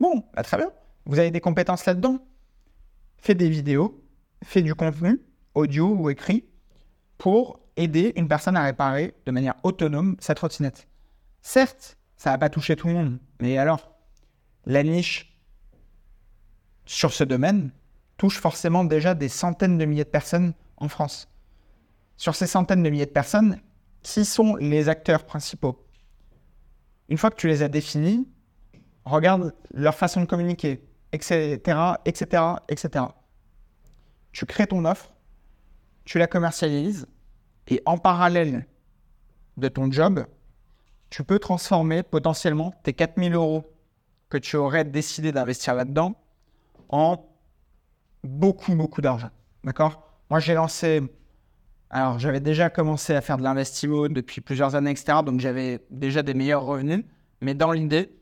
Bon, 0.00 0.24
bah, 0.34 0.42
très 0.42 0.56
bien. 0.56 0.70
Vous 1.04 1.18
avez 1.18 1.30
des 1.30 1.40
compétences 1.40 1.86
là-dedans. 1.86 2.18
Faites 3.18 3.38
des 3.38 3.48
vidéos, 3.48 4.02
faites 4.44 4.64
du 4.64 4.74
contenu, 4.74 5.20
audio 5.54 5.88
ou 5.88 6.10
écrit, 6.10 6.44
pour 7.18 7.60
aider 7.76 8.12
une 8.16 8.28
personne 8.28 8.56
à 8.56 8.64
réparer 8.64 9.14
de 9.24 9.32
manière 9.32 9.54
autonome 9.62 10.16
sa 10.20 10.34
trottinette. 10.34 10.86
Certes, 11.42 11.96
ça 12.16 12.30
va 12.30 12.38
pas 12.38 12.50
toucher 12.50 12.76
tout 12.76 12.88
le 12.88 12.94
monde, 12.94 13.18
mais 13.40 13.58
alors, 13.58 13.92
la 14.64 14.82
niche 14.82 15.36
sur 16.84 17.12
ce 17.12 17.24
domaine 17.24 17.70
touche 18.16 18.38
forcément 18.38 18.84
déjà 18.84 19.14
des 19.14 19.28
centaines 19.28 19.78
de 19.78 19.84
milliers 19.84 20.04
de 20.04 20.08
personnes 20.08 20.54
en 20.76 20.88
France. 20.88 21.28
Sur 22.16 22.34
ces 22.34 22.46
centaines 22.46 22.82
de 22.82 22.90
milliers 22.90 23.06
de 23.06 23.10
personnes, 23.10 23.60
qui 24.02 24.24
sont 24.24 24.56
les 24.56 24.88
acteurs 24.88 25.24
principaux? 25.24 25.84
Une 27.08 27.18
fois 27.18 27.30
que 27.30 27.36
tu 27.36 27.48
les 27.48 27.62
as 27.62 27.68
définis, 27.68 28.28
regarde 29.04 29.54
leur 29.72 29.94
façon 29.94 30.20
de 30.20 30.26
communiquer, 30.26 30.82
etc., 31.12 31.60
etc., 32.04 32.42
etc. 32.68 33.04
Tu 34.32 34.46
crées 34.46 34.66
ton 34.66 34.84
offre, 34.84 35.14
tu 36.04 36.18
la 36.18 36.26
commercialises, 36.26 37.06
et 37.68 37.82
en 37.84 37.98
parallèle 37.98 38.66
de 39.56 39.68
ton 39.68 39.90
job, 39.90 40.26
tu 41.10 41.24
peux 41.24 41.38
transformer 41.38 42.02
potentiellement 42.02 42.72
tes 42.82 42.92
4000 42.92 43.34
euros 43.34 43.64
que 44.28 44.38
tu 44.38 44.56
aurais 44.56 44.84
décidé 44.84 45.32
d'investir 45.32 45.74
là-dedans 45.74 46.14
en 46.88 47.24
beaucoup, 48.26 48.74
beaucoup 48.74 49.00
d'argent. 49.00 49.30
D'accord? 49.64 50.02
Moi, 50.30 50.40
j'ai 50.40 50.54
lancé. 50.54 51.02
Alors, 51.90 52.18
j'avais 52.18 52.40
déjà 52.40 52.70
commencé 52.70 53.14
à 53.14 53.20
faire 53.20 53.38
de 53.38 53.42
l'investissement 53.42 54.08
depuis 54.08 54.40
plusieurs 54.40 54.74
années, 54.74 54.90
etc. 54.90 55.18
Donc, 55.24 55.40
j'avais 55.40 55.84
déjà 55.90 56.22
des 56.22 56.34
meilleurs 56.34 56.64
revenus. 56.64 57.04
Mais 57.40 57.54
dans 57.54 57.72
l'idée, 57.72 58.16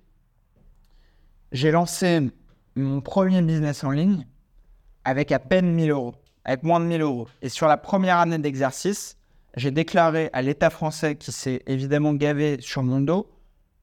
j'ai 1.53 1.71
lancé 1.71 2.31
mon 2.77 3.01
premier 3.01 3.43
business 3.43 3.85
en 3.85 3.91
ligne 3.91 4.27
avec 5.05 5.33
à 5.33 5.39
peine 5.39 5.73
1000 5.73 5.91
euros, 5.91 6.15
avec 6.45 6.63
moins 6.63 6.81
de 6.81 6.87
1000 6.87 7.03
euros. 7.03 7.29
Et 7.43 7.49
sur 7.49 7.69
la 7.69 7.77
première 7.77 8.19
année 8.19 8.39
d'exercice, 8.39 9.17
j'ai 9.57 9.71
déclaré 9.71 10.31
à 10.33 10.43
l'État 10.43 10.71
français, 10.71 11.17
qui 11.17 11.31
s'est 11.31 11.63
évidemment 11.67 12.15
gavé 12.15 12.61
sur 12.61 12.83
mon 12.83 13.01
dos, 13.01 13.31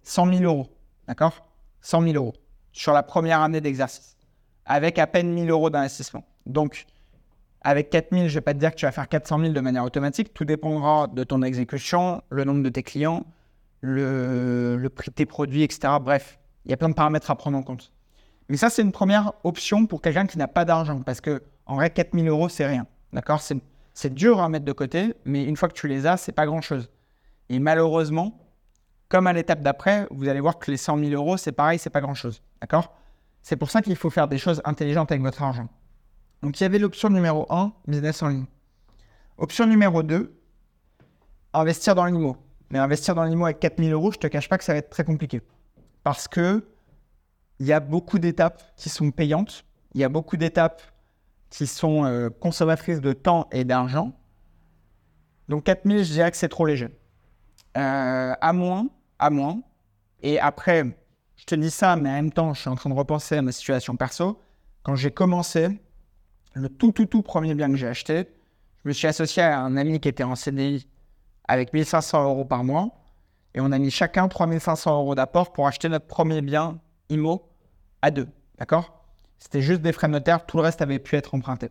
100 0.03 0.33
000 0.33 0.43
euros. 0.43 0.67
D'accord? 1.07 1.47
100 1.81 2.01
000 2.01 2.15
euros 2.15 2.33
sur 2.71 2.93
la 2.93 3.03
première 3.03 3.41
année 3.41 3.61
d'exercice, 3.61 4.15
avec 4.65 4.99
à 4.99 5.07
peine 5.07 5.33
1000 5.33 5.49
euros 5.49 5.69
d'investissement. 5.69 6.23
Donc, 6.45 6.85
avec 7.61 7.89
4000, 7.89 8.23
je 8.23 8.25
ne 8.27 8.33
vais 8.35 8.41
pas 8.41 8.53
te 8.53 8.59
dire 8.59 8.71
que 8.71 8.75
tu 8.75 8.85
vas 8.85 8.91
faire 8.91 9.07
400 9.07 9.39
000 9.39 9.53
de 9.53 9.59
manière 9.59 9.83
automatique. 9.83 10.33
Tout 10.33 10.45
dépendra 10.45 11.07
de 11.07 11.23
ton 11.23 11.43
exécution, 11.43 12.21
le 12.29 12.43
nombre 12.43 12.63
de 12.63 12.69
tes 12.69 12.83
clients, 12.83 13.25
le, 13.81 14.87
prix 14.87 15.09
de 15.09 15.15
tes 15.15 15.25
produits, 15.25 15.63
etc. 15.63 15.93
Bref, 16.01 16.39
il 16.65 16.71
y 16.71 16.73
a 16.73 16.77
plein 16.77 16.89
de 16.89 16.95
paramètres 16.95 17.29
à 17.29 17.35
prendre 17.35 17.57
en 17.57 17.63
compte. 17.63 17.91
Mais 18.49 18.57
ça, 18.57 18.69
c'est 18.69 18.81
une 18.81 18.91
première 18.91 19.33
option 19.43 19.85
pour 19.85 20.01
quelqu'un 20.01 20.25
qui 20.25 20.37
n'a 20.37 20.47
pas 20.47 20.65
d'argent. 20.65 21.01
Parce 21.01 21.21
que, 21.21 21.43
en 21.65 21.75
vrai, 21.75 21.89
4000 21.89 22.27
euros, 22.27 22.49
c'est 22.49 22.65
rien. 22.65 22.87
D'accord? 23.13 23.41
C'est 23.93 24.13
dur 24.13 24.41
à 24.41 24.49
mettre 24.49 24.65
de 24.65 24.71
côté, 24.71 25.13
mais 25.25 25.43
une 25.45 25.55
fois 25.55 25.69
que 25.69 25.73
tu 25.73 25.87
les 25.87 26.07
as, 26.07 26.17
c'est 26.17 26.31
pas 26.31 26.45
grand-chose. 26.45 26.89
Et 27.49 27.59
malheureusement, 27.59 28.39
comme 29.07 29.27
à 29.27 29.33
l'étape 29.33 29.61
d'après, 29.61 30.07
vous 30.09 30.29
allez 30.29 30.39
voir 30.39 30.57
que 30.57 30.71
les 30.71 30.77
100 30.77 30.97
000 30.97 31.11
euros, 31.11 31.37
c'est 31.37 31.51
pareil, 31.51 31.77
c'est 31.77 31.89
pas 31.89 32.01
grand-chose. 32.01 32.41
D'accord? 32.61 32.95
C'est 33.41 33.55
pour 33.55 33.71
ça 33.71 33.81
qu'il 33.81 33.95
faut 33.95 34.09
faire 34.09 34.27
des 34.27 34.37
choses 34.37 34.61
intelligentes 34.65 35.11
avec 35.11 35.21
votre 35.21 35.41
argent. 35.41 35.67
Donc 36.41 36.59
il 36.59 36.63
y 36.63 36.65
avait 36.65 36.79
l'option 36.79 37.09
numéro 37.09 37.45
1, 37.49 37.73
business 37.87 38.21
en 38.23 38.29
ligne. 38.29 38.45
Option 39.37 39.65
numéro 39.65 40.03
2, 40.03 40.39
investir 41.53 41.95
dans 41.95 42.05
l'IMO. 42.05 42.37
Mais 42.69 42.79
investir 42.79 43.15
dans 43.15 43.23
l'IMO 43.23 43.45
avec 43.45 43.59
4 43.59 43.83
000 43.83 43.91
euros, 43.91 44.11
je 44.11 44.17
te 44.17 44.27
cache 44.27 44.47
pas 44.47 44.57
que 44.57 44.63
ça 44.63 44.73
va 44.73 44.79
être 44.79 44.89
très 44.89 45.03
compliqué. 45.03 45.41
Parce 46.03 46.27
que 46.27 46.65
il 47.59 47.67
y 47.67 47.73
a 47.73 47.79
beaucoup 47.79 48.17
d'étapes 48.17 48.63
qui 48.75 48.89
sont 48.89 49.11
payantes. 49.11 49.65
Il 49.93 50.01
y 50.01 50.03
a 50.03 50.09
beaucoup 50.09 50.35
d'étapes 50.35 50.81
qui 51.51 51.67
sont 51.67 52.05
euh, 52.05 52.29
consommatrices 52.29 53.01
de 53.01 53.13
temps 53.13 53.47
et 53.51 53.65
d'argent. 53.65 54.13
Donc 55.47 55.65
4000, 55.65 56.03
je 56.03 56.11
dirais 56.13 56.31
que 56.31 56.37
c'est 56.37 56.49
trop 56.49 56.65
léger. 56.65 56.87
Euh, 57.77 58.33
à 58.39 58.53
moins, 58.53 58.87
à 59.19 59.29
moins. 59.29 59.61
Et 60.23 60.39
après, 60.39 60.97
je 61.41 61.45
te 61.47 61.55
dis 61.55 61.71
ça, 61.71 61.95
mais 61.95 62.09
en 62.09 62.13
même 62.13 62.31
temps, 62.31 62.53
je 62.53 62.61
suis 62.61 62.69
en 62.69 62.75
train 62.75 62.91
de 62.91 62.95
repenser 62.95 63.35
à 63.35 63.41
ma 63.41 63.51
situation 63.51 63.95
perso. 63.95 64.39
Quand 64.83 64.95
j'ai 64.95 65.09
commencé, 65.09 65.81
le 66.53 66.69
tout, 66.69 66.91
tout, 66.91 67.07
tout 67.07 67.23
premier 67.23 67.55
bien 67.55 67.67
que 67.67 67.77
j'ai 67.77 67.87
acheté, 67.87 68.27
je 68.83 68.89
me 68.89 68.93
suis 68.93 69.07
associé 69.07 69.41
à 69.41 69.59
un 69.59 69.75
ami 69.75 69.99
qui 69.99 70.07
était 70.07 70.23
en 70.23 70.35
CDI 70.35 70.87
avec 71.47 71.73
1500 71.73 72.25
euros 72.25 72.45
par 72.45 72.63
mois. 72.63 72.89
Et 73.55 73.59
on 73.59 73.71
a 73.71 73.79
mis 73.79 73.89
chacun 73.89 74.27
3500 74.27 74.99
euros 74.99 75.15
d'apport 75.15 75.51
pour 75.51 75.65
acheter 75.65 75.89
notre 75.89 76.05
premier 76.05 76.41
bien 76.41 76.79
IMO 77.09 77.49
à 78.03 78.11
deux. 78.11 78.27
D'accord? 78.59 79.03
C'était 79.39 79.63
juste 79.63 79.81
des 79.81 79.93
frais 79.93 80.09
notaires, 80.09 80.45
tout 80.45 80.57
le 80.57 80.63
reste 80.63 80.83
avait 80.83 80.99
pu 80.99 81.15
être 81.15 81.33
emprunté. 81.33 81.69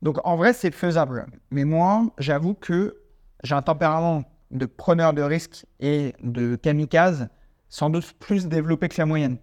Donc 0.00 0.18
en 0.22 0.36
vrai, 0.36 0.52
c'est 0.52 0.70
faisable. 0.70 1.26
Mais 1.50 1.64
moi, 1.64 2.06
j'avoue 2.18 2.54
que 2.54 3.02
j'ai 3.42 3.56
un 3.56 3.62
tempérament 3.62 4.22
de 4.52 4.64
preneur 4.64 5.12
de 5.12 5.22
risques 5.22 5.66
et 5.80 6.14
de 6.22 6.54
kamikaze 6.54 7.28
sans 7.68 7.90
doute 7.90 8.12
plus 8.18 8.46
développé 8.46 8.88
que 8.88 8.96
la 8.98 9.06
moyenne. 9.06 9.38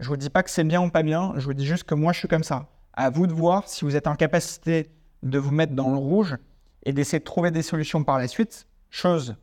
Je 0.00 0.08
vous 0.08 0.16
dis 0.16 0.30
pas 0.30 0.42
que 0.42 0.50
c'est 0.50 0.64
bien 0.64 0.82
ou 0.82 0.90
pas 0.90 1.02
bien, 1.02 1.32
je 1.36 1.44
vous 1.44 1.54
dis 1.54 1.66
juste 1.66 1.84
que 1.84 1.94
moi 1.94 2.12
je 2.12 2.20
suis 2.20 2.28
comme 2.28 2.44
ça. 2.44 2.68
À 2.92 3.10
vous 3.10 3.26
de 3.26 3.32
voir 3.32 3.68
si 3.68 3.84
vous 3.84 3.96
êtes 3.96 4.06
en 4.06 4.14
capacité 4.14 4.90
de 5.22 5.38
vous 5.38 5.50
mettre 5.50 5.74
dans 5.74 5.90
le 5.90 5.96
rouge 5.96 6.36
et 6.84 6.92
d'essayer 6.92 7.18
de 7.18 7.24
trouver 7.24 7.50
des 7.50 7.62
solutions 7.62 8.04
par 8.04 8.18
la 8.18 8.28
suite, 8.28 8.66
chose 8.90 9.36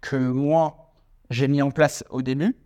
que 0.00 0.16
moi 0.16 0.92
j'ai 1.30 1.48
mis 1.48 1.62
en 1.62 1.70
place 1.70 2.04
au 2.10 2.22
début. 2.22 2.56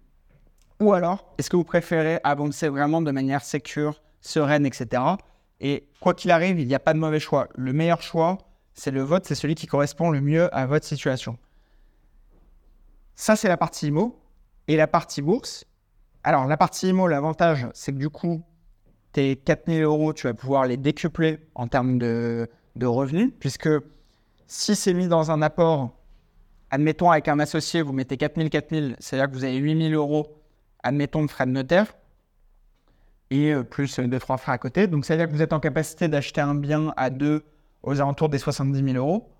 Ou 0.80 0.92
alors, 0.92 1.34
est-ce 1.38 1.50
que 1.50 1.56
vous 1.56 1.64
préférez 1.64 2.20
avancer 2.24 2.68
vraiment 2.68 3.02
de 3.02 3.10
manière 3.10 3.42
sécure, 3.42 4.00
sereine, 4.20 4.64
etc. 4.64 5.02
Et 5.60 5.88
quoi 6.00 6.14
qu'il 6.14 6.30
arrive, 6.30 6.60
il 6.60 6.66
n'y 6.66 6.74
a 6.74 6.80
pas 6.80 6.94
de 6.94 6.98
mauvais 6.98 7.20
choix. 7.20 7.48
Le 7.56 7.72
meilleur 7.72 8.00
choix, 8.00 8.38
c'est 8.74 8.92
le 8.92 9.02
vote, 9.02 9.26
c'est 9.26 9.34
celui 9.34 9.54
qui 9.54 9.66
correspond 9.66 10.10
le 10.10 10.20
mieux 10.20 10.54
à 10.54 10.66
votre 10.66 10.86
situation. 10.86 11.36
Ça, 13.16 13.34
c'est 13.34 13.48
la 13.48 13.56
partie 13.56 13.88
IMO. 13.88 14.20
Et 14.68 14.76
la 14.76 14.86
partie 14.86 15.22
bourse, 15.22 15.64
alors 16.22 16.46
la 16.46 16.58
partie 16.58 16.88
IMO, 16.88 17.08
l'avantage, 17.08 17.66
c'est 17.72 17.92
que 17.92 17.98
du 17.98 18.10
coup, 18.10 18.42
tes 19.12 19.36
4000 19.36 19.82
euros, 19.82 20.12
tu 20.12 20.26
vas 20.26 20.34
pouvoir 20.34 20.66
les 20.66 20.76
décupler 20.76 21.38
en 21.54 21.68
termes 21.68 21.98
de, 21.98 22.48
de 22.76 22.86
revenus, 22.86 23.32
puisque 23.40 23.70
si 24.46 24.76
c'est 24.76 24.92
mis 24.92 25.08
dans 25.08 25.30
un 25.30 25.40
apport, 25.40 25.96
admettons 26.70 27.10
avec 27.10 27.28
un 27.28 27.38
associé, 27.38 27.80
vous 27.80 27.94
mettez 27.94 28.18
4000, 28.18 28.50
4000, 28.50 28.96
c'est-à-dire 28.98 29.30
que 29.30 29.34
vous 29.34 29.44
avez 29.44 29.56
8000 29.56 29.94
euros, 29.94 30.38
admettons, 30.82 31.24
de 31.24 31.30
frais 31.30 31.46
de 31.46 31.52
notaire, 31.52 31.94
et 33.30 33.52
euh, 33.52 33.62
plus 33.62 33.98
deux, 33.98 34.18
trois 34.18 34.36
frais 34.36 34.52
à 34.52 34.58
côté. 34.58 34.86
Donc, 34.86 35.06
c'est-à-dire 35.06 35.28
que 35.28 35.32
vous 35.32 35.42
êtes 35.42 35.52
en 35.52 35.60
capacité 35.60 36.08
d'acheter 36.08 36.40
un 36.40 36.54
bien 36.54 36.92
à 36.96 37.10
deux 37.10 37.42
aux 37.82 38.00
alentours 38.00 38.28
des 38.28 38.38
70 38.38 38.92
000 38.92 38.96
euros. 38.96 39.30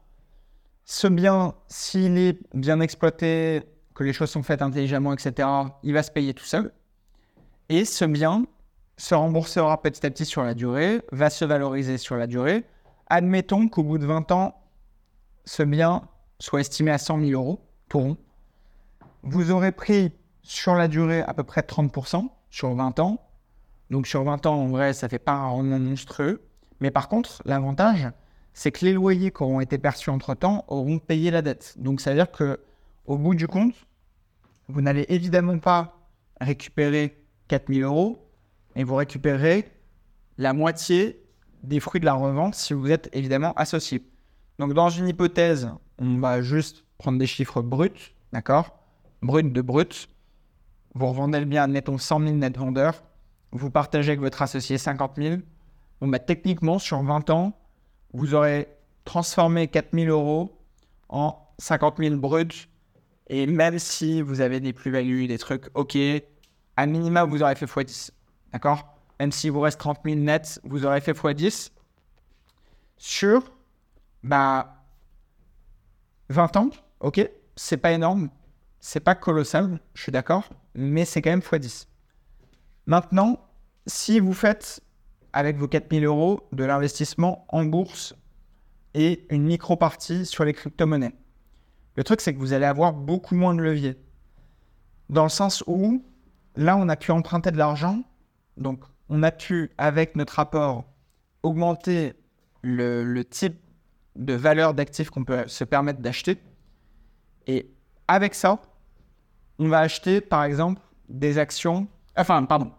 Ce 0.85 1.07
bien, 1.07 1.55
s'il 1.69 2.17
est 2.17 2.39
bien 2.55 2.81
exploité, 2.81 3.63
que 3.99 4.05
les 4.05 4.13
choses 4.13 4.31
sont 4.31 4.43
faites 4.43 4.63
intelligemment, 4.63 5.13
etc., 5.13 5.49
il 5.83 5.93
va 5.93 6.03
se 6.03 6.11
payer 6.11 6.33
tout 6.33 6.45
seul. 6.45 6.73
Et 7.69 7.85
ce 7.85 8.05
bien 8.05 8.47
se 8.97 9.15
remboursera 9.15 9.81
petit 9.83 10.07
à 10.07 10.11
petit 10.11 10.25
sur 10.25 10.43
la 10.43 10.55
durée, 10.55 11.03
va 11.13 11.31
se 11.31 11.45
valoriser 11.45 11.99
sur 11.99 12.17
la 12.17 12.27
durée. 12.27 12.65
Admettons 13.09 13.69
qu'au 13.69 13.83
bout 13.83 13.99
de 13.99 14.07
20 14.07 14.33
ans, 14.33 14.55
ce 15.45 15.63
bien 15.63 16.03
soit 16.39 16.61
estimé 16.61 16.91
à 16.91 16.99
100 16.99 17.21
000 17.21 17.33
euros 17.33 17.61
pour. 17.89 18.17
Vous 19.23 19.51
aurez 19.51 19.73
pris 19.73 20.13
sur 20.43 20.75
la 20.75 20.89
durée 20.89 21.23
à 21.23 21.35
peu 21.35 21.43
près 21.43 21.61
30% 21.61 22.29
sur 22.51 22.75
20 22.75 23.01
ans 23.01 23.29
donc 23.91 24.07
sur 24.07 24.23
20 24.23 24.47
ans, 24.47 24.55
en 24.55 24.69
vrai, 24.69 24.93
ça 24.93 25.09
fait 25.09 25.19
pas 25.19 25.33
un 25.33 25.49
rendement 25.49 25.79
monstrueux. 25.79 26.43
Mais 26.81 26.91
par 26.91 27.09
contre, 27.09 27.43
l'avantage, 27.45 28.09
c'est 28.53 28.71
que 28.71 28.85
les 28.85 28.93
loyers 28.93 29.31
qui 29.31 29.43
auront 29.43 29.61
été 29.61 29.79
perçus 29.79 30.11
entre-temps 30.11 30.65
auront 30.69 30.99
payé 30.99 31.31
la 31.31 31.43
dette. 31.43 31.75
Donc 31.79 32.01
ça 32.01 32.11
veut 32.11 32.17
dire 32.17 32.31
que 32.31 32.61
au 33.07 33.17
bout 33.17 33.35
du 33.35 33.49
compte, 33.49 33.75
vous 34.69 34.81
n'allez 34.81 35.07
évidemment 35.09 35.59
pas 35.59 35.99
récupérer 36.41 37.25
4000 37.49 37.83
euros, 37.83 38.31
mais 38.77 38.85
vous 38.85 38.95
récupérez 38.95 39.67
la 40.37 40.53
moitié 40.53 41.21
des 41.63 41.81
fruits 41.81 42.01
de 42.01 42.07
la 42.07 42.15
revente 42.15 42.55
si 42.55 42.75
vous 42.75 42.91
êtes 42.91 43.09
évidemment 43.13 43.53
associé. 43.55 44.05
Donc 44.59 44.75
dans 44.75 44.89
une 44.89 45.09
hypothèse, 45.09 45.71
on 45.99 46.19
va 46.19 46.43
juste 46.43 46.85
prendre 46.99 47.19
des 47.19 47.27
chiffres 47.27 47.63
bruts, 47.63 48.15
d'accord? 48.33 48.79
Brut 49.23 49.53
de 49.53 49.63
brut. 49.63 50.09
Vous 50.95 51.07
revendez 51.07 51.41
le 51.41 51.47
bien, 51.47 51.67
mettons 51.67 51.99
100 51.99 52.21
000 52.21 52.33
net 52.37 52.57
vendeurs. 52.57 53.03
Vous 53.53 53.71
partagez 53.71 54.11
avec 54.11 54.21
votre 54.21 54.43
associé 54.43 54.79
50 54.79 55.17
000. 55.17 55.37
Bon, 56.01 56.09
bah, 56.09 56.19
techniquement, 56.19 56.79
sur 56.79 57.03
20 57.03 57.31
ans, 57.31 57.59
vous 58.13 58.35
aurez 58.35 58.69
transformé 59.05 59.69
4 59.69 59.89
000 59.93 60.07
euros 60.09 60.59
en 61.09 61.37
50 61.59 61.99
000 61.99 62.17
bruts. 62.17 62.69
Et 63.29 63.47
même 63.47 63.79
si 63.79 64.23
vous 64.23 64.41
avez 64.41 64.61
des 64.61 64.73
plus-values, 64.73 65.27
des 65.27 65.39
trucs, 65.39 65.67
ok, 65.75 65.97
à 66.77 66.87
minima, 66.87 67.25
vous 67.25 67.43
aurez 67.43 67.55
fait 67.55 67.67
x10. 67.67 68.11
D'accord? 68.53 68.97
Même 69.21 69.33
s'il 69.33 69.53
vous 69.53 69.61
reste 69.61 69.79
30 69.81 69.99
000 70.05 70.17
nets, 70.17 70.61
vous 70.65 70.87
aurez 70.87 71.01
fait 71.01 71.13
x10 71.13 71.71
sur 72.97 73.53
bah, 74.23 74.85
20 76.31 76.57
ans. 76.57 76.71
Ok, 77.01 77.29
c'est 77.57 77.77
pas 77.77 77.93
énorme, 77.93 78.31
c'est 78.81 79.01
pas 79.01 79.15
colossal, 79.15 79.81
je 79.95 80.03
suis 80.03 80.13
d'accord, 80.13 80.49
mais 80.75 81.05
c'est 81.05 81.23
quand 81.23 81.31
même 81.31 81.41
x10. 81.41 81.87
Maintenant, 82.87 83.45
si 83.87 84.21
vous 84.21 84.33
faites 84.33 84.81
avec 85.33 85.57
vos 85.57 85.69
4000 85.69 86.05
euros 86.05 86.49
de 86.53 86.65
l'investissement 86.65 87.45
en 87.49 87.65
bourse 87.65 88.15
et 88.95 89.27
une 89.31 89.45
micro-partie 89.45 90.25
sur 90.25 90.45
les 90.45 90.55
crypto-monnaies, 90.55 91.15
le 91.99 92.05
truc 92.05 92.21
c'est 92.21 92.33
que 92.33 92.39
vous 92.39 92.53
allez 92.53 92.65
avoir 92.65 92.93
beaucoup 92.93 93.35
moins 93.35 93.57
de 93.57 93.61
levier. 93.61 93.97
Dans 95.11 95.25
le 95.25 95.29
sens 95.29 95.65
où 95.67 96.01
là, 96.55 96.77
on 96.77 96.89
a 96.89 96.95
pu 96.95 97.11
emprunter 97.11 97.51
de 97.51 97.57
l'argent, 97.57 98.05
donc 98.57 98.85
on 99.09 99.25
a 99.25 99.33
pu, 99.33 99.73
avec 99.79 100.15
notre 100.15 100.35
rapport, 100.35 100.85
augmenter 101.43 102.13
le, 102.63 103.21
type 103.25 103.59
de 104.15 104.33
valeur 104.33 104.75
d'actifs 104.75 105.11
qu'on 105.11 105.25
peut 105.25 105.49
se 105.49 105.65
permettre 105.65 105.99
d'acheter. 105.99 106.39
Et 107.49 107.69
avec 108.07 108.37
ça, 108.37 108.63
on 109.59 109.67
va 109.67 109.81
acheter, 109.81 110.21
par 110.21 110.45
exemple, 110.45 110.81
des 111.09 111.37
actions. 111.37 111.89
Enfin, 112.17 112.45
pardon. 112.45 112.71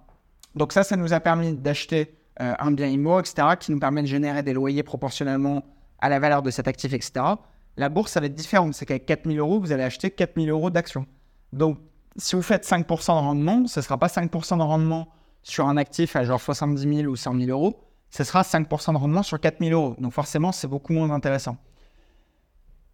Donc 0.55 0.71
ça, 0.71 0.83
ça 0.83 0.95
nous 0.95 1.11
a 1.11 1.19
permis 1.19 1.57
d'acheter 1.57 2.15
euh, 2.39 2.53
un 2.57 2.71
bien 2.71 2.87
immo, 2.87 3.19
etc., 3.19 3.49
qui 3.59 3.73
nous 3.73 3.79
permet 3.79 4.01
de 4.01 4.07
générer 4.07 4.43
des 4.43 4.53
loyers 4.53 4.83
proportionnellement 4.83 5.65
à 5.99 6.07
la 6.07 6.19
valeur 6.19 6.41
de 6.41 6.51
cet 6.51 6.69
actif, 6.69 6.93
etc. 6.93 7.35
La 7.77 7.89
bourse, 7.89 8.11
ça 8.11 8.19
va 8.19 8.25
être 8.25 8.35
différent. 8.35 8.71
C'est 8.71 8.85
qu'avec 8.85 9.05
4000 9.05 9.39
euros, 9.39 9.59
vous 9.59 9.71
allez 9.71 9.83
acheter 9.83 10.11
4000 10.11 10.49
euros 10.49 10.69
d'actions. 10.69 11.05
Donc, 11.53 11.79
si 12.17 12.35
vous 12.35 12.41
faites 12.41 12.65
5% 12.65 13.05
de 13.07 13.11
rendement, 13.11 13.67
ce 13.67 13.79
ne 13.79 13.83
sera 13.83 13.97
pas 13.97 14.07
5% 14.07 14.57
de 14.57 14.63
rendement 14.63 15.09
sur 15.43 15.67
un 15.67 15.77
actif 15.77 16.15
à 16.15 16.23
genre 16.23 16.41
70 16.41 16.97
000 17.01 17.11
ou 17.11 17.15
100 17.15 17.39
000 17.39 17.49
euros. 17.49 17.85
Ce 18.09 18.23
sera 18.23 18.41
5% 18.41 18.93
de 18.93 18.97
rendement 18.97 19.23
sur 19.23 19.39
4000 19.39 19.73
euros. 19.73 19.95
Donc, 19.99 20.13
forcément, 20.13 20.51
c'est 20.51 20.67
beaucoup 20.67 20.93
moins 20.93 21.09
intéressant. 21.11 21.57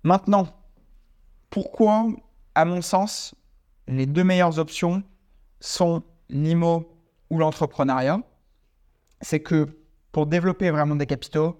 Maintenant, 0.04 0.48
pourquoi, 1.50 2.08
à 2.54 2.66
mon 2.66 2.82
sens, 2.82 3.34
les 3.88 4.06
deux 4.06 4.24
meilleures 4.24 4.60
options 4.60 5.04
sont 5.60 6.04
l'IMO 6.30 6.92
ou 7.30 7.40
l'entrepreneuriat? 7.40 8.22
C'est 9.22 9.40
que 9.40 9.68
pour 10.12 10.28
développer 10.28 10.70
vraiment 10.70 10.96
des 10.96 11.06
capitaux, 11.06 11.58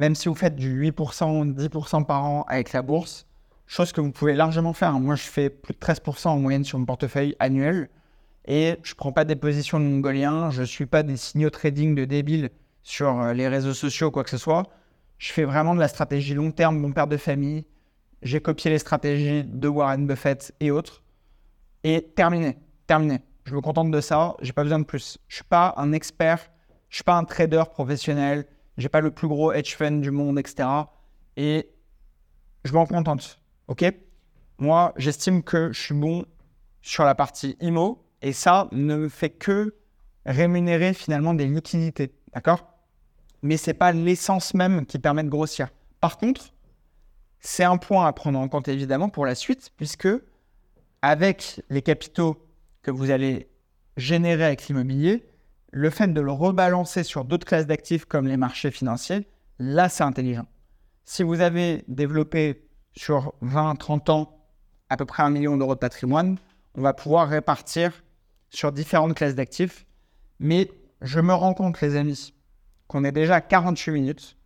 même 0.00 0.14
si 0.14 0.28
vous 0.28 0.34
faites 0.34 0.56
du 0.56 0.90
8%, 0.90 1.54
10% 1.54 2.04
par 2.04 2.24
an 2.24 2.44
avec 2.48 2.72
la 2.72 2.82
bourse, 2.82 3.26
chose 3.66 3.92
que 3.92 4.00
vous 4.00 4.12
pouvez 4.12 4.34
largement 4.34 4.72
faire. 4.72 4.92
Moi, 4.98 5.14
je 5.14 5.22
fais 5.22 5.50
plus 5.50 5.74
de 5.74 5.78
13% 5.78 6.28
en 6.28 6.38
moyenne 6.38 6.64
sur 6.64 6.78
mon 6.78 6.84
portefeuille 6.84 7.36
annuel 7.38 7.88
et 8.46 8.76
je 8.82 8.92
ne 8.92 8.96
prends 8.96 9.12
pas 9.12 9.24
des 9.24 9.36
positions 9.36 9.78
de 9.78 9.84
mongolien, 9.84 10.50
je 10.50 10.62
ne 10.62 10.66
suis 10.66 10.86
pas 10.86 11.02
des 11.02 11.16
signaux 11.16 11.50
trading 11.50 11.94
de 11.94 12.04
débiles 12.06 12.50
sur 12.82 13.20
euh, 13.20 13.32
les 13.34 13.46
réseaux 13.46 13.74
sociaux, 13.74 14.10
quoi 14.10 14.24
que 14.24 14.30
ce 14.30 14.38
soit. 14.38 14.64
Je 15.18 15.32
fais 15.32 15.44
vraiment 15.44 15.74
de 15.74 15.80
la 15.80 15.88
stratégie 15.88 16.32
long 16.32 16.50
terme, 16.50 16.78
mon 16.78 16.92
père 16.92 17.06
de 17.06 17.18
famille, 17.18 17.66
j'ai 18.22 18.40
copié 18.40 18.70
les 18.70 18.78
stratégies 18.78 19.44
de 19.44 19.68
Warren 19.68 20.06
Buffett 20.06 20.54
et 20.60 20.70
autres. 20.70 21.02
Et 21.84 22.02
terminé, 22.16 22.58
terminé. 22.86 23.20
Je 23.44 23.54
me 23.54 23.60
contente 23.60 23.90
de 23.90 24.00
ça, 24.00 24.34
j'ai 24.40 24.52
pas 24.52 24.62
besoin 24.62 24.78
de 24.78 24.84
plus. 24.84 25.18
Je 25.28 25.36
suis 25.36 25.44
pas 25.44 25.74
un 25.76 25.92
expert, 25.92 26.50
je 26.88 26.96
suis 26.96 27.04
pas 27.04 27.16
un 27.16 27.24
trader 27.24 27.64
professionnel, 27.70 28.46
j'ai 28.78 28.88
pas 28.88 29.00
le 29.00 29.10
plus 29.10 29.28
gros 29.28 29.52
hedge 29.52 29.76
fund 29.76 30.00
du 30.00 30.10
monde, 30.10 30.38
etc. 30.38 30.68
Et 31.36 31.68
je 32.64 32.72
m'en 32.72 32.86
contente. 32.86 33.40
Ok? 33.66 33.84
Moi, 34.58 34.94
j'estime 34.96 35.42
que 35.42 35.72
je 35.72 35.80
suis 35.80 35.94
bon 35.94 36.24
sur 36.80 37.04
la 37.04 37.14
partie 37.14 37.56
IMO 37.60 38.04
et 38.22 38.32
ça 38.32 38.68
ne 38.72 38.96
me 38.96 39.08
fait 39.08 39.30
que 39.30 39.74
rémunérer 40.24 40.94
finalement 40.94 41.34
des 41.34 41.46
liquidités. 41.46 42.12
D'accord? 42.32 42.72
Mais 43.42 43.56
c'est 43.56 43.74
pas 43.74 43.92
l'essence 43.92 44.54
même 44.54 44.86
qui 44.86 44.98
permet 44.98 45.24
de 45.24 45.28
grossir. 45.28 45.68
Par 46.00 46.16
contre, 46.16 46.52
c'est 47.40 47.64
un 47.64 47.76
point 47.76 48.06
à 48.06 48.12
prendre 48.12 48.38
en 48.38 48.48
compte 48.48 48.68
évidemment 48.68 49.08
pour 49.08 49.26
la 49.26 49.34
suite, 49.34 49.70
puisque 49.76 50.08
avec 51.02 51.62
les 51.68 51.82
capitaux 51.82 52.44
que 52.82 52.90
vous 52.90 53.10
allez 53.10 53.48
générer 53.96 54.44
avec 54.44 54.66
l'immobilier, 54.66 55.24
le 55.70 55.90
fait 55.90 56.08
de 56.08 56.20
le 56.20 56.32
rebalancer 56.32 57.02
sur 57.02 57.24
d'autres 57.24 57.46
classes 57.46 57.66
d'actifs 57.66 58.04
comme 58.04 58.26
les 58.26 58.36
marchés 58.36 58.70
financiers, 58.70 59.28
là 59.58 59.88
c'est 59.88 60.04
intelligent. 60.04 60.46
Si 61.04 61.22
vous 61.22 61.40
avez 61.40 61.84
développé 61.88 62.68
sur 62.92 63.34
20-30 63.42 64.10
ans 64.10 64.38
à 64.90 64.96
peu 64.96 65.04
près 65.04 65.22
un 65.22 65.30
million 65.30 65.56
d'euros 65.56 65.74
de 65.74 65.80
patrimoine, 65.80 66.36
on 66.74 66.82
va 66.82 66.94
pouvoir 66.94 67.28
répartir 67.28 67.92
sur 68.50 68.72
différentes 68.72 69.14
classes 69.14 69.34
d'actifs. 69.34 69.86
Mais 70.38 70.70
je 71.02 71.20
me 71.20 71.34
rends 71.34 71.54
compte, 71.54 71.80
les 71.80 71.96
amis, 71.96 72.34
qu'on 72.86 73.04
est 73.04 73.12
déjà 73.12 73.36
à 73.36 73.40
48 73.40 73.92
minutes 73.92 74.36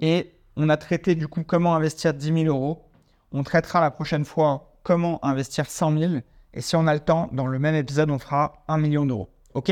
et 0.00 0.32
on 0.56 0.68
a 0.68 0.76
traité 0.76 1.14
du 1.14 1.28
coup 1.28 1.44
comment 1.44 1.74
investir 1.74 2.14
10 2.14 2.44
000 2.44 2.46
euros. 2.46 2.90
On 3.32 3.42
traitera 3.42 3.80
la 3.80 3.90
prochaine 3.90 4.24
fois 4.24 4.78
comment 4.82 5.24
investir 5.24 5.66
100 5.66 5.98
000. 5.98 6.12
Et 6.54 6.60
si 6.60 6.76
on 6.76 6.86
a 6.86 6.94
le 6.94 7.00
temps, 7.00 7.28
dans 7.32 7.46
le 7.46 7.58
même 7.58 7.74
épisode, 7.74 8.10
on 8.10 8.18
fera 8.18 8.64
1 8.68 8.78
million 8.78 9.06
d'euros. 9.06 9.28
OK? 9.54 9.70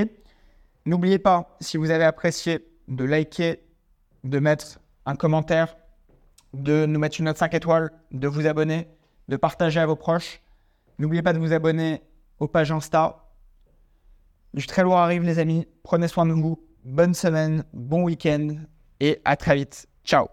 N'oubliez 0.86 1.18
pas, 1.18 1.56
si 1.60 1.76
vous 1.76 1.90
avez 1.90 2.04
apprécié, 2.04 2.64
de 2.86 3.04
liker, 3.04 3.60
de 4.22 4.38
mettre 4.38 4.78
un 5.04 5.16
commentaire, 5.16 5.76
de 6.54 6.86
nous 6.86 7.00
mettre 7.00 7.18
une 7.18 7.26
note 7.26 7.36
5 7.36 7.54
étoiles, 7.54 7.90
de 8.12 8.28
vous 8.28 8.46
abonner, 8.46 8.88
de 9.28 9.36
partager 9.36 9.80
à 9.80 9.86
vos 9.86 9.96
proches. 9.96 10.40
N'oubliez 10.98 11.22
pas 11.22 11.32
de 11.32 11.38
vous 11.38 11.52
abonner 11.52 12.02
aux 12.38 12.46
pages 12.46 12.70
Insta. 12.70 13.24
Du 14.54 14.66
très 14.66 14.82
lourd 14.82 14.96
arrive, 14.96 15.24
les 15.24 15.40
amis. 15.40 15.66
Prenez 15.82 16.08
soin 16.08 16.24
de 16.24 16.32
vous. 16.32 16.62
Bonne 16.84 17.14
semaine, 17.14 17.64
bon 17.72 18.04
week-end 18.04 18.56
et 19.00 19.20
à 19.24 19.36
très 19.36 19.56
vite. 19.56 19.88
Ciao 20.04 20.28